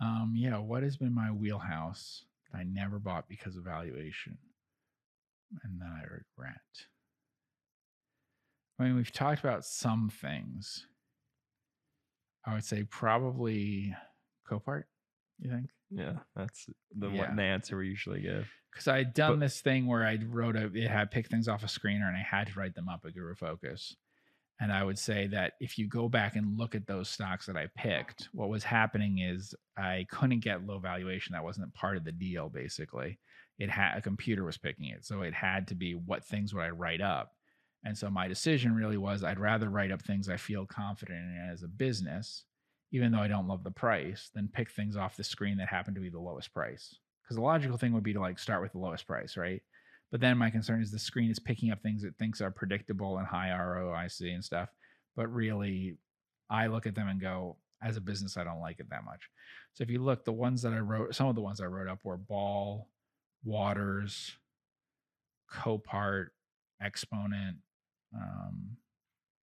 Um, 0.00 0.32
yeah, 0.36 0.58
what 0.58 0.82
has 0.82 0.96
been 0.96 1.14
my 1.14 1.30
wheelhouse 1.30 2.24
that 2.52 2.58
I 2.58 2.64
never 2.64 2.98
bought 2.98 3.28
because 3.28 3.56
of 3.56 3.64
valuation 3.64 4.36
and 5.62 5.80
that 5.80 5.92
I 5.96 6.02
regret? 6.02 6.60
I 8.78 8.84
mean, 8.84 8.96
we've 8.96 9.12
talked 9.12 9.40
about 9.40 9.64
some 9.64 10.10
things. 10.10 10.86
I 12.44 12.54
would 12.54 12.64
say 12.64 12.82
probably 12.82 13.94
Copart, 14.50 14.84
you 15.38 15.50
think? 15.50 15.70
Yeah, 15.90 16.18
that's 16.34 16.68
the 16.94 17.08
Yeah. 17.08 17.28
one 17.28 17.36
the 17.36 17.42
answer 17.44 17.76
we 17.76 17.86
usually 17.88 18.20
give. 18.20 18.50
Because 18.72 18.88
I 18.88 18.98
had 18.98 19.14
done 19.14 19.34
But- 19.34 19.40
this 19.46 19.60
thing 19.60 19.86
where 19.86 20.04
I 20.04 20.16
wrote 20.16 20.56
a, 20.56 20.66
it 20.74 20.90
had 20.90 21.12
picked 21.12 21.30
things 21.30 21.46
off 21.46 21.62
a 21.62 21.66
screener 21.66 22.08
and 22.08 22.16
I 22.16 22.22
had 22.22 22.48
to 22.48 22.58
write 22.58 22.74
them 22.74 22.88
up 22.88 23.04
at 23.06 23.14
Guru 23.14 23.34
Focus. 23.36 23.96
And 24.60 24.72
I 24.72 24.84
would 24.84 24.98
say 24.98 25.26
that 25.28 25.54
if 25.60 25.78
you 25.78 25.88
go 25.88 26.08
back 26.08 26.36
and 26.36 26.56
look 26.56 26.74
at 26.74 26.86
those 26.86 27.08
stocks 27.08 27.46
that 27.46 27.56
I 27.56 27.66
picked, 27.76 28.28
what 28.32 28.48
was 28.48 28.62
happening 28.62 29.18
is 29.18 29.54
I 29.76 30.06
couldn't 30.10 30.44
get 30.44 30.64
low 30.64 30.78
valuation. 30.78 31.32
That 31.32 31.44
wasn't 31.44 31.74
part 31.74 31.96
of 31.96 32.04
the 32.04 32.12
deal, 32.12 32.48
basically. 32.48 33.18
It 33.58 33.68
had 33.68 33.98
a 33.98 34.00
computer 34.00 34.44
was 34.44 34.56
picking 34.56 34.86
it. 34.86 35.04
So 35.04 35.22
it 35.22 35.34
had 35.34 35.66
to 35.68 35.74
be 35.74 35.94
what 35.94 36.24
things 36.24 36.54
would 36.54 36.62
I 36.62 36.70
write 36.70 37.00
up. 37.00 37.32
And 37.84 37.98
so 37.98 38.08
my 38.10 38.28
decision 38.28 38.74
really 38.74 38.96
was 38.96 39.24
I'd 39.24 39.38
rather 39.38 39.68
write 39.68 39.92
up 39.92 40.02
things 40.02 40.28
I 40.28 40.36
feel 40.36 40.66
confident 40.66 41.18
in 41.18 41.50
as 41.52 41.62
a 41.62 41.68
business, 41.68 42.44
even 42.92 43.12
though 43.12 43.18
I 43.20 43.28
don't 43.28 43.48
love 43.48 43.64
the 43.64 43.70
price, 43.70 44.30
than 44.34 44.48
pick 44.48 44.70
things 44.70 44.96
off 44.96 45.16
the 45.16 45.24
screen 45.24 45.58
that 45.58 45.68
happen 45.68 45.94
to 45.94 46.00
be 46.00 46.08
the 46.08 46.20
lowest 46.20 46.52
price. 46.54 46.96
Because 47.22 47.36
the 47.36 47.42
logical 47.42 47.76
thing 47.76 47.92
would 47.92 48.04
be 48.04 48.14
to 48.14 48.20
like 48.20 48.38
start 48.38 48.62
with 48.62 48.72
the 48.72 48.78
lowest 48.78 49.06
price, 49.06 49.36
right? 49.36 49.62
But 50.14 50.20
then 50.20 50.38
my 50.38 50.48
concern 50.48 50.80
is 50.80 50.92
the 50.92 50.98
screen 51.00 51.28
is 51.28 51.40
picking 51.40 51.72
up 51.72 51.82
things 51.82 52.04
it 52.04 52.14
thinks 52.20 52.40
are 52.40 52.52
predictable 52.52 53.18
and 53.18 53.26
high 53.26 53.48
ROIC 53.48 54.32
and 54.32 54.44
stuff. 54.44 54.68
But 55.16 55.26
really, 55.26 55.96
I 56.48 56.68
look 56.68 56.86
at 56.86 56.94
them 56.94 57.08
and 57.08 57.20
go, 57.20 57.56
as 57.82 57.96
a 57.96 58.00
business, 58.00 58.36
I 58.36 58.44
don't 58.44 58.60
like 58.60 58.78
it 58.78 58.88
that 58.90 59.04
much. 59.04 59.28
So 59.72 59.82
if 59.82 59.90
you 59.90 60.00
look, 60.00 60.24
the 60.24 60.30
ones 60.30 60.62
that 60.62 60.72
I 60.72 60.78
wrote, 60.78 61.16
some 61.16 61.26
of 61.26 61.34
the 61.34 61.40
ones 61.40 61.60
I 61.60 61.64
wrote 61.64 61.88
up 61.88 61.98
were 62.04 62.16
Ball, 62.16 62.88
Waters, 63.42 64.30
Copart, 65.52 66.28
Exponent. 66.80 67.56
Um, 68.16 68.76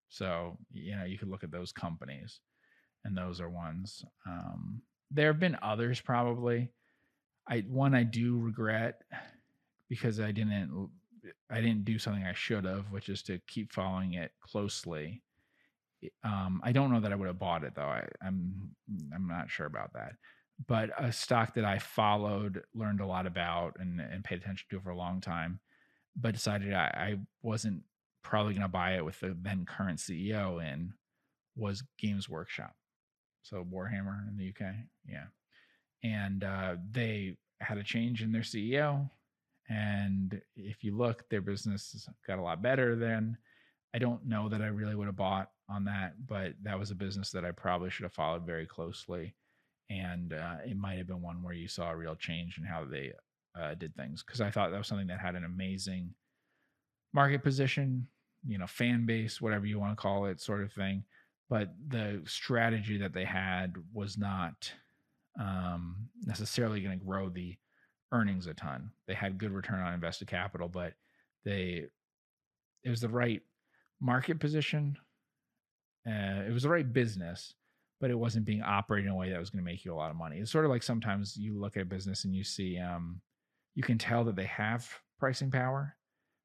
so 0.07 0.57
you 0.72 0.95
know 0.95 1.03
you 1.03 1.17
could 1.17 1.28
look 1.28 1.43
at 1.43 1.51
those 1.51 1.74
companies, 1.74 2.39
and 3.03 3.17
those 3.17 3.41
are 3.41 3.49
ones. 3.49 4.05
Um, 4.26 4.84
there 5.11 5.34
have 5.34 5.39
been 5.41 5.57
others 5.61 5.99
probably. 5.99 6.69
I 7.45 7.65
one 7.67 7.93
I 7.93 8.03
do 8.03 8.39
regret 8.39 9.01
because 9.92 10.22
I 10.22 10.32
didn't 10.32 10.89
I 11.52 11.60
didn't 11.60 11.84
do 11.84 12.00
something 12.00 12.24
I 12.24 12.32
should 12.32 12.64
have, 12.64 12.89
which 12.92 13.10
is 13.10 13.22
to 13.24 13.39
keep 13.46 13.74
following 13.74 14.14
it 14.14 14.32
closely. 14.39 15.22
Um, 16.24 16.62
I 16.64 16.72
don't 16.72 16.94
know 16.94 17.02
that 17.02 17.12
I 17.12 17.16
would 17.16 17.28
have 17.28 17.38
bought 17.38 17.66
it 17.66 17.76
though. 17.76 17.82
I, 17.82 18.08
I'm 18.26 18.70
I'm 19.14 19.28
not 19.28 19.52
sure 19.52 19.66
about 19.66 19.92
that. 19.94 20.14
But 20.66 20.92
a 20.98 21.12
stock 21.12 21.56
that 21.56 21.66
I 21.66 21.78
followed, 21.78 22.64
learned 22.74 23.02
a 23.02 23.06
lot 23.06 23.28
about, 23.28 23.76
and 23.80 24.00
and 24.00 24.24
paid 24.24 24.39
attention 24.39 24.66
to 24.70 24.80
for 24.80 24.92
a 24.92 24.98
long 24.98 25.20
time, 25.20 25.60
but 26.16 26.36
decided 26.36 26.74
I, 26.74 26.86
I 26.96 27.20
wasn't 27.42 27.84
probably 28.24 28.54
going 28.54 28.62
to 28.62 28.70
buy 28.70 28.96
it 28.96 29.04
with 29.04 29.20
the 29.20 29.36
then 29.42 29.66
current 29.66 30.00
CEO 30.00 30.64
in 30.64 30.94
was 31.58 31.84
Games 32.00 32.30
Workshop. 32.30 32.74
So 33.44 33.66
Warhammer 33.70 34.26
in 34.30 34.38
the 34.38 34.50
UK, 34.50 34.74
yeah, 35.06 35.26
and 36.02 36.46
uh, 36.46 36.76
they 36.89 37.36
had 37.60 37.78
a 37.78 37.84
change 37.84 38.24
in 38.24 38.32
their 38.32 38.42
CEO, 38.42 39.10
and 39.70 40.41
if 40.55 40.84
you 40.84 40.95
look, 40.97 41.30
their 41.30 41.41
business 41.41 42.07
got 42.28 42.39
a 42.39 42.41
lot 42.41 42.62
better 42.62 42.95
then. 42.95 43.38
I 43.93 43.99
don't 43.99 44.26
know 44.26 44.49
that 44.49 44.62
I 44.62 44.68
really 44.68 44.95
would 44.95 45.07
have 45.07 45.16
bought 45.16 45.49
on 45.70 45.86
that, 45.86 46.14
but 46.28 46.53
that 46.64 46.80
was 46.80 46.91
a 46.91 46.95
business 46.95 47.32
that 47.32 47.45
I 47.45 47.51
probably 47.51 47.89
should 47.89 48.03
have 48.03 48.14
followed 48.14 48.45
very 48.45 48.66
closely. 48.66 49.36
And 49.89 50.34
uh, 50.34 50.57
it 50.66 50.78
might 50.78 50.97
have 50.97 51.07
been 51.07 51.22
one 51.22 51.43
where 51.43 51.53
you 51.53 51.68
saw 51.68 51.91
a 51.91 51.95
real 51.95 52.16
change 52.16 52.57
in 52.57 52.64
how 52.64 52.86
they 52.86 53.12
uh, 53.59 53.76
did 53.76 53.93
things 53.95 54.24
because 54.24 54.39
I 54.39 54.49
thought 54.49 54.72
that 54.72 54.78
was 54.78 54.88
something 54.88 55.07
that 55.07 55.20
had 55.20 55.36
an 55.36 55.43
amazing 55.43 56.14
market 57.14 57.43
position, 57.43 58.07
you 58.47 58.57
know, 58.57 58.68
fan 58.68 59.05
base, 59.05 59.41
whatever 59.41 59.66
you 59.66 59.80
want 59.80 59.91
to 59.91 60.01
call 60.01 60.26
it, 60.26 60.39
sort 60.39 60.64
of 60.64 60.72
thing. 60.72 61.03
But 61.49 61.74
the 61.89 62.22
strategy 62.26 62.97
that 62.99 63.14
they 63.14 63.26
had 63.26 63.76
was 63.93 64.18
not 64.18 64.72
um, 65.39 66.07
necessarily 66.26 66.82
going 66.82 66.97
to 66.97 67.05
grow 67.05 67.30
the 67.30 67.57
earnings 68.12 68.47
a 68.47 68.53
ton. 68.53 68.91
They 69.07 69.14
had 69.14 69.38
good 69.38 69.51
return 69.51 69.80
on 69.80 69.93
invested 69.93 70.28
capital, 70.28 70.68
but 70.68 70.93
they 71.45 71.86
it 72.84 72.89
was 72.89 73.01
the 73.01 73.09
right 73.09 73.41
market 73.99 74.39
position. 74.39 74.97
Uh, 76.07 76.43
it 76.47 76.51
was 76.51 76.64
the 76.64 76.70
right 76.70 76.91
business, 76.91 77.53
but 77.99 78.09
it 78.09 78.18
wasn't 78.18 78.45
being 78.45 78.64
operated 78.64 79.07
in 79.07 79.14
a 79.14 79.16
way 79.16 79.30
that 79.30 79.39
was 79.39 79.51
going 79.51 79.64
to 79.64 79.70
make 79.70 79.86
you 79.86 79.93
a 79.93 79.95
lot 79.95 80.09
of 80.09 80.18
money. 80.18 80.39
It's 80.39 80.51
sort 80.51 80.66
of 80.66 80.72
like 80.72 80.84
sometimes 80.84 81.38
you 81.38 81.59
look 81.59 81.78
at 81.78 81.84
a 81.84 81.86
business 81.86 82.26
and 82.26 82.36
you 82.36 82.43
see, 82.43 82.80
um, 82.80 83.22
you 83.76 83.84
can 83.84 83.99
tell 83.99 84.24
that 84.24 84.36
they 84.36 84.45
have 84.45 84.89
pricing 85.20 85.51
power, 85.51 85.95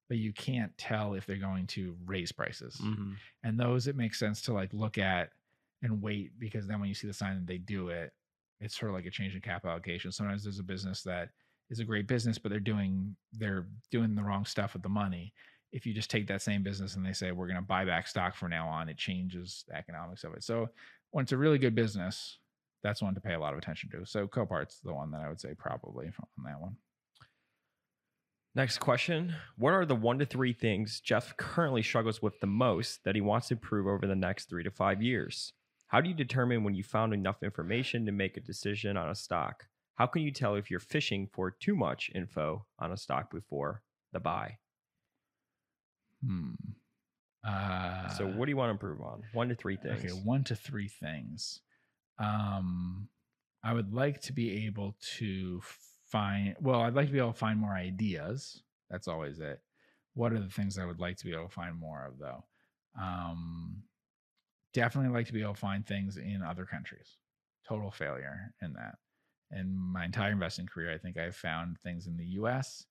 but 0.09 0.19
you 0.19 0.33
can't 0.35 0.77
tell 0.77 1.15
if 1.15 1.25
they're 1.25 1.37
going 1.37 1.67
to 1.69 1.97
raise 2.05 2.31
prices. 2.33 2.79
Mm-hmm. 2.85 3.13
And 3.45 3.59
those 3.59 3.87
it 3.87 3.97
makes 3.97 4.19
sense 4.19 4.43
to 4.43 4.53
like 4.53 4.73
look 4.75 4.99
at 4.99 5.31
and 5.83 6.03
wait 6.03 6.39
because 6.39 6.67
then 6.67 6.81
when 6.81 6.89
you 6.89 6.95
see 6.95 7.07
the 7.07 7.15
sign 7.15 7.37
that 7.37 7.47
they 7.47 7.59
do 7.59 7.89
it, 7.89 8.13
it's 8.61 8.79
sort 8.79 8.91
of 8.91 8.97
like 8.97 9.07
a 9.07 9.11
change 9.11 9.35
in 9.35 9.41
capital 9.41 9.71
allocation. 9.71 10.13
Sometimes 10.13 10.43
there's 10.43 10.59
a 10.59 10.65
business 10.65 11.03
that 11.03 11.31
is 11.71 11.81
a 11.81 11.85
great 11.85 12.07
business, 12.07 12.39
but 12.39 12.51
they're 12.51 12.61
doing 12.61 13.17
they're 13.33 13.67
doing 13.91 14.15
the 14.15 14.23
wrong 14.23 14.45
stuff 14.45 14.73
with 14.73 14.83
the 14.83 14.89
money. 14.89 15.33
If 15.73 15.85
you 15.85 15.93
just 15.93 16.11
take 16.11 16.29
that 16.29 16.43
same 16.43 16.63
business 16.63 16.95
and 16.95 17.05
they 17.05 17.13
say 17.13 17.33
we're 17.33 17.49
going 17.49 17.57
to 17.57 17.63
buy 17.63 17.85
back 17.85 18.07
stock 18.07 18.37
from 18.37 18.51
now 18.51 18.69
on, 18.69 18.89
it 18.89 18.97
changes 18.97 19.65
the 19.69 19.77
economics 19.77 20.25
of 20.25 20.33
it. 20.35 20.45
So 20.45 20.69
when 21.11 21.25
it's 21.25 21.33
a 21.33 21.37
really 21.37 21.59
good 21.59 21.75
business, 21.75 22.39
that's 22.83 23.03
one 23.03 23.15
to 23.15 23.21
pay 23.21 23.35
a 23.35 23.41
lot 23.41 23.53
of 23.53 23.59
attention 23.59 23.91
to. 23.91 24.07
So 24.07 24.27
Copart's 24.27 24.81
the 24.81 24.95
one 24.95 25.11
that 25.11 25.23
I 25.23 25.29
would 25.29 25.41
say 25.41 25.55
probably 25.59 26.07
on 26.07 26.45
that 26.45 26.61
one. 26.61 26.77
Next 28.55 28.79
question. 28.79 29.35
What 29.59 29.75
are 29.75 29.85
the 29.85 29.95
one 29.95 30.19
to 30.19 30.25
three 30.25 30.55
things 30.55 31.01
Geoff 31.01 31.37
currently 31.37 31.83
struggles 31.83 32.23
with 32.23 32.41
the 32.41 32.47
most 32.47 33.05
that 33.05 33.15
he 33.15 33.21
wants 33.21 33.49
to 33.49 33.55
improve 33.55 33.87
over 33.87 34.07
the 34.07 34.15
next 34.15 34.49
three 34.49 34.65
to 34.65 34.71
five 34.71 35.03
years? 35.03 35.53
How 35.89 36.01
do 36.01 36.09
you 36.09 36.15
determine 36.15 36.65
when 36.65 36.75
you 36.75 36.83
found 36.83 37.13
enough 37.13 37.43
information 37.43 38.07
to 38.07 38.13
make 38.13 38.37
a 38.37 38.41
decision 38.41 38.97
on 38.97 39.11
a 39.11 39.15
stock? 39.15 39.67
How 39.97 40.07
can 40.07 40.23
you 40.23 40.31
tell 40.31 40.55
if 40.55 40.71
you're 40.71 40.81
fishing 40.81 41.27
for 41.27 41.51
too 41.51 41.75
much 41.75 42.11
info 42.15 42.67
on 42.79 42.93
a 42.93 42.97
stock 42.97 43.31
before 43.31 43.83
the 44.13 44.21
buy? 44.21 44.59
Hmm. 46.25 46.53
Uh, 47.45 48.09
So, 48.09 48.27
what 48.27 48.47
do 48.47 48.51
you 48.51 48.57
want 48.57 48.69
to 48.69 48.73
improve 48.73 49.01
on? 49.01 49.23
One 49.33 49.49
to 49.49 49.55
three 49.55 49.77
things. 49.77 50.05
Okay, 50.05 50.13
one 50.27 50.45
to 50.45 50.57
three 50.57 50.89
things. 50.89 51.61
Um, 52.19 53.09
I 53.63 53.73
would 53.73 53.93
like 53.93 54.21
to 54.23 54.33
be 54.33 54.67
able 54.67 54.97
to 55.19 55.61
find. 56.07 56.57
Well, 56.61 56.83
I'd 56.83 56.95
like 56.95 57.07
to 57.07 57.13
be 57.13 57.19
able 57.19 57.33
to 57.33 57.39
find 57.39 57.59
more 57.59 57.75
ideas. 57.75 58.63
That's 58.91 59.09
always 59.09 59.41
it. 59.41 59.61
What 60.15 60.33
are 60.33 60.41
the 60.41 60.49
things 60.49 60.79
I 60.79 60.85
would 60.85 61.01
like 61.01 61.17
to 61.19 61.25
be 61.25 61.33
able 61.33 61.49
to 61.49 61.55
find 61.55 61.79
more 61.79 62.07
of, 62.07 62.19
though? 62.19 62.45
Um, 63.01 63.83
definitely 64.73 65.13
like 65.13 65.27
to 65.27 65.33
be 65.33 65.43
able 65.43 65.55
to 65.55 65.61
find 65.61 65.87
things 65.87 66.17
in 66.17 66.43
other 66.43 66.65
countries. 66.65 67.19
Total 67.69 67.91
failure 67.91 68.55
in 68.63 68.73
that. 68.75 68.97
In 69.53 69.77
my 69.77 70.05
entire 70.05 70.33
investing 70.33 70.67
career, 70.67 70.93
I 70.93 70.99
think 70.99 71.17
I've 71.17 71.37
found 71.37 71.79
things 71.81 72.07
in 72.07 72.17
the 72.17 72.27
U.S., 72.41 72.85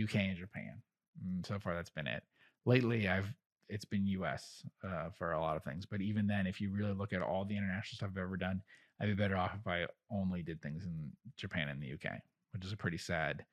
UK, 0.00 0.16
and 0.16 0.36
Japan. 0.36 0.82
Mm, 1.24 1.46
So 1.46 1.58
far, 1.58 1.74
that's 1.74 1.90
been 1.90 2.06
it. 2.06 2.22
Lately, 2.64 3.08
I've 3.08 3.32
it's 3.68 3.84
been 3.84 4.06
U.S. 4.06 4.66
Uh, 4.86 5.08
for 5.10 5.32
a 5.32 5.40
lot 5.40 5.56
of 5.56 5.64
things, 5.64 5.86
but 5.86 6.00
even 6.02 6.26
then, 6.26 6.46
if 6.46 6.60
you 6.60 6.70
really 6.70 6.92
look 6.92 7.12
at 7.12 7.22
all 7.22 7.44
the 7.44 7.56
international 7.56 7.96
stuff 7.96 8.10
I've 8.12 8.22
ever 8.22 8.36
done, 8.36 8.62
I'd 9.00 9.06
be 9.06 9.14
better 9.14 9.36
off 9.36 9.56
if 9.58 9.66
I 9.66 9.86
only 10.10 10.42
did 10.42 10.60
things 10.60 10.84
in 10.84 11.10
Japan 11.36 11.68
and 11.68 11.82
the 11.82 11.92
UK, 11.94 12.20
which 12.52 12.64
is 12.64 12.72
a 12.72 12.76
pretty 12.76 12.98
sad 12.98 13.44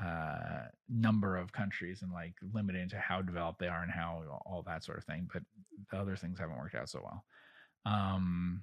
uh, 0.00 0.62
number 0.88 1.36
of 1.36 1.52
countries 1.52 2.02
and 2.02 2.10
like 2.12 2.34
limited 2.52 2.90
to 2.90 2.98
how 2.98 3.22
developed 3.22 3.60
they 3.60 3.68
are 3.68 3.82
and 3.82 3.92
how 3.92 4.40
all 4.46 4.62
that 4.66 4.82
sort 4.82 4.98
of 4.98 5.04
thing. 5.04 5.28
But 5.32 5.42
the 5.90 5.98
other 5.98 6.16
things 6.16 6.38
haven't 6.38 6.58
worked 6.58 6.74
out 6.74 6.88
so 6.88 7.02
well. 7.04 7.24
Um, 7.86 8.62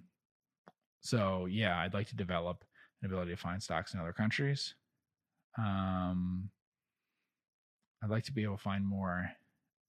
so 1.02 1.46
yeah, 1.46 1.80
I'd 1.80 1.94
like 1.94 2.08
to 2.08 2.16
develop 2.16 2.66
ability 3.04 3.32
to 3.32 3.38
find 3.38 3.62
stocks 3.62 3.94
in 3.94 4.00
other 4.00 4.14
countries. 4.14 4.76
Um, 5.58 6.50
I'd 8.04 8.10
like 8.10 8.24
to 8.26 8.32
be 8.32 8.44
able 8.44 8.58
to 8.58 8.64
find 8.64 8.86
more 8.86 9.32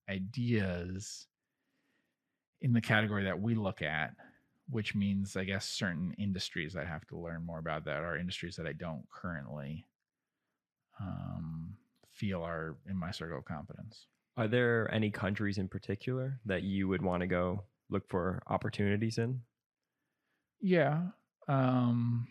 ideas 0.08 1.26
in 2.60 2.72
the 2.72 2.80
category 2.80 3.24
that 3.24 3.40
we 3.40 3.54
look 3.54 3.82
at, 3.82 4.14
which 4.68 4.94
means, 4.94 5.36
I 5.36 5.44
guess, 5.44 5.66
certain 5.66 6.14
industries 6.18 6.76
I 6.76 6.84
have 6.84 7.06
to 7.08 7.18
learn 7.18 7.44
more 7.44 7.58
about 7.58 7.84
that 7.86 8.02
are 8.02 8.16
industries 8.16 8.56
that 8.56 8.66
I 8.66 8.72
don't 8.72 9.04
currently 9.10 9.86
um, 11.00 11.74
feel 12.12 12.42
are 12.42 12.76
in 12.88 12.96
my 12.96 13.10
circle 13.10 13.38
of 13.38 13.44
competence. 13.44 14.06
Are 14.36 14.48
there 14.48 14.92
any 14.92 15.10
countries 15.10 15.58
in 15.58 15.68
particular 15.68 16.40
that 16.46 16.62
you 16.62 16.88
would 16.88 17.02
want 17.02 17.20
to 17.22 17.26
go 17.26 17.64
look 17.90 18.08
for 18.08 18.42
opportunities 18.46 19.18
in? 19.18 19.42
Yeah. 20.60 21.02
Um, 21.48 22.28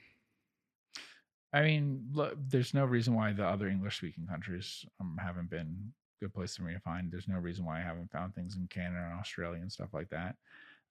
I 1.54 1.62
mean, 1.64 2.10
look, 2.14 2.38
there's 2.48 2.74
no 2.74 2.86
reason 2.86 3.14
why 3.14 3.34
the 3.34 3.46
other 3.46 3.68
English 3.68 3.98
speaking 3.98 4.26
countries 4.26 4.86
um, 5.00 5.18
haven't 5.22 5.50
been 5.50 5.92
good 6.22 6.34
places 6.34 6.58
for 6.58 6.64
me 6.64 6.74
to 6.74 6.80
find. 6.80 7.12
There's 7.12 7.28
no 7.28 7.40
reason 7.40 7.66
why 7.66 7.80
I 7.80 7.84
haven't 7.84 8.12
found 8.12 8.34
things 8.34 8.56
in 8.56 8.68
Canada 8.68 9.06
and 9.10 9.20
Australia 9.20 9.60
and 9.62 9.72
stuff 9.72 9.90
like 9.94 10.10
that. 10.10 10.36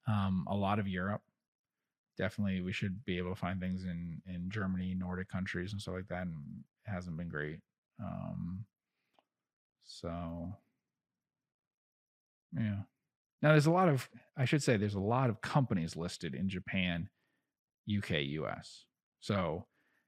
Um, 0.07 0.45
a 0.49 0.55
lot 0.55 0.77
of 0.77 0.87
Europe. 0.87 1.21
Definitely, 2.17 2.61
we 2.61 2.73
should 2.73 3.03
be 3.05 3.17
able 3.17 3.31
to 3.31 3.39
find 3.39 3.59
things 3.59 3.85
in 3.85 4.21
in 4.27 4.49
Germany, 4.49 4.93
Nordic 4.93 5.29
countries, 5.29 5.71
and 5.71 5.81
stuff 5.81 5.95
like 5.95 6.07
that. 6.09 6.27
And 6.27 6.35
it 6.85 6.91
hasn't 6.91 7.17
been 7.17 7.29
great. 7.29 7.59
Um, 8.03 8.65
so, 9.83 10.53
yeah. 12.53 12.81
Now, 13.41 13.51
there's 13.51 13.65
a 13.65 13.71
lot 13.71 13.89
of, 13.89 14.07
I 14.37 14.45
should 14.45 14.61
say, 14.61 14.77
there's 14.77 14.93
a 14.93 14.99
lot 14.99 15.29
of 15.29 15.41
companies 15.41 15.95
listed 15.95 16.35
in 16.35 16.47
Japan, 16.47 17.09
UK, 17.91 18.11
US. 18.21 18.85
So 19.19 19.65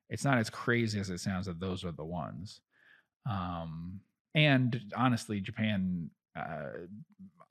it's 0.10 0.26
not 0.26 0.38
as 0.38 0.50
crazy 0.50 1.00
as 1.00 1.10
it 1.10 1.20
sounds 1.20 1.46
that 1.46 1.60
those 1.60 1.84
are 1.84 1.92
the 1.92 2.04
ones. 2.04 2.62
Um, 3.30 4.02
and 4.36 4.80
honestly, 4.96 5.40
Japan, 5.40 6.10
uh, 6.36 6.70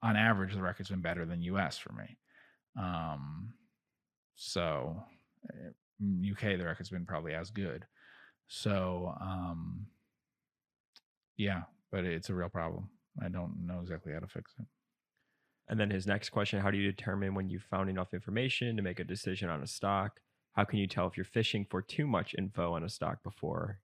on 0.03 0.17
average, 0.17 0.55
the 0.55 0.63
record's 0.63 0.91
been 0.91 1.01
better 1.01 1.25
than 1.25 1.43
US 1.43 1.79
for 1.79 1.93
me. 1.93 2.17
Um, 2.79 3.55
so 4.37 5.03
uh, 5.49 5.71
UK, 6.33 6.59
the 6.59 6.65
record's 6.65 6.91
been 6.91 7.07
probably 7.07 7.35
as 7.35 7.51
good. 7.51 7.85
So, 8.49 9.15
um, 9.21 9.87
yeah, 11.37 11.63
but 11.91 12.05
it's 12.05 12.29
a 12.29 12.35
real 12.35 12.49
problem. 12.49 12.89
I 13.23 13.29
don't 13.29 13.67
know 13.67 13.81
exactly 13.81 14.13
how 14.13 14.21
to 14.21 14.27
fix 14.27 14.53
it. 14.59 14.67
And 15.69 15.79
then 15.79 15.91
his 15.91 16.07
next 16.07 16.31
question 16.31 16.61
How 16.61 16.71
do 16.71 16.79
you 16.79 16.91
determine 16.91 17.35
when 17.35 17.49
you've 17.49 17.63
found 17.63 17.89
enough 17.89 18.13
information 18.13 18.77
to 18.77 18.83
make 18.83 19.01
a 19.01 19.05
decision 19.05 19.49
on 19.49 19.63
a 19.63 19.67
stock? 19.67 20.21
How 20.53 20.65
can 20.65 20.79
you 20.79 20.87
tell 20.87 21.07
if 21.07 21.17
you're 21.17 21.25
fishing 21.25 21.67
for 21.69 21.83
too 21.83 22.07
much 22.07 22.35
info 22.37 22.75
on 22.75 22.85
a 22.85 22.89
stock 22.89 23.23
before 23.23 23.81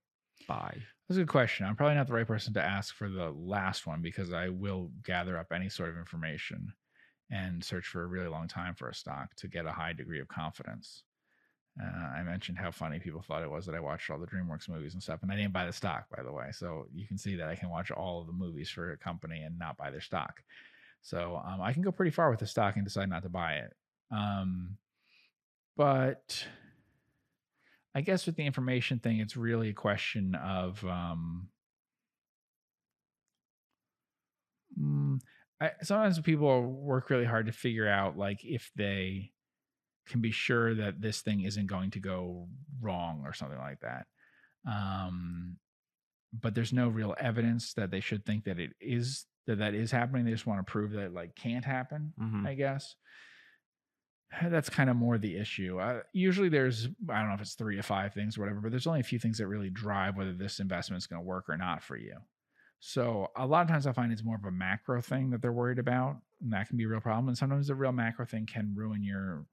buy? 0.47 0.77
That's 1.09 1.17
a 1.17 1.23
good 1.23 1.29
question. 1.29 1.67
I'm 1.67 1.77
probably 1.77 1.97
not 1.97 2.07
the 2.07 2.13
right 2.13 2.27
person 2.27 2.53
to 2.55 2.63
ask 2.63 2.95
for 2.95 3.09
the 3.09 3.31
last 3.31 3.87
one 3.87 4.03
because 4.03 4.33
I 4.33 4.51
will 4.51 4.91
gather 5.03 5.39
up 5.39 5.53
any 5.53 5.71
sort 5.71 5.89
of 5.89 5.97
information 5.97 6.73
and 7.31 7.65
search 7.65 7.87
for 7.87 8.03
a 8.03 8.07
really 8.07 8.29
long 8.29 8.49
time 8.49 8.75
for 8.75 8.89
a 8.89 8.95
stock 8.95 9.35
to 9.37 9.49
get 9.49 9.67
a 9.67 9.73
high 9.73 9.95
degree 9.95 10.21
of 10.21 10.29
confidence. 10.29 11.05
Uh, 11.81 12.09
I 12.19 12.23
mentioned 12.23 12.59
how 12.59 12.71
funny 12.71 12.99
people 12.99 13.23
thought 13.23 13.43
it 13.43 13.51
was 13.51 13.65
that 13.67 13.75
I 13.75 13.81
watched 13.81 14.11
all 14.11 14.19
the 14.19 14.27
DreamWorks 14.27 14.69
movies 14.69 14.95
and 14.95 15.03
stuff, 15.03 15.23
and 15.23 15.31
I 15.31 15.37
didn't 15.37 15.53
buy 15.53 15.65
the 15.65 15.73
stock, 15.73 16.07
by 16.15 16.23
the 16.23 16.33
way. 16.33 16.49
So 16.53 16.87
you 16.93 17.07
can 17.07 17.17
see 17.17 17.37
that 17.37 17.49
I 17.49 17.55
can 17.55 17.71
watch 17.71 17.91
all 17.91 18.21
of 18.21 18.27
the 18.27 18.33
movies 18.33 18.69
for 18.69 18.93
a 18.93 18.99
company 18.99 19.43
and 19.43 19.59
not 19.59 19.77
buy 19.77 19.91
their 19.91 20.01
stock. 20.01 20.43
So 21.03 21.41
um, 21.45 21.61
I 21.63 21.73
can 21.73 21.83
go 21.83 21.93
pretty 21.93 22.11
far 22.11 22.31
with 22.31 22.41
the 22.41 22.47
stock 22.47 22.77
and 22.77 22.85
decide 22.85 23.09
not 23.09 23.23
to 23.23 23.29
buy 23.29 23.55
it. 23.55 23.75
Um, 24.11 24.77
but 25.79 26.47
I 27.95 28.01
guess 28.03 28.27
with 28.27 28.37
the 28.37 28.47
information 28.47 28.99
thing, 28.99 29.19
it's 29.21 29.37
really 29.37 29.71
a 29.71 29.75
question 29.75 30.35
of 30.35 30.85
um, 30.85 31.49
mm, 34.79 35.21
I, 35.61 35.73
sometimes 35.83 36.21
people 36.21 36.63
work 36.63 37.11
really 37.11 37.25
hard 37.25 37.47
to 37.47 37.53
figure 37.53 37.89
out 37.89 38.17
like 38.17 38.41
if 38.45 38.71
they 38.77 39.33
can 40.09 40.21
be 40.21 40.33
sure 40.33 40.75
that 40.75 41.01
this 41.01 41.23
thing 41.23 41.43
isn't 41.43 41.67
going 41.67 41.91
to 41.93 42.01
go 42.01 42.49
wrong 42.81 43.23
or 43.27 43.35
something 43.35 43.59
like 43.59 43.81
that. 43.81 44.07
Um, 44.69 45.59
but 46.33 46.55
there's 46.55 46.73
no 46.75 46.89
real 46.89 47.15
evidence 47.19 47.75
that 47.75 47.91
they 47.91 48.01
should 48.01 48.25
think 48.27 48.45
that 48.45 48.61
it 48.61 48.73
is 48.81 49.27
that 49.47 49.59
that 49.59 49.75
is 49.75 49.91
happening. 49.93 50.25
They 50.27 50.33
just 50.33 50.47
want 50.47 50.67
to 50.67 50.71
prove 50.71 50.93
that 50.93 51.07
it 51.07 51.15
like 51.15 51.37
can't 51.37 51.65
happen. 51.65 52.15
Mhm. 52.21 52.47
I 52.47 52.55
guess 52.55 52.97
that's 54.49 54.69
kind 54.69 54.91
of 54.91 54.97
more 54.97 55.19
the 55.19 55.37
issue. 55.37 55.79
Uh, 55.81 56.01
usually, 56.13 56.49
there's 56.49 56.89
I 57.09 57.19
don't 57.19 57.29
know 57.29 57.35
if 57.35 57.41
it's 57.41 57.55
three 57.55 57.77
to 57.77 57.83
five 57.83 58.15
things 58.15 58.37
or 58.37 58.43
whatever, 58.43 58.61
but 58.61 58.71
there's 58.71 58.87
only 58.87 59.01
a 59.01 59.05
few 59.05 59.19
things 59.19 59.39
that 59.39 59.47
really 59.47 59.71
drive 59.71 60.17
whether 60.17 60.33
this 60.33 60.61
investment 60.61 61.03
is 61.03 61.07
going 61.07 61.21
to 61.21 61.27
work 61.27 61.49
or 61.49 61.57
not 61.57 61.83
for 61.83 61.97
you. 61.97 62.15
So 62.81 63.29
a 63.37 63.47
lot 63.47 63.63
of 63.63 63.69
times 63.69 63.87
I 63.87 63.93
find 63.93 64.13
it's 64.13 64.25
more 64.25 64.37
of 64.37 64.45
a 64.45 64.53
macro 64.53 65.01
thing 65.01 65.31
that 65.31 65.43
they're 65.43 65.53
worried 65.53 65.81
about, 65.81 66.19
and 66.41 66.53
that 66.53 66.69
can 66.69 66.77
be 66.77 66.85
a 66.85 66.89
real 66.89 67.01
problem. 67.01 67.29
And 67.29 67.37
sometimes 67.37 67.67
the 67.67 67.75
real 67.75 67.93
macro 67.93 68.25
thing 68.25 68.47
can 68.47 68.73
ruin 68.77 69.03
your 69.03 69.47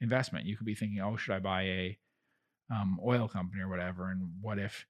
investment. 0.00 0.46
You 0.46 0.56
could 0.56 0.66
be 0.66 0.74
thinking, 0.74 1.00
"Oh, 1.00 1.16
should 1.16 1.34
I 1.34 1.40
buy 1.40 1.62
a 1.62 1.98
um, 2.70 3.00
oil 3.04 3.28
company 3.28 3.62
or 3.62 3.68
whatever?" 3.68 4.10
And 4.10 4.30
what 4.40 4.58
if 4.58 4.86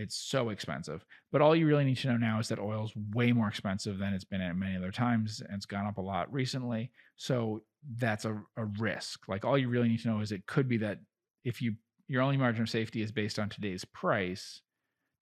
it's 0.00 0.16
so 0.16 0.48
expensive? 0.48 1.04
But 1.32 1.42
all 1.42 1.54
you 1.54 1.66
really 1.66 1.84
need 1.84 1.98
to 1.98 2.08
know 2.08 2.16
now 2.16 2.38
is 2.38 2.48
that 2.48 2.58
oil's 2.58 2.92
way 3.14 3.32
more 3.32 3.48
expensive 3.48 3.98
than 3.98 4.12
it's 4.14 4.24
been 4.24 4.40
at 4.40 4.56
many 4.56 4.76
other 4.76 4.90
times, 4.92 5.40
and 5.40 5.54
it's 5.56 5.66
gone 5.66 5.86
up 5.86 5.98
a 5.98 6.02
lot 6.02 6.32
recently. 6.32 6.90
So 7.16 7.62
that's 7.96 8.24
a, 8.24 8.42
a 8.56 8.64
risk. 8.78 9.28
Like 9.28 9.44
all 9.44 9.58
you 9.58 9.68
really 9.68 9.88
need 9.88 10.00
to 10.02 10.08
know 10.08 10.20
is 10.20 10.32
it 10.32 10.46
could 10.46 10.68
be 10.68 10.78
that 10.78 10.98
if 11.44 11.62
you 11.62 11.74
your 12.08 12.22
only 12.22 12.36
margin 12.36 12.62
of 12.62 12.68
safety 12.68 13.02
is 13.02 13.12
based 13.12 13.38
on 13.38 13.48
today's 13.48 13.84
price, 13.84 14.62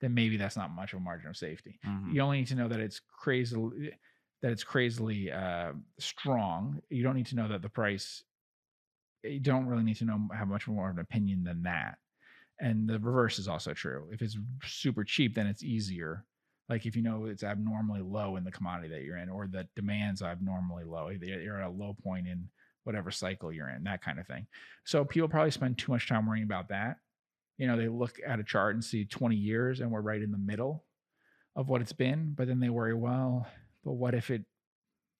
then 0.00 0.14
maybe 0.14 0.36
that's 0.38 0.56
not 0.56 0.70
much 0.70 0.92
of 0.94 0.98
a 1.00 1.02
margin 1.02 1.28
of 1.28 1.36
safety. 1.36 1.78
Mhm. 1.86 2.14
You 2.14 2.22
only 2.22 2.38
need 2.38 2.46
to 2.48 2.54
know 2.54 2.68
that 2.68 2.80
it's 2.80 3.00
crazily 3.00 3.92
that 4.40 4.52
it's 4.52 4.64
crazily 4.64 5.30
uh, 5.32 5.72
strong. 5.98 6.80
You 6.88 7.02
don't 7.02 7.16
need 7.16 7.26
to 7.26 7.36
know 7.36 7.48
that 7.48 7.62
the 7.62 7.68
price. 7.68 8.22
You 9.24 9.40
don't 9.40 9.66
really 9.66 9.82
need 9.82 9.96
to 9.96 10.04
know 10.04 10.28
have 10.32 10.48
much 10.48 10.68
more 10.68 10.88
of 10.90 10.96
an 10.96 11.02
opinion 11.02 11.42
than 11.42 11.62
that. 11.64 11.98
And 12.60 12.88
the 12.88 12.98
reverse 12.98 13.38
is 13.38 13.48
also 13.48 13.72
true. 13.72 14.08
If 14.12 14.20
it's 14.20 14.36
super 14.64 15.04
cheap, 15.04 15.34
then 15.34 15.46
it's 15.46 15.62
easier. 15.62 16.24
Like 16.68 16.86
if 16.86 16.96
you 16.96 17.02
know 17.02 17.26
it's 17.26 17.44
abnormally 17.44 18.02
low 18.02 18.36
in 18.36 18.44
the 18.44 18.50
commodity 18.50 18.88
that 18.88 19.02
you're 19.02 19.16
in, 19.16 19.28
or 19.28 19.46
that 19.52 19.68
demand's 19.76 20.22
abnormally 20.22 20.84
low, 20.84 21.08
you're 21.08 21.62
at 21.62 21.68
a 21.68 21.70
low 21.70 21.96
point 22.02 22.26
in 22.26 22.48
whatever 22.84 23.10
cycle 23.10 23.52
you're 23.52 23.68
in, 23.68 23.84
that 23.84 24.02
kind 24.02 24.18
of 24.18 24.26
thing. 24.26 24.46
So 24.84 25.04
people 25.04 25.28
probably 25.28 25.50
spend 25.50 25.78
too 25.78 25.92
much 25.92 26.08
time 26.08 26.26
worrying 26.26 26.44
about 26.44 26.68
that. 26.70 26.96
You 27.58 27.66
know, 27.66 27.76
they 27.76 27.88
look 27.88 28.18
at 28.26 28.40
a 28.40 28.44
chart 28.44 28.74
and 28.74 28.84
see 28.84 29.04
20 29.04 29.36
years 29.36 29.80
and 29.80 29.90
we're 29.90 30.00
right 30.00 30.22
in 30.22 30.32
the 30.32 30.38
middle 30.38 30.84
of 31.56 31.68
what 31.68 31.80
it's 31.80 31.92
been, 31.92 32.34
but 32.36 32.48
then 32.48 32.60
they 32.60 32.70
worry, 32.70 32.94
well, 32.94 33.46
but 33.84 33.92
what 33.92 34.14
if 34.14 34.30
it 34.30 34.42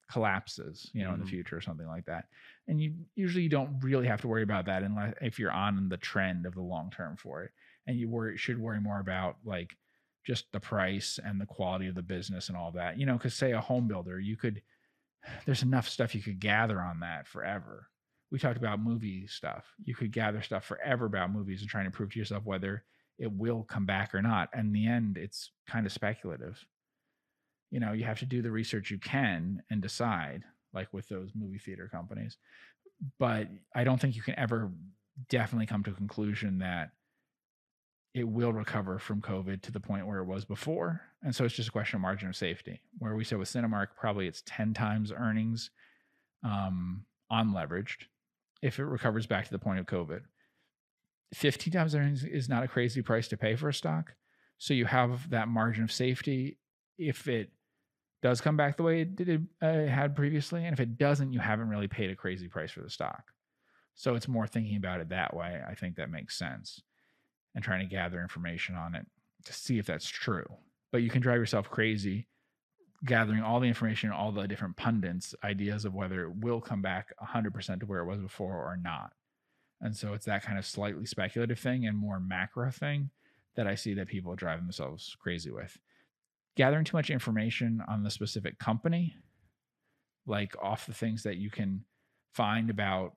collapses, 0.09 0.89
you 0.93 1.03
know, 1.03 1.13
in 1.13 1.19
the 1.19 1.25
Mhm. 1.25 1.27
future 1.27 1.57
or 1.57 1.61
something 1.61 1.87
like 1.87 2.05
that? 2.05 2.25
And 2.67 2.81
you 2.81 3.05
usually 3.15 3.43
you 3.43 3.49
don't 3.49 3.79
really 3.81 4.07
have 4.07 4.21
to 4.21 4.27
worry 4.27 4.43
about 4.43 4.65
that 4.65 4.83
unless 4.83 5.15
if 5.21 5.39
you're 5.39 5.51
on 5.51 5.89
the 5.89 5.97
trend 5.97 6.45
of 6.45 6.55
the 6.55 6.61
long 6.61 6.91
term 6.91 7.17
for 7.17 7.43
it. 7.43 7.51
And 7.87 7.97
you 7.97 8.09
worry 8.09 8.37
should 8.37 8.59
worry 8.59 8.81
more 8.81 8.99
about 8.99 9.37
like 9.43 9.77
just 10.25 10.51
the 10.51 10.59
price 10.59 11.19
and 11.23 11.39
the 11.39 11.45
quality 11.45 11.87
of 11.87 11.95
the 11.95 12.03
business 12.03 12.49
and 12.49 12.57
all 12.57 12.71
that. 12.73 12.97
You 12.99 13.05
know, 13.05 13.13
because 13.17 13.33
say 13.35 13.51
a 13.53 13.61
home 13.61 13.87
builder, 13.87 14.19
you 14.19 14.37
could 14.37 14.61
there's 15.45 15.63
enough 15.63 15.87
stuff 15.87 16.15
you 16.15 16.21
could 16.21 16.39
gather 16.39 16.81
on 16.81 16.99
that 17.01 17.27
forever. 17.27 17.89
We 18.31 18.39
talked 18.39 18.57
about 18.57 18.79
movie 18.81 19.27
stuff. 19.27 19.73
You 19.83 19.95
could 19.95 20.11
gather 20.11 20.41
stuff 20.41 20.65
forever 20.65 21.05
about 21.05 21.31
movies 21.31 21.61
and 21.61 21.69
trying 21.69 21.85
to 21.85 21.91
prove 21.91 22.11
to 22.13 22.19
yourself 22.19 22.45
whether 22.45 22.85
it 23.17 23.31
will 23.31 23.63
come 23.63 23.85
back 23.85 24.13
or 24.13 24.21
not. 24.21 24.49
And 24.53 24.67
in 24.67 24.73
the 24.73 24.87
end, 24.87 25.17
it's 25.17 25.51
kind 25.67 25.85
of 25.85 25.91
speculative. 25.91 26.63
You 27.71 27.79
know, 27.79 27.93
you 27.93 28.03
have 28.05 28.19
to 28.19 28.25
do 28.25 28.41
the 28.41 28.51
research 28.51 28.91
you 28.91 28.97
can 28.97 29.61
and 29.69 29.81
decide, 29.81 30.43
like 30.73 30.91
with 30.93 31.07
those 31.07 31.31
movie 31.35 31.59
theater 31.59 31.89
companies. 31.91 32.37
But 33.17 33.47
I 33.75 33.83
don't 33.83 33.99
think 33.99 34.15
you 34.15 34.21
can 34.21 34.37
ever 34.37 34.71
definitely 35.29 35.65
come 35.65 35.83
to 35.83 35.91
a 35.91 35.95
conclusion 35.95 36.59
that 36.59 36.91
it 38.13 38.27
will 38.27 38.51
recover 38.51 38.97
from 38.97 39.21
COVID 39.21 39.61
to 39.61 39.71
the 39.71 39.79
point 39.79 40.07
where 40.07 40.19
it 40.19 40.25
was 40.25 40.43
before. 40.43 41.01
And 41.21 41.35
so 41.35 41.45
it's 41.45 41.55
just 41.55 41.69
a 41.69 41.71
question 41.71 41.97
of 41.97 42.01
margin 42.01 42.29
of 42.29 42.35
safety. 42.35 42.81
Where 42.97 43.15
we 43.15 43.23
said 43.23 43.37
with 43.37 43.49
Cinemark, 43.49 43.87
probably 43.95 44.27
it's 44.27 44.43
10 44.45 44.73
times 44.73 45.11
earnings 45.11 45.69
um, 46.43 47.05
unleveraged 47.31 48.05
if 48.61 48.79
it 48.79 48.85
recovers 48.85 49.27
back 49.27 49.45
to 49.45 49.51
the 49.51 49.59
point 49.59 49.79
of 49.79 49.85
COVID. 49.85 50.21
15 51.33 51.71
times 51.71 51.93
earnings 51.93 52.23
is 52.23 52.49
not 52.49 52.63
a 52.63 52.67
crazy 52.67 53.01
price 53.01 53.27
to 53.27 53.37
pay 53.37 53.55
for 53.55 53.69
a 53.69 53.73
stock. 53.73 54.13
So 54.57 54.73
you 54.73 54.85
have 54.85 55.29
that 55.29 55.47
margin 55.47 55.83
of 55.83 55.91
safety 55.91 56.57
if 56.97 57.27
it 57.27 57.51
does 58.21 58.41
come 58.41 58.57
back 58.57 58.77
the 58.77 58.83
way 58.83 59.01
it 59.01 59.15
did 59.15 59.47
uh, 59.61 59.85
had 59.85 60.15
previously. 60.15 60.65
And 60.65 60.73
if 60.73 60.79
it 60.79 60.97
doesn't, 60.97 61.31
you 61.31 61.39
haven't 61.39 61.69
really 61.69 61.87
paid 61.87 62.09
a 62.09 62.15
crazy 62.15 62.47
price 62.47 62.71
for 62.71 62.81
the 62.81 62.89
stock. 62.89 63.31
So 63.95 64.15
it's 64.15 64.27
more 64.27 64.47
thinking 64.47 64.77
about 64.77 65.01
it 65.01 65.09
that 65.09 65.35
way. 65.35 65.61
I 65.67 65.75
think 65.75 65.95
that 65.95 66.09
makes 66.09 66.37
sense 66.37 66.81
and 67.55 67.63
trying 67.63 67.87
to 67.87 67.93
gather 67.93 68.21
information 68.21 68.75
on 68.75 68.95
it 68.95 69.05
to 69.45 69.53
see 69.53 69.77
if 69.77 69.85
that's 69.85 70.07
true. 70.07 70.45
But 70.91 71.01
you 71.01 71.09
can 71.09 71.21
drive 71.21 71.39
yourself 71.39 71.69
crazy 71.69 72.27
gathering 73.05 73.41
all 73.41 73.59
the 73.59 73.67
information, 73.67 74.11
all 74.11 74.31
the 74.31 74.47
different 74.47 74.75
pundits' 74.75 75.33
ideas 75.43 75.85
of 75.85 75.93
whether 75.93 76.23
it 76.23 76.35
will 76.37 76.61
come 76.61 76.81
back 76.81 77.13
100% 77.21 77.79
to 77.79 77.85
where 77.85 77.99
it 77.99 78.05
was 78.05 78.19
before 78.19 78.55
or 78.55 78.77
not. 78.77 79.13
And 79.81 79.95
so 79.95 80.13
it's 80.13 80.25
that 80.25 80.43
kind 80.43 80.57
of 80.57 80.65
slightly 80.65 81.05
speculative 81.05 81.59
thing 81.59 81.85
and 81.85 81.97
more 81.97 82.19
macro 82.19 82.69
thing 82.71 83.11
that 83.55 83.67
I 83.67 83.75
see 83.75 83.93
that 83.93 84.07
people 84.07 84.35
drive 84.35 84.59
themselves 84.59 85.15
crazy 85.19 85.51
with. 85.51 85.77
Gathering 86.59 86.83
too 86.83 86.97
much 86.97 87.09
information 87.09 87.81
on 87.87 88.03
the 88.03 88.09
specific 88.11 88.59
company, 88.59 89.15
like 90.25 90.53
off 90.61 90.85
the 90.87 90.93
things 90.93 91.23
that 91.23 91.37
you 91.37 91.49
can 91.49 91.85
find 92.33 92.69
about 92.69 93.15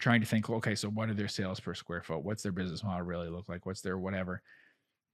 trying 0.00 0.20
to 0.20 0.26
think, 0.26 0.50
okay, 0.50 0.74
so 0.74 0.88
what 0.90 1.08
are 1.08 1.14
their 1.14 1.28
sales 1.28 1.60
per 1.60 1.72
square 1.72 2.02
foot? 2.02 2.24
What's 2.24 2.42
their 2.42 2.50
business 2.50 2.82
model 2.82 3.06
really 3.06 3.28
look 3.28 3.48
like? 3.48 3.66
What's 3.66 3.82
their 3.82 3.98
whatever? 3.98 4.42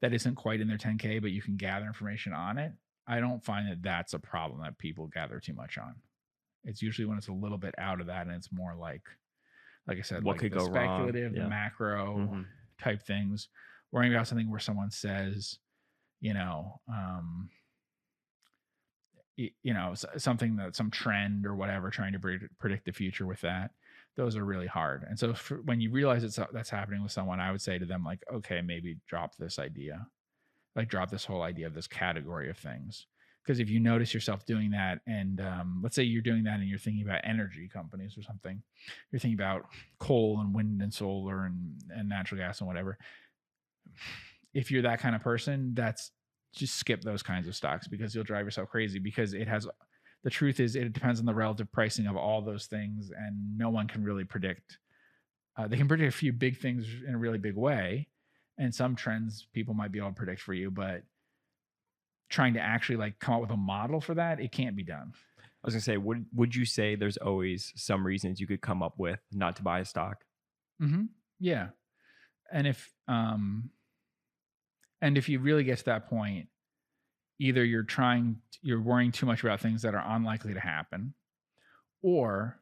That 0.00 0.14
isn't 0.14 0.36
quite 0.36 0.62
in 0.62 0.66
their 0.66 0.78
10K, 0.78 1.20
but 1.20 1.30
you 1.30 1.42
can 1.42 1.58
gather 1.58 1.84
information 1.84 2.32
on 2.32 2.56
it. 2.56 2.72
I 3.06 3.20
don't 3.20 3.44
find 3.44 3.68
that 3.68 3.82
that's 3.82 4.14
a 4.14 4.18
problem 4.18 4.62
that 4.62 4.78
people 4.78 5.08
gather 5.08 5.38
too 5.40 5.52
much 5.52 5.76
on. 5.76 5.96
It's 6.64 6.80
usually 6.80 7.04
when 7.04 7.18
it's 7.18 7.28
a 7.28 7.34
little 7.34 7.58
bit 7.58 7.74
out 7.76 8.00
of 8.00 8.06
that 8.06 8.28
and 8.28 8.34
it's 8.34 8.50
more 8.50 8.74
like, 8.74 9.02
like 9.86 9.98
I 9.98 10.02
said, 10.02 10.24
What 10.24 10.32
like 10.32 10.40
could 10.40 10.52
the 10.52 10.56
go 10.56 10.64
wrong? 10.64 10.72
speculative, 10.72 11.36
Yeah. 11.36 11.42
the 11.42 11.48
macro 11.50 12.16
Mhm. 12.16 12.46
type 12.78 13.02
things. 13.02 13.50
Worrying 13.92 14.14
about 14.14 14.26
something 14.26 14.48
where 14.48 14.58
someone 14.58 14.90
says, 14.90 15.58
you 16.26 16.34
know, 16.34 16.80
um, 16.88 17.48
you 19.36 19.72
know, 19.72 19.94
something 20.16 20.56
that 20.56 20.74
some 20.74 20.90
trend 20.90 21.46
or 21.46 21.54
whatever, 21.54 21.88
trying 21.88 22.12
to 22.14 22.38
predict 22.58 22.84
the 22.84 22.92
future 22.92 23.26
with 23.26 23.40
that. 23.42 23.70
Those 24.16 24.34
are 24.36 24.44
really 24.44 24.66
hard. 24.66 25.04
And 25.08 25.16
so 25.16 25.34
for, 25.34 25.62
when 25.62 25.80
you 25.80 25.92
realize 25.92 26.24
it's 26.24 26.40
that's 26.52 26.70
happening 26.70 27.04
with 27.04 27.12
someone, 27.12 27.38
I 27.38 27.52
would 27.52 27.62
say 27.62 27.78
to 27.78 27.86
them 27.86 28.02
like, 28.02 28.24
okay, 28.32 28.60
maybe 28.60 28.96
drop 29.06 29.36
this 29.36 29.60
idea, 29.60 30.04
like 30.74 30.88
drop 30.88 31.10
this 31.10 31.24
whole 31.24 31.42
idea 31.42 31.68
of 31.68 31.74
this 31.74 31.86
category 31.86 32.50
of 32.50 32.58
things. 32.58 33.06
Because 33.44 33.60
if 33.60 33.70
you 33.70 33.78
notice 33.78 34.12
yourself 34.12 34.44
doing 34.46 34.70
that, 34.72 34.98
and 35.06 35.40
um, 35.40 35.80
let's 35.80 35.94
say 35.94 36.02
you're 36.02 36.22
doing 36.22 36.42
that 36.44 36.58
and 36.58 36.68
you're 36.68 36.80
thinking 36.80 37.06
about 37.06 37.20
energy 37.22 37.68
companies 37.72 38.18
or 38.18 38.22
something, 38.22 38.60
you're 39.12 39.20
thinking 39.20 39.38
about 39.38 39.66
coal 40.00 40.40
and 40.40 40.52
wind 40.52 40.82
and 40.82 40.92
solar 40.92 41.44
and, 41.44 41.80
and 41.90 42.08
natural 42.08 42.40
gas 42.40 42.58
and 42.58 42.66
whatever. 42.66 42.98
If 44.52 44.70
you're 44.70 44.82
that 44.82 45.00
kind 45.00 45.14
of 45.14 45.22
person, 45.22 45.74
that's 45.74 46.10
just 46.56 46.76
skip 46.76 47.02
those 47.02 47.22
kinds 47.22 47.46
of 47.46 47.54
stocks 47.54 47.86
because 47.86 48.14
you'll 48.14 48.24
drive 48.24 48.44
yourself 48.44 48.68
crazy 48.68 48.98
because 48.98 49.34
it 49.34 49.46
has 49.46 49.68
the 50.24 50.30
truth 50.30 50.58
is 50.58 50.74
it 50.74 50.92
depends 50.92 51.20
on 51.20 51.26
the 51.26 51.34
relative 51.34 51.70
pricing 51.70 52.06
of 52.06 52.16
all 52.16 52.42
those 52.42 52.66
things 52.66 53.10
and 53.16 53.56
no 53.56 53.70
one 53.70 53.86
can 53.86 54.02
really 54.02 54.24
predict 54.24 54.78
uh, 55.56 55.66
they 55.68 55.76
can 55.76 55.88
predict 55.88 56.12
a 56.12 56.16
few 56.16 56.32
big 56.32 56.58
things 56.58 56.86
in 57.06 57.14
a 57.14 57.18
really 57.18 57.38
big 57.38 57.56
way 57.56 58.08
and 58.58 58.74
some 58.74 58.96
trends 58.96 59.46
people 59.52 59.74
might 59.74 59.92
be 59.92 59.98
able 59.98 60.08
to 60.08 60.14
predict 60.14 60.40
for 60.40 60.54
you 60.54 60.70
but 60.70 61.02
trying 62.28 62.54
to 62.54 62.60
actually 62.60 62.96
like 62.96 63.18
come 63.20 63.34
up 63.34 63.40
with 63.40 63.50
a 63.50 63.56
model 63.56 64.00
for 64.00 64.14
that 64.14 64.40
it 64.40 64.50
can't 64.50 64.74
be 64.74 64.82
done 64.82 65.12
I 65.66 65.66
was 65.66 65.74
gonna 65.74 65.82
say, 65.82 65.96
would 65.96 66.26
would 66.32 66.54
you 66.54 66.64
say 66.64 66.94
there's 66.94 67.16
always 67.16 67.72
some 67.74 68.06
reasons 68.06 68.40
you 68.40 68.46
could 68.46 68.60
come 68.60 68.84
up 68.84 68.94
with 68.98 69.18
not 69.32 69.56
to 69.56 69.64
buy 69.64 69.80
a 69.80 69.84
stock? 69.84 70.18
Mm-hmm. 70.80 71.06
Yeah, 71.40 71.70
and 72.52 72.68
if 72.68 72.92
um, 73.08 73.70
and 75.00 75.18
if 75.18 75.28
you 75.28 75.38
really 75.40 75.64
get 75.64 75.78
to 75.78 75.84
that 75.86 76.08
point, 76.08 76.48
either 77.38 77.64
you're 77.64 77.82
trying, 77.82 78.42
you're 78.62 78.80
worrying 78.80 79.12
too 79.12 79.26
much 79.26 79.42
about 79.42 79.60
things 79.60 79.82
that 79.82 79.94
are 79.94 80.16
unlikely 80.16 80.54
to 80.54 80.60
happen, 80.60 81.14
or 82.02 82.60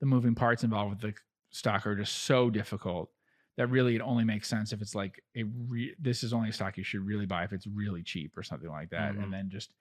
the 0.00 0.06
moving 0.06 0.34
parts 0.34 0.64
involved 0.64 0.90
with 0.90 1.00
the 1.00 1.18
stock 1.50 1.86
are 1.86 1.96
just 1.96 2.14
so 2.24 2.50
difficult 2.50 3.10
that 3.56 3.68
really 3.68 3.94
it 3.94 4.00
only 4.00 4.24
makes 4.24 4.48
sense 4.48 4.72
if 4.72 4.82
it's 4.82 4.94
like 4.94 5.22
a 5.36 5.44
re- 5.44 5.94
this 5.98 6.24
is 6.24 6.32
only 6.32 6.48
a 6.48 6.52
stock 6.52 6.76
you 6.76 6.84
should 6.84 7.06
really 7.06 7.26
buy 7.26 7.44
if 7.44 7.52
it's 7.52 7.66
really 7.66 8.02
cheap 8.02 8.36
or 8.36 8.42
something 8.42 8.70
like 8.70 8.90
that, 8.90 9.14
Mhm. 9.14 9.22
and 9.22 9.32
then 9.32 9.48
just 9.50 9.72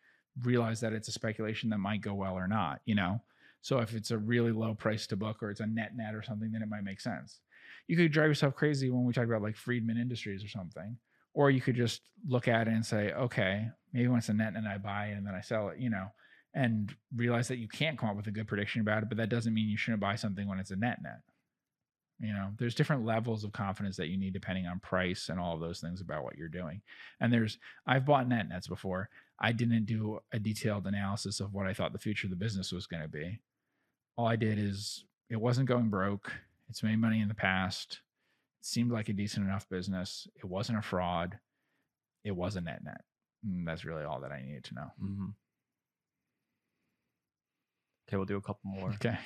realize 0.41 0.79
that 0.81 0.93
it's 0.93 1.07
a 1.07 1.11
speculation 1.11 1.69
that 1.69 1.77
might 1.79 2.01
go 2.01 2.13
well 2.13 2.33
or 2.35 2.47
not, 2.47 2.81
you 2.85 2.95
know. 2.95 3.21
So 3.61 3.79
if 3.79 3.93
it's 3.93 4.11
a 4.11 4.17
really 4.17 4.51
low 4.51 4.75
price 4.75 5.07
to 5.07 5.15
book 5.15 5.41
or 5.41 5.49
it's 5.49 5.59
a 5.61 5.65
net 5.67 5.95
net 5.95 6.15
or 6.15 6.21
something, 6.21 6.51
then 6.51 6.61
it 6.61 6.69
might 6.69 6.83
make 6.83 6.99
sense 7.01 7.41
you 7.87 7.97
could 7.97 8.11
drive 8.13 8.29
yourself 8.29 8.55
crazy 8.55 8.89
when 8.89 9.03
we 9.03 9.11
talk 9.13 9.25
about 9.25 9.41
like 9.41 9.57
Friedman 9.57 9.97
Industries 9.97 10.43
or 10.43 10.47
something. 10.47 10.97
Or 11.33 11.49
you 11.49 11.61
could 11.61 11.75
just 11.75 12.01
look 12.27 12.47
at 12.47 12.67
it 12.67 12.73
and 12.73 12.85
say, 12.85 13.11
okay, 13.13 13.67
maybe 13.91 14.07
once 14.07 14.29
a 14.29 14.33
net 14.33 14.53
and 14.55 14.67
I 14.67 14.77
buy 14.77 15.07
it 15.07 15.17
and 15.17 15.25
then 15.25 15.35
I 15.35 15.41
sell 15.41 15.69
it, 15.69 15.79
you 15.79 15.89
know, 15.89 16.07
and 16.53 16.93
realize 17.15 17.47
that 17.47 17.57
you 17.57 17.67
can't 17.67 17.97
come 17.97 18.09
up 18.09 18.15
with 18.15 18.27
a 18.27 18.31
good 18.31 18.47
prediction 18.47 18.81
about 18.81 19.03
it, 19.03 19.09
but 19.09 19.17
that 19.17 19.29
doesn't 19.29 19.53
mean 19.53 19.69
you 19.69 19.77
shouldn't 19.77 20.01
buy 20.01 20.15
something 20.15 20.47
when 20.47 20.59
it's 20.59 20.71
a 20.71 20.75
net 20.75 20.99
net. 21.01 21.21
You 22.19 22.31
know, 22.31 22.49
there's 22.57 22.75
different 22.75 23.05
levels 23.05 23.43
of 23.43 23.51
confidence 23.51 23.97
that 23.97 24.07
you 24.07 24.17
need 24.17 24.33
depending 24.33 24.67
on 24.67 24.79
price 24.79 25.29
and 25.29 25.39
all 25.39 25.55
of 25.55 25.59
those 25.59 25.81
things 25.81 25.99
about 25.99 26.23
what 26.23 26.37
you're 26.37 26.47
doing. 26.47 26.81
And 27.19 27.33
there's, 27.33 27.57
I've 27.87 28.05
bought 28.05 28.29
net 28.29 28.47
nets 28.47 28.67
before. 28.67 29.09
I 29.39 29.51
didn't 29.51 29.85
do 29.85 30.19
a 30.31 30.39
detailed 30.39 30.85
analysis 30.85 31.39
of 31.39 31.53
what 31.53 31.67
I 31.67 31.73
thought 31.73 31.91
the 31.91 31.99
future 31.99 32.27
of 32.27 32.31
the 32.31 32.37
business 32.37 32.71
was 32.71 32.87
going 32.87 33.01
to 33.01 33.09
be. 33.09 33.39
All 34.15 34.27
I 34.27 34.35
did 34.35 34.59
is 34.59 35.05
it 35.29 35.41
wasn't 35.41 35.67
going 35.67 35.89
broke. 35.89 36.31
It's 36.69 36.83
made 36.83 36.99
money 36.99 37.19
in 37.19 37.27
the 37.27 37.33
past. 37.33 37.99
Seemed 38.65 38.91
like 38.93 39.09
a 39.09 39.13
decent 39.13 39.45
enough 39.45 39.67
business. 39.67 40.25
It 40.37 40.45
wasn't 40.45 40.77
a 40.77 40.81
fraud. 40.81 41.37
It 42.23 42.31
was 42.31 42.55
a 42.55 42.61
net 42.61 42.81
net. 42.83 43.01
That's 43.65 43.83
really 43.83 44.05
all 44.05 44.21
that 44.21 44.31
I 44.31 44.41
needed 44.41 44.63
to 44.65 44.75
know. 44.75 44.87
Mm-hmm. 45.03 45.25
Okay, 48.07 48.15
we'll 48.17 48.25
do 48.25 48.37
a 48.37 48.41
couple 48.41 48.71
more. 48.71 48.91
Okay. 48.91 49.17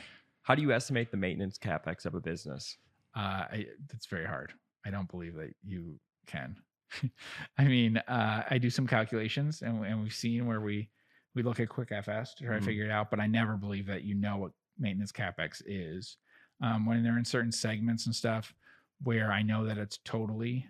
How 0.42 0.56
do 0.56 0.62
you 0.64 0.72
estimate 0.72 1.12
the 1.12 1.18
maintenance 1.18 1.58
capex 1.60 2.06
of 2.08 2.16
a 2.16 2.20
business? 2.20 2.78
Uh, 3.16 3.20
I, 3.52 3.66
that's 3.92 4.08
very 4.08 4.26
hard. 4.26 4.54
I 4.86 4.90
don't 4.90 5.10
believe 5.10 5.36
that 5.36 5.54
you 5.64 6.00
can. 6.26 6.56
I 7.60 7.66
mean, 7.66 7.98
uh, 7.98 8.44
I 8.50 8.58
do 8.58 8.72
some 8.72 8.88
calculations, 8.88 9.62
and, 9.62 9.86
and 9.86 10.02
we've 10.02 10.14
seen 10.16 10.48
where 10.48 10.62
we 10.62 10.90
we 11.36 11.44
look 11.44 11.60
at 11.60 11.70
QuickFS 11.70 12.34
to 12.38 12.46
try 12.46 12.56
Mhm. 12.56 12.60
to 12.62 12.66
figure 12.66 12.86
it 12.86 12.90
out. 12.92 13.12
But 13.12 13.20
I 13.20 13.28
never 13.28 13.56
believe 13.56 13.86
that 13.86 14.04
you 14.04 14.16
know 14.16 14.38
what 14.38 14.52
maintenance 14.80 15.12
capex 15.12 15.62
is 15.68 16.18
um, 16.62 16.88
when 16.88 17.04
they're 17.04 17.20
in 17.20 17.26
certain 17.26 17.52
segments 17.52 18.08
and 18.08 18.16
stuff 18.16 18.56
where 19.04 19.32
I 19.32 19.42
know 19.42 19.66
that 19.66 19.78
it's 19.78 20.00
totally 20.04 20.66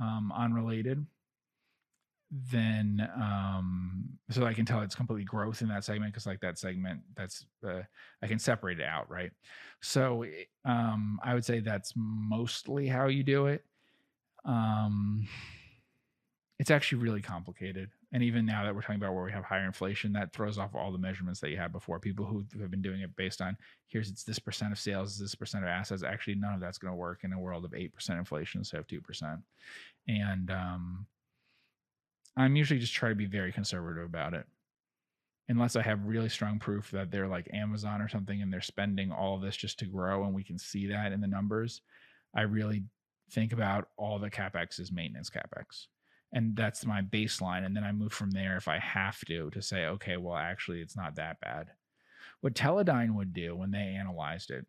um, 0.00 0.32
unrelated. 0.36 1.04
Then, 2.50 3.06
um, 3.14 4.08
so 4.30 4.46
I 4.46 4.54
can 4.54 4.64
tell 4.64 4.80
it's 4.80 4.94
completely 4.94 5.24
growth 5.24 5.60
in 5.60 5.68
that 5.68 5.84
segment 5.84 6.14
because, 6.14 6.24
like 6.24 6.40
that 6.40 6.58
segment, 6.58 7.00
that's 7.14 7.44
uh, 7.66 7.82
I 8.22 8.26
can 8.26 8.38
separate 8.38 8.80
it 8.80 8.86
out, 8.86 9.10
right? 9.10 9.30
So, 9.82 10.22
eh, 10.22 10.44
um, 10.64 11.20
I 11.22 11.34
would 11.34 11.44
say 11.44 11.60
that's 11.60 11.92
mostly 11.94 12.88
how 12.88 13.08
you 13.08 13.22
do 13.22 13.48
it. 13.48 13.64
Um, 14.46 15.28
it's 16.58 16.70
actually 16.70 17.02
really 17.02 17.20
complicated. 17.20 17.90
And 18.12 18.22
even 18.22 18.44
now 18.44 18.64
that 18.64 18.74
we're 18.74 18.82
talking 18.82 18.96
about 18.96 19.14
where 19.14 19.24
we 19.24 19.32
have 19.32 19.44
higher 19.44 19.64
inflation, 19.64 20.12
that 20.12 20.34
throws 20.34 20.58
off 20.58 20.74
all 20.74 20.92
the 20.92 20.98
measurements 20.98 21.40
that 21.40 21.50
you 21.50 21.56
had 21.56 21.72
before. 21.72 21.98
People 21.98 22.26
who 22.26 22.44
have 22.60 22.70
been 22.70 22.82
doing 22.82 23.00
it 23.00 23.16
based 23.16 23.40
on 23.40 23.56
here's 23.88 24.10
it's 24.10 24.22
this 24.22 24.38
percent 24.38 24.70
of 24.70 24.78
sales, 24.78 25.18
this 25.18 25.34
percent 25.34 25.64
of 25.64 25.70
assets. 25.70 26.02
Actually, 26.02 26.34
none 26.34 26.52
of 26.52 26.60
that's 26.60 26.76
going 26.76 26.92
to 26.92 26.96
work 26.96 27.20
in 27.24 27.32
a 27.32 27.38
world 27.38 27.64
of 27.64 27.70
8% 27.70 27.90
inflation 28.10 28.60
instead 28.60 28.80
of 28.80 28.86
2%. 28.86 29.42
And 30.08 30.50
um, 30.50 31.06
I'm 32.36 32.54
usually 32.54 32.80
just 32.80 32.92
trying 32.92 33.12
to 33.12 33.16
be 33.16 33.26
very 33.26 33.50
conservative 33.50 34.04
about 34.04 34.34
it. 34.34 34.44
Unless 35.48 35.76
I 35.76 35.82
have 35.82 36.04
really 36.04 36.28
strong 36.28 36.58
proof 36.58 36.90
that 36.90 37.10
they're 37.10 37.28
like 37.28 37.48
Amazon 37.52 38.02
or 38.02 38.08
something 38.08 38.42
and 38.42 38.52
they're 38.52 38.60
spending 38.60 39.10
all 39.10 39.36
of 39.36 39.42
this 39.42 39.56
just 39.56 39.78
to 39.80 39.86
grow 39.86 40.24
and 40.24 40.34
we 40.34 40.44
can 40.44 40.58
see 40.58 40.86
that 40.88 41.12
in 41.12 41.20
the 41.20 41.26
numbers, 41.26 41.80
I 42.34 42.42
really 42.42 42.84
think 43.30 43.52
about 43.52 43.88
all 43.96 44.18
the 44.18 44.30
capex 44.30 44.78
is 44.78 44.92
maintenance 44.92 45.30
capex 45.30 45.86
and 46.32 46.56
that's 46.56 46.86
my 46.86 47.02
baseline 47.02 47.64
and 47.64 47.76
then 47.76 47.84
i 47.84 47.92
move 47.92 48.12
from 48.12 48.30
there 48.30 48.56
if 48.56 48.68
i 48.68 48.78
have 48.78 49.20
to 49.24 49.50
to 49.50 49.60
say 49.60 49.86
okay 49.86 50.16
well 50.16 50.36
actually 50.36 50.80
it's 50.80 50.96
not 50.96 51.16
that 51.16 51.40
bad. 51.40 51.68
What 52.40 52.54
teledyne 52.54 53.14
would 53.14 53.32
do 53.32 53.54
when 53.54 53.70
they 53.70 53.96
analyzed 53.98 54.50
it 54.50 54.66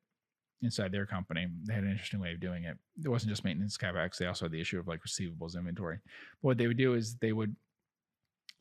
inside 0.61 0.91
their 0.91 1.05
company 1.05 1.47
they 1.66 1.74
had 1.74 1.84
an 1.84 1.91
interesting 1.91 2.20
way 2.20 2.32
of 2.32 2.39
doing 2.39 2.64
it. 2.64 2.78
It 3.03 3.09
wasn't 3.09 3.32
just 3.32 3.43
maintenance 3.43 3.78
capex 3.78 4.18
they 4.18 4.28
also 4.28 4.45
had 4.45 4.51
the 4.51 4.61
issue 4.61 4.80
of 4.80 4.88
like 4.88 5.01
receivables 5.01 5.57
inventory. 5.57 5.99
But 6.41 6.47
what 6.47 6.57
they 6.57 6.68
would 6.68 6.78
do 6.78 6.93
is 6.93 7.16
they 7.16 7.34
would 7.34 7.55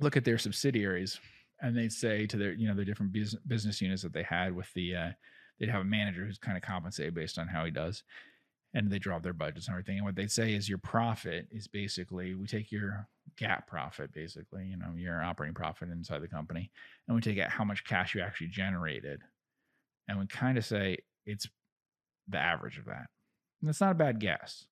look 0.01 0.17
at 0.17 0.25
their 0.25 0.39
subsidiaries 0.39 1.21
and 1.61 1.77
they'd 1.77 1.93
say 1.93 2.27
to 2.27 2.37
their 2.37 2.53
you 2.53 2.69
know 2.69 2.75
their 2.75 2.85
different 2.85 3.13
bus- 3.13 3.37
business 3.47 3.81
units 3.81 4.03
that 4.03 4.13
they 4.13 4.23
had 4.23 4.55
with 4.55 4.73
the 4.75 4.97
uh, 4.97 5.11
they'd 5.61 5.69
have 5.69 5.83
a 5.83 5.85
manager 5.85 6.25
who's 6.25 6.39
kind 6.39 6.57
of 6.57 6.63
compensated 6.63 7.15
based 7.15 7.39
on 7.39 7.47
how 7.47 7.65
he 7.65 7.71
does 7.71 8.03
and 8.75 8.91
they 8.91 8.99
draw 8.99 9.18
their 9.18 9.33
budgets 9.33 9.66
and 9.66 9.75
everything. 9.75 9.99
And 9.99 10.07
what 10.07 10.16
they 10.16 10.27
say 10.27 10.55
is 10.55 10.68
your 10.68 10.79
profit 10.79 11.47
is 11.51 11.68
basically 11.68 12.35
we 12.35 12.47
take 12.47 12.73
your 12.73 13.07
GAAP 13.39 13.66
profit, 13.66 14.12
basically, 14.12 14.66
you 14.66 14.77
know, 14.77 14.95
your 14.97 15.23
operating 15.23 15.55
profit 15.55 15.91
inside 15.91 16.23
the 16.23 16.29
company, 16.29 16.70
and 17.07 17.14
we 17.14 17.20
take 17.20 17.39
out 17.39 17.51
how 17.51 17.64
much 17.64 17.85
cash 17.85 18.14
you 18.14 18.23
actually 18.23 18.49
generated. 18.49 19.20
And 20.09 20.18
we 20.18 20.27
kind 20.27 20.59
of 20.59 20.64
say 20.64 20.99
it's 21.27 21.47
the 22.29 22.39
average 22.39 22.79
of 22.79 22.87
that. 22.87 23.07
And 23.61 23.68
that's 23.68 23.81
not 23.81 23.93
a 23.93 23.97
bad 23.97 24.18
guess 24.18 24.64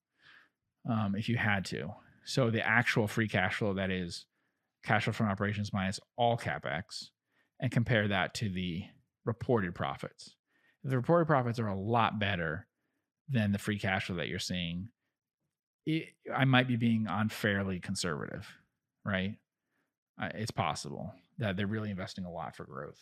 um, 0.88 1.14
if 1.14 1.28
you 1.28 1.36
had 1.36 1.64
to. 1.66 1.90
So 2.24 2.50
the 2.50 2.66
actual 2.66 3.06
free 3.06 3.28
cash 3.28 3.56
flow 3.56 3.74
that 3.74 3.90
is 3.90 4.26
cash 4.84 5.04
flow 5.04 5.12
from 5.12 5.28
operations 5.28 5.72
minus 5.72 6.00
all 6.16 6.36
capex 6.36 7.10
and 7.60 7.70
compare 7.70 8.08
that 8.08 8.34
to 8.34 8.48
the 8.48 8.84
reported 9.24 9.74
profits. 9.74 10.34
The 10.82 10.96
reported 10.96 11.26
profits 11.26 11.58
are 11.58 11.68
a 11.68 11.78
lot 11.78 12.18
better 12.18 12.66
than 13.30 13.52
the 13.52 13.58
free 13.58 13.78
cash 13.78 14.06
flow 14.06 14.16
that 14.16 14.28
you're 14.28 14.38
seeing, 14.38 14.88
it, 15.86 16.08
I 16.34 16.44
might 16.44 16.68
be 16.68 16.76
being 16.76 17.06
unfairly 17.08 17.80
conservative, 17.80 18.46
right? 19.04 19.36
Uh, 20.20 20.28
it's 20.34 20.50
possible 20.50 21.14
that 21.38 21.56
they're 21.56 21.66
really 21.66 21.90
investing 21.90 22.24
a 22.24 22.30
lot 22.30 22.54
for 22.54 22.64
growth. 22.64 23.00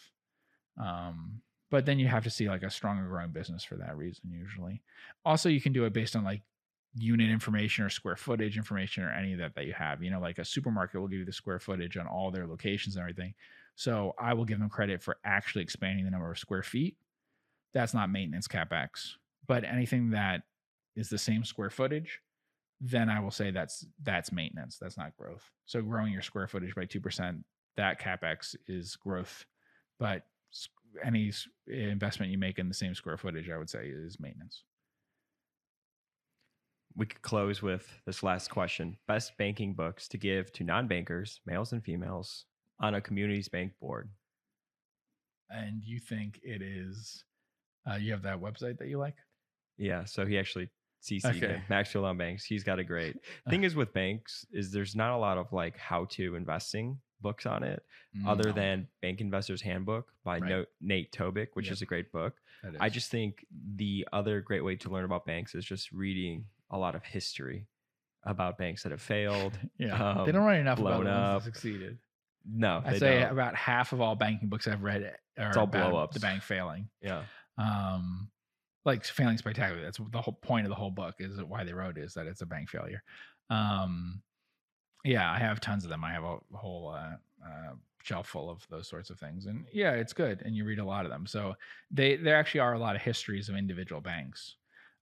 Um, 0.81 1.41
but 1.71 1.87
then 1.87 1.99
you 1.99 2.07
have 2.07 2.25
to 2.25 2.31
see 2.31 2.49
like 2.49 2.63
a 2.63 2.71
stronger 2.71 3.09
growing 3.09 3.31
business 3.31 3.65
for 3.65 3.77
that 3.77 3.97
reason, 3.97 4.31
usually. 4.31 4.83
Also, 5.25 5.49
you 5.49 5.61
can 5.61 5.73
do 5.73 5.85
it 5.85 5.93
based 5.93 6.15
on 6.15 6.25
like 6.25 6.43
unit 6.95 7.31
information 7.31 7.85
or 7.85 7.91
square 7.91 8.17
footage 8.17 8.57
information 8.57 9.05
or 9.05 9.11
any 9.11 9.33
of 9.33 9.39
that 9.39 9.55
that 9.55 9.67
you 9.67 9.73
have. 9.73 10.03
You 10.03 10.11
know, 10.11 10.21
like 10.21 10.39
a 10.39 10.45
supermarket 10.45 11.01
will 11.01 11.09
give 11.09 11.21
you 11.21 11.25
the 11.25 11.33
square 11.33 11.59
footage 11.59 11.97
on 11.97 12.07
all 12.07 12.31
their 12.31 12.47
locations 12.47 12.97
and 12.97 13.03
everything. 13.03 13.35
So 13.75 14.15
I 14.19 14.35
will 14.35 14.45
give 14.45 14.59
them 14.59 14.71
credit 14.71 15.03
for 15.03 15.19
actually 15.25 15.63
expanding 15.63 16.05
the 16.05 16.11
number 16.11 16.31
of 16.31 16.39
square 16.39 16.63
feet. 16.63 16.97
That's 17.75 17.93
not 17.93 18.11
maintenance 18.11 18.49
capex 18.49 19.17
but 19.49 19.65
anything 19.65 20.11
that 20.11 20.43
is 20.95 21.09
the 21.09 21.19
same 21.19 21.45
square 21.45 21.71
footage 21.71 22.21
then 22.81 23.09
i 23.09 23.19
will 23.19 23.31
say 23.31 23.51
that's 23.51 23.85
that's 24.03 24.31
maintenance 24.31 24.79
that's 24.81 24.97
not 24.97 25.17
growth. 25.17 25.51
So 25.67 25.83
growing 25.83 26.13
your 26.13 26.23
square 26.23 26.47
footage 26.47 26.75
by 26.77 26.87
2% 26.87 27.43
that 27.77 28.01
capex 28.01 28.55
is 28.69 28.95
growth 28.97 29.45
but 29.99 30.23
any 31.05 31.33
investment 31.67 32.31
you 32.31 32.39
make 32.39 32.59
in 32.59 32.69
the 32.69 32.75
same 32.75 32.95
square 32.95 33.17
footage 33.17 33.51
i 33.51 33.59
would 33.59 33.69
say 33.71 33.89
is 33.89 34.21
maintenance. 34.21 34.63
We 36.97 37.07
could 37.07 37.23
close 37.23 37.63
with 37.63 37.87
this 38.07 38.23
last 38.25 38.51
question. 38.51 38.97
Best 39.07 39.37
banking 39.39 39.75
books 39.75 40.09
to 40.09 40.19
give 40.19 40.53
to 40.55 40.65
non 40.65 40.89
bankers, 40.89 41.41
males 41.47 41.73
and 41.73 41.85
females, 41.85 42.45
on 42.81 42.95
a 42.95 43.01
communities 43.01 43.49
bank 43.49 43.73
board. 43.81 44.09
and 45.51 45.83
you 45.85 45.99
think 45.99 46.41
it 46.43 46.63
is 46.63 47.25
uh, 47.91 47.97
you 47.97 48.13
have 48.13 48.23
that 48.23 48.41
website 48.41 48.79
that 48.79 48.89
you 48.89 48.99
like 48.99 49.17
Yeah. 49.79 50.05
So 50.05 50.27
he 50.27 50.39
actually 50.39 50.69
CC'd 51.03 51.43
Okay. 51.45 51.63
Maxfield 51.69 52.05
on 52.05 52.17
banks. 52.19 52.45
He's 52.45 52.65
got 52.65 52.79
a 52.79 52.85
great 52.85 53.17
thing 53.49 53.63
is 53.65 53.75
with 53.77 53.93
banks 53.93 54.45
is 54.53 54.73
there's 54.73 54.97
not 54.97 55.13
a 55.13 55.17
lot 55.17 55.39
of 55.39 55.53
like 55.53 55.77
how 55.79 56.07
to 56.11 56.35
investing 56.35 56.99
books 57.21 57.47
on 57.47 57.63
it 57.65 57.83
other 58.27 58.53
than 58.53 58.87
Bank 59.03 59.21
Investors 59.21 59.61
Handbook 59.63 60.13
by 60.25 60.39
Right. 60.39 60.49
No- 60.51 60.65
Nate 60.81 61.11
Tobik, 61.13 61.49
which 61.55 61.67
Yep. 61.67 61.73
is 61.73 61.83
a 61.83 61.87
great 61.87 62.13
book. 62.13 62.35
I 62.81 62.89
just 62.89 63.11
think 63.11 63.45
the 63.77 64.07
other 64.13 64.41
great 64.41 64.65
way 64.65 64.75
to 64.77 64.89
learn 64.91 65.05
about 65.05 65.25
banks 65.27 65.55
is 65.55 65.65
just 65.65 65.93
reading 65.93 66.45
a 66.71 66.79
lot 66.79 66.95
of 66.97 67.05
history 67.05 67.67
about 68.25 68.59
banks 68.59 68.83
that 68.83 68.91
have 68.93 69.01
failed. 69.01 69.57
yeah 69.79 69.95
um, 70.21 70.27
they 70.27 70.33
don't 70.33 70.45
write 70.45 70.59
enough 70.61 70.79
about 70.81 71.03
blown 71.03 71.05
the 71.05 71.11
ones 71.11 71.21
up. 71.37 71.45
that 71.45 71.55
succeeded 71.55 71.99
No, 72.45 72.83
i'd 72.85 72.99
say 72.99 73.21
don't. 73.21 73.31
about 73.33 73.55
half 73.55 73.93
of 73.93 74.01
all 74.01 74.17
banking 74.17 74.49
books 74.49 74.67
i've 74.67 74.83
read 74.83 75.15
are 75.39 75.57
all 75.57 75.65
about 75.65 75.91
blow-ups. 75.93 76.15
the 76.15 76.21
bank 76.21 76.43
failing 76.43 76.89
yeah. 77.01 77.23
um 77.57 78.29
like 78.85 79.05
failing 79.05 79.37
spectacularly 79.37 79.85
that's 79.85 79.99
the 80.11 80.23
whole 80.23 80.39
point 80.41 80.65
of 80.65 80.71
the 80.71 80.77
whole 80.77 80.91
book 80.91 81.17
is 81.19 81.43
why 81.43 81.65
they 81.65 81.73
wrote 81.73 81.99
it 81.99 82.05
is 82.05 82.15
that 82.15 82.27
it's 82.27 82.43
a 82.43 82.47
bank 82.47 82.69
failure. 82.69 83.03
Um 83.51 84.23
yeah 85.05 85.31
i 85.31 85.39
have 85.39 85.61
tons 85.61 85.85
of 85.85 85.91
them. 85.91 86.05
I 86.05 86.13
have 86.13 86.25
a 86.25 86.39
whole 86.53 86.89
uh, 86.91 87.17
uh 87.45 87.75
shelf 88.03 88.29
full 88.29 88.49
of 88.49 88.67
those 88.71 88.89
sorts 88.89 89.11
of 89.11 89.19
things 89.19 89.47
and 89.47 89.67
yeah 89.73 89.93
it's 89.93 90.13
good 90.13 90.41
and 90.45 90.57
you 90.57 90.65
read 90.65 90.79
a 90.79 90.85
lot 90.85 91.05
of 91.05 91.11
them. 91.11 91.27
So 91.27 91.55
they 91.91 92.17
there 92.17 92.37
actually 92.37 92.61
are 92.61 92.75
a 92.75 92.79
lot 92.79 92.97
of 92.97 93.03
histories 93.03 93.49
of 93.49 93.57
individual 93.57 94.01
banks. 94.01 94.57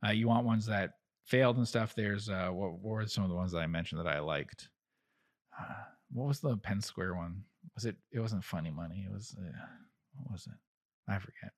Uh, 0.07 0.11
you 0.11 0.29
want 0.29 0.47
ones 0.47 0.67
that 0.67 0.95
failed 1.25 1.57
and 1.57 1.67
stuff 1.67 1.95
there's 1.95 2.29
uh 2.29 2.49
what, 2.49 2.73
what 2.73 2.83
were 2.91 3.07
some 3.07 3.25
of 3.25 3.31
the 3.31 3.37
ones 3.37 3.53
that 3.53 3.59
i 3.59 3.67
mentioned 3.67 4.01
that 4.01 4.09
i 4.09 4.21
liked? 4.21 4.69
Uh, 5.59 5.85
what 6.13 6.29
was 6.29 6.41
the 6.41 6.57
penn 6.59 6.81
square 6.81 7.15
one? 7.15 7.43
Was 7.75 7.85
it 7.85 7.97
it 8.13 8.21
wasn't 8.21 8.45
funny 8.45 8.71
money 8.71 9.07
it 9.09 9.13
was 9.13 9.37
uh, 9.39 9.67
what 10.17 10.33
was 10.33 10.47
it? 10.47 10.59
I 11.09 11.19
forget 11.19 11.53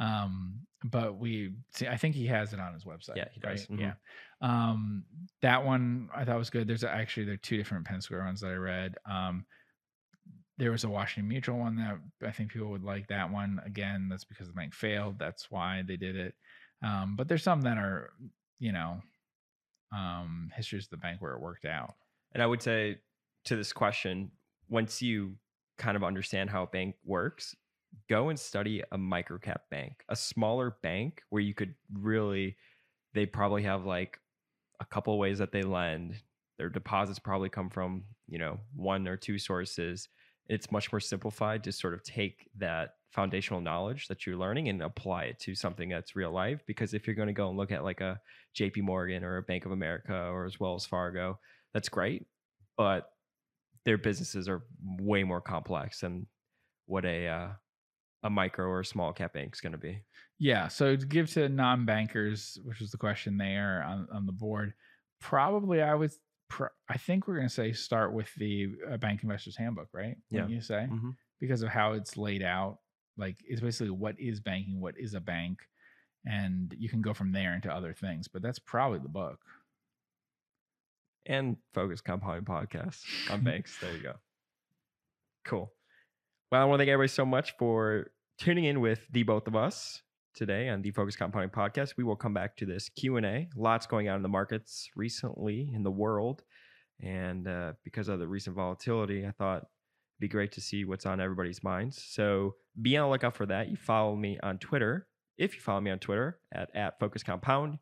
um 0.00 0.60
but 0.82 1.18
we 1.18 1.52
see 1.72 1.86
i 1.86 1.96
think 1.96 2.14
he 2.14 2.26
has 2.26 2.52
it 2.52 2.58
on 2.58 2.72
his 2.74 2.84
website 2.84 3.16
Yeah, 3.16 3.28
he 3.32 3.38
does. 3.40 3.68
right? 3.70 3.78
Mhm. 3.78 3.80
yeah. 3.80 3.94
Um 4.40 5.04
that 5.42 5.64
one 5.64 6.08
i 6.14 6.24
thought 6.24 6.38
was 6.38 6.50
good. 6.50 6.66
There's 6.66 6.82
actually 6.84 7.26
there 7.26 7.34
are 7.34 7.38
two 7.48 7.56
different 7.58 7.84
penn 7.86 8.00
square 8.00 8.24
ones 8.24 8.40
that 8.40 8.48
i 8.48 8.54
read. 8.54 8.96
Um 9.04 9.44
there 10.58 10.70
was 10.70 10.84
a 10.84 10.88
washington 10.88 11.28
mutual 11.28 11.58
one 11.58 11.76
that 11.76 11.98
i 12.26 12.30
think 12.30 12.50
people 12.52 12.70
would 12.70 12.82
like 12.84 13.06
that 13.08 13.30
one. 13.30 13.60
Again 13.64 14.08
that's 14.10 14.24
because 14.24 14.46
the 14.48 14.54
bank 14.54 14.74
failed. 14.74 15.18
That's 15.18 15.50
why 15.50 15.82
they 15.86 15.96
did 15.96 16.16
it. 16.16 16.34
Um 16.82 17.14
but 17.16 17.28
there's 17.28 17.42
some 17.42 17.60
that 17.62 17.78
are 17.78 18.12
you 18.58 18.72
know 18.72 19.00
um 19.92 20.50
histories 20.54 20.84
of 20.86 20.90
the 20.90 20.96
bank 20.96 21.20
where 21.20 21.34
it 21.34 21.40
worked 21.40 21.64
out. 21.66 21.94
And 22.32 22.42
I 22.42 22.46
would 22.46 22.62
say 22.62 22.98
to 23.46 23.56
this 23.56 23.72
question, 23.72 24.30
once 24.68 25.02
you 25.02 25.36
kind 25.78 25.96
of 25.96 26.04
understand 26.04 26.48
how 26.50 26.62
a 26.62 26.66
bank 26.66 26.94
works, 27.04 27.56
go 28.08 28.28
and 28.28 28.38
study 28.38 28.82
a 28.92 28.98
microcap 28.98 29.60
bank, 29.70 30.04
a 30.08 30.16
smaller 30.16 30.76
bank 30.82 31.22
where 31.30 31.42
you 31.42 31.54
could 31.54 31.74
really, 31.92 32.56
they 33.14 33.26
probably 33.26 33.62
have 33.62 33.84
like 33.84 34.18
a 34.80 34.84
couple 34.84 35.16
ways 35.18 35.38
that 35.38 35.52
they 35.52 35.62
lend. 35.62 36.16
Their 36.58 36.68
deposits 36.68 37.18
probably 37.18 37.48
come 37.48 37.70
from, 37.70 38.04
you 38.28 38.38
know, 38.38 38.58
one 38.74 39.06
or 39.08 39.16
two 39.16 39.38
sources. 39.38 40.08
It's 40.48 40.72
much 40.72 40.92
more 40.92 41.00
simplified 41.00 41.64
to 41.64 41.72
sort 41.72 41.94
of 41.94 42.02
take 42.02 42.48
that 42.58 42.94
foundational 43.10 43.60
knowledge 43.60 44.08
that 44.08 44.26
you're 44.26 44.36
learning 44.36 44.68
and 44.68 44.82
apply 44.82 45.24
it 45.24 45.38
to 45.40 45.54
something 45.54 45.88
that's 45.88 46.16
real 46.16 46.32
life. 46.32 46.62
Because 46.66 46.94
if 46.94 47.06
you're 47.06 47.16
going 47.16 47.28
to 47.28 47.32
go 47.32 47.48
and 47.48 47.56
look 47.56 47.72
at 47.72 47.84
like 47.84 48.00
a 48.00 48.20
JP 48.58 48.82
Morgan 48.82 49.24
or 49.24 49.36
a 49.36 49.42
Bank 49.42 49.64
of 49.64 49.72
America 49.72 50.14
or 50.14 50.44
as 50.44 50.58
well 50.58 50.74
as 50.74 50.86
Fargo, 50.86 51.38
that's 51.72 51.88
great. 51.88 52.26
But 52.76 53.10
their 53.84 53.98
businesses 53.98 54.48
are 54.48 54.62
way 54.82 55.24
more 55.24 55.40
complex 55.40 56.00
than 56.00 56.26
what 56.86 57.04
a 57.04 57.26
uh, 57.28 57.48
a 58.22 58.30
micro 58.30 58.66
or 58.66 58.84
small 58.84 59.12
cap 59.12 59.32
bank 59.34 59.54
is 59.54 59.60
going 59.60 59.72
to 59.72 59.78
be. 59.78 60.02
Yeah. 60.38 60.68
So 60.68 60.96
to 60.96 61.06
give 61.06 61.30
to 61.32 61.48
non 61.48 61.84
bankers, 61.84 62.58
which 62.64 62.80
was 62.80 62.90
the 62.90 62.96
question 62.98 63.36
there 63.38 63.82
on, 63.86 64.08
on 64.12 64.26
the 64.26 64.32
board, 64.32 64.74
probably 65.20 65.82
I 65.82 65.94
would. 65.94 66.12
Pr- 66.48 66.66
I 66.88 66.96
think 66.98 67.28
we're 67.28 67.36
going 67.36 67.48
to 67.48 67.54
say 67.54 67.72
start 67.72 68.12
with 68.12 68.28
the 68.34 68.68
uh, 68.90 68.96
Bank 68.96 69.22
Investors 69.22 69.56
Handbook, 69.56 69.88
right? 69.92 70.16
Yeah. 70.30 70.40
Wouldn't 70.42 70.50
You 70.56 70.60
say 70.60 70.88
Mhm. 70.90 71.14
because 71.40 71.62
of 71.62 71.68
how 71.68 71.92
it's 71.92 72.16
laid 72.16 72.42
out. 72.42 72.78
Like 73.16 73.36
it's 73.46 73.60
basically 73.60 73.90
what 73.90 74.18
is 74.18 74.40
banking, 74.40 74.80
what 74.80 74.94
is 74.98 75.14
a 75.14 75.20
bank, 75.20 75.58
and 76.26 76.74
you 76.78 76.88
can 76.88 77.02
go 77.02 77.12
from 77.14 77.32
there 77.32 77.54
into 77.54 77.72
other 77.72 77.92
things. 77.94 78.26
But 78.28 78.42
that's 78.42 78.58
probably 78.58 78.98
the 78.98 79.08
book. 79.08 79.38
And 81.26 81.56
Focus 81.74 82.00
Compounding 82.00 82.44
Podcast 82.44 83.02
on 83.30 83.42
banks. 83.44 83.78
There 83.80 83.94
you 83.94 84.02
go. 84.02 84.14
Cool. 85.44 85.70
Well, 86.50 86.60
I 86.60 86.64
want 86.64 86.80
to 86.80 86.82
thank 86.82 86.92
everybody 86.92 87.14
so 87.14 87.24
much 87.24 87.54
for 87.58 88.10
tuning 88.36 88.64
in 88.64 88.80
with 88.80 89.06
the 89.12 89.22
both 89.22 89.46
of 89.46 89.54
us 89.54 90.02
today 90.34 90.68
on 90.68 90.82
the 90.82 90.90
Focus 90.90 91.14
Compounding 91.14 91.50
Podcast. 91.50 91.96
We 91.96 92.02
will 92.02 92.16
come 92.16 92.34
back 92.34 92.56
to 92.56 92.66
this 92.66 92.88
Q 92.88 93.18
and 93.18 93.24
A. 93.24 93.48
Lots 93.54 93.86
going 93.86 94.08
on 94.08 94.16
in 94.16 94.22
the 94.22 94.28
markets 94.28 94.90
recently 94.96 95.70
in 95.72 95.84
the 95.84 95.92
world, 95.92 96.42
and 97.00 97.46
uh, 97.46 97.74
because 97.84 98.08
of 98.08 98.18
the 98.18 98.26
recent 98.26 98.56
volatility, 98.56 99.24
I 99.24 99.30
thought 99.30 99.58
it'd 99.58 99.68
be 100.18 100.26
great 100.26 100.50
to 100.52 100.60
see 100.60 100.84
what's 100.84 101.06
on 101.06 101.20
everybody's 101.20 101.62
minds. 101.62 102.02
So 102.04 102.56
be 102.82 102.96
on 102.96 103.06
the 103.06 103.12
lookout 103.12 103.36
for 103.36 103.46
that. 103.46 103.68
You 103.68 103.76
follow 103.76 104.16
me 104.16 104.36
on 104.42 104.58
Twitter. 104.58 105.06
If 105.38 105.54
you 105.54 105.60
follow 105.60 105.80
me 105.80 105.92
on 105.92 106.00
Twitter 106.00 106.40
at 106.52 106.74
at 106.74 106.98
Focus 106.98 107.22
Compound, 107.22 107.78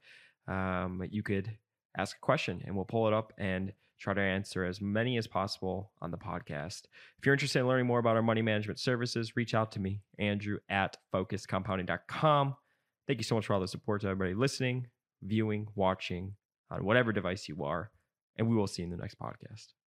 um, 0.46 1.02
you 1.10 1.22
could 1.22 1.56
ask 1.96 2.18
a 2.18 2.20
question 2.20 2.60
and 2.66 2.76
we'll 2.76 2.84
pull 2.84 3.08
it 3.08 3.14
up 3.14 3.32
and 3.38 3.72
try 3.98 4.14
to 4.14 4.20
answer 4.20 4.64
as 4.64 4.80
many 4.80 5.18
as 5.18 5.26
possible 5.26 5.90
on 6.00 6.10
the 6.10 6.18
podcast. 6.18 6.82
If 7.18 7.26
you're 7.26 7.34
interested 7.34 7.60
in 7.60 7.68
learning 7.68 7.86
more 7.86 7.98
about 7.98 8.16
our 8.16 8.22
money 8.22 8.42
management 8.42 8.78
services, 8.78 9.36
reach 9.36 9.54
out 9.54 9.72
to 9.72 9.80
me, 9.80 10.00
Andrew 10.18 10.58
at 10.68 10.96
focuscompounding.com. 11.12 12.56
Thank 13.06 13.18
you 13.18 13.24
so 13.24 13.34
much 13.34 13.46
for 13.46 13.54
all 13.54 13.60
the 13.60 13.68
support 13.68 14.02
to 14.02 14.08
everybody 14.08 14.34
listening, 14.34 14.88
viewing, 15.22 15.66
watching 15.74 16.34
on 16.70 16.84
whatever 16.84 17.12
device 17.12 17.48
you 17.48 17.64
are. 17.64 17.90
And 18.36 18.48
we 18.48 18.54
will 18.54 18.66
see 18.66 18.82
you 18.82 18.86
in 18.86 18.90
the 18.90 19.02
next 19.02 19.18
podcast. 19.18 19.77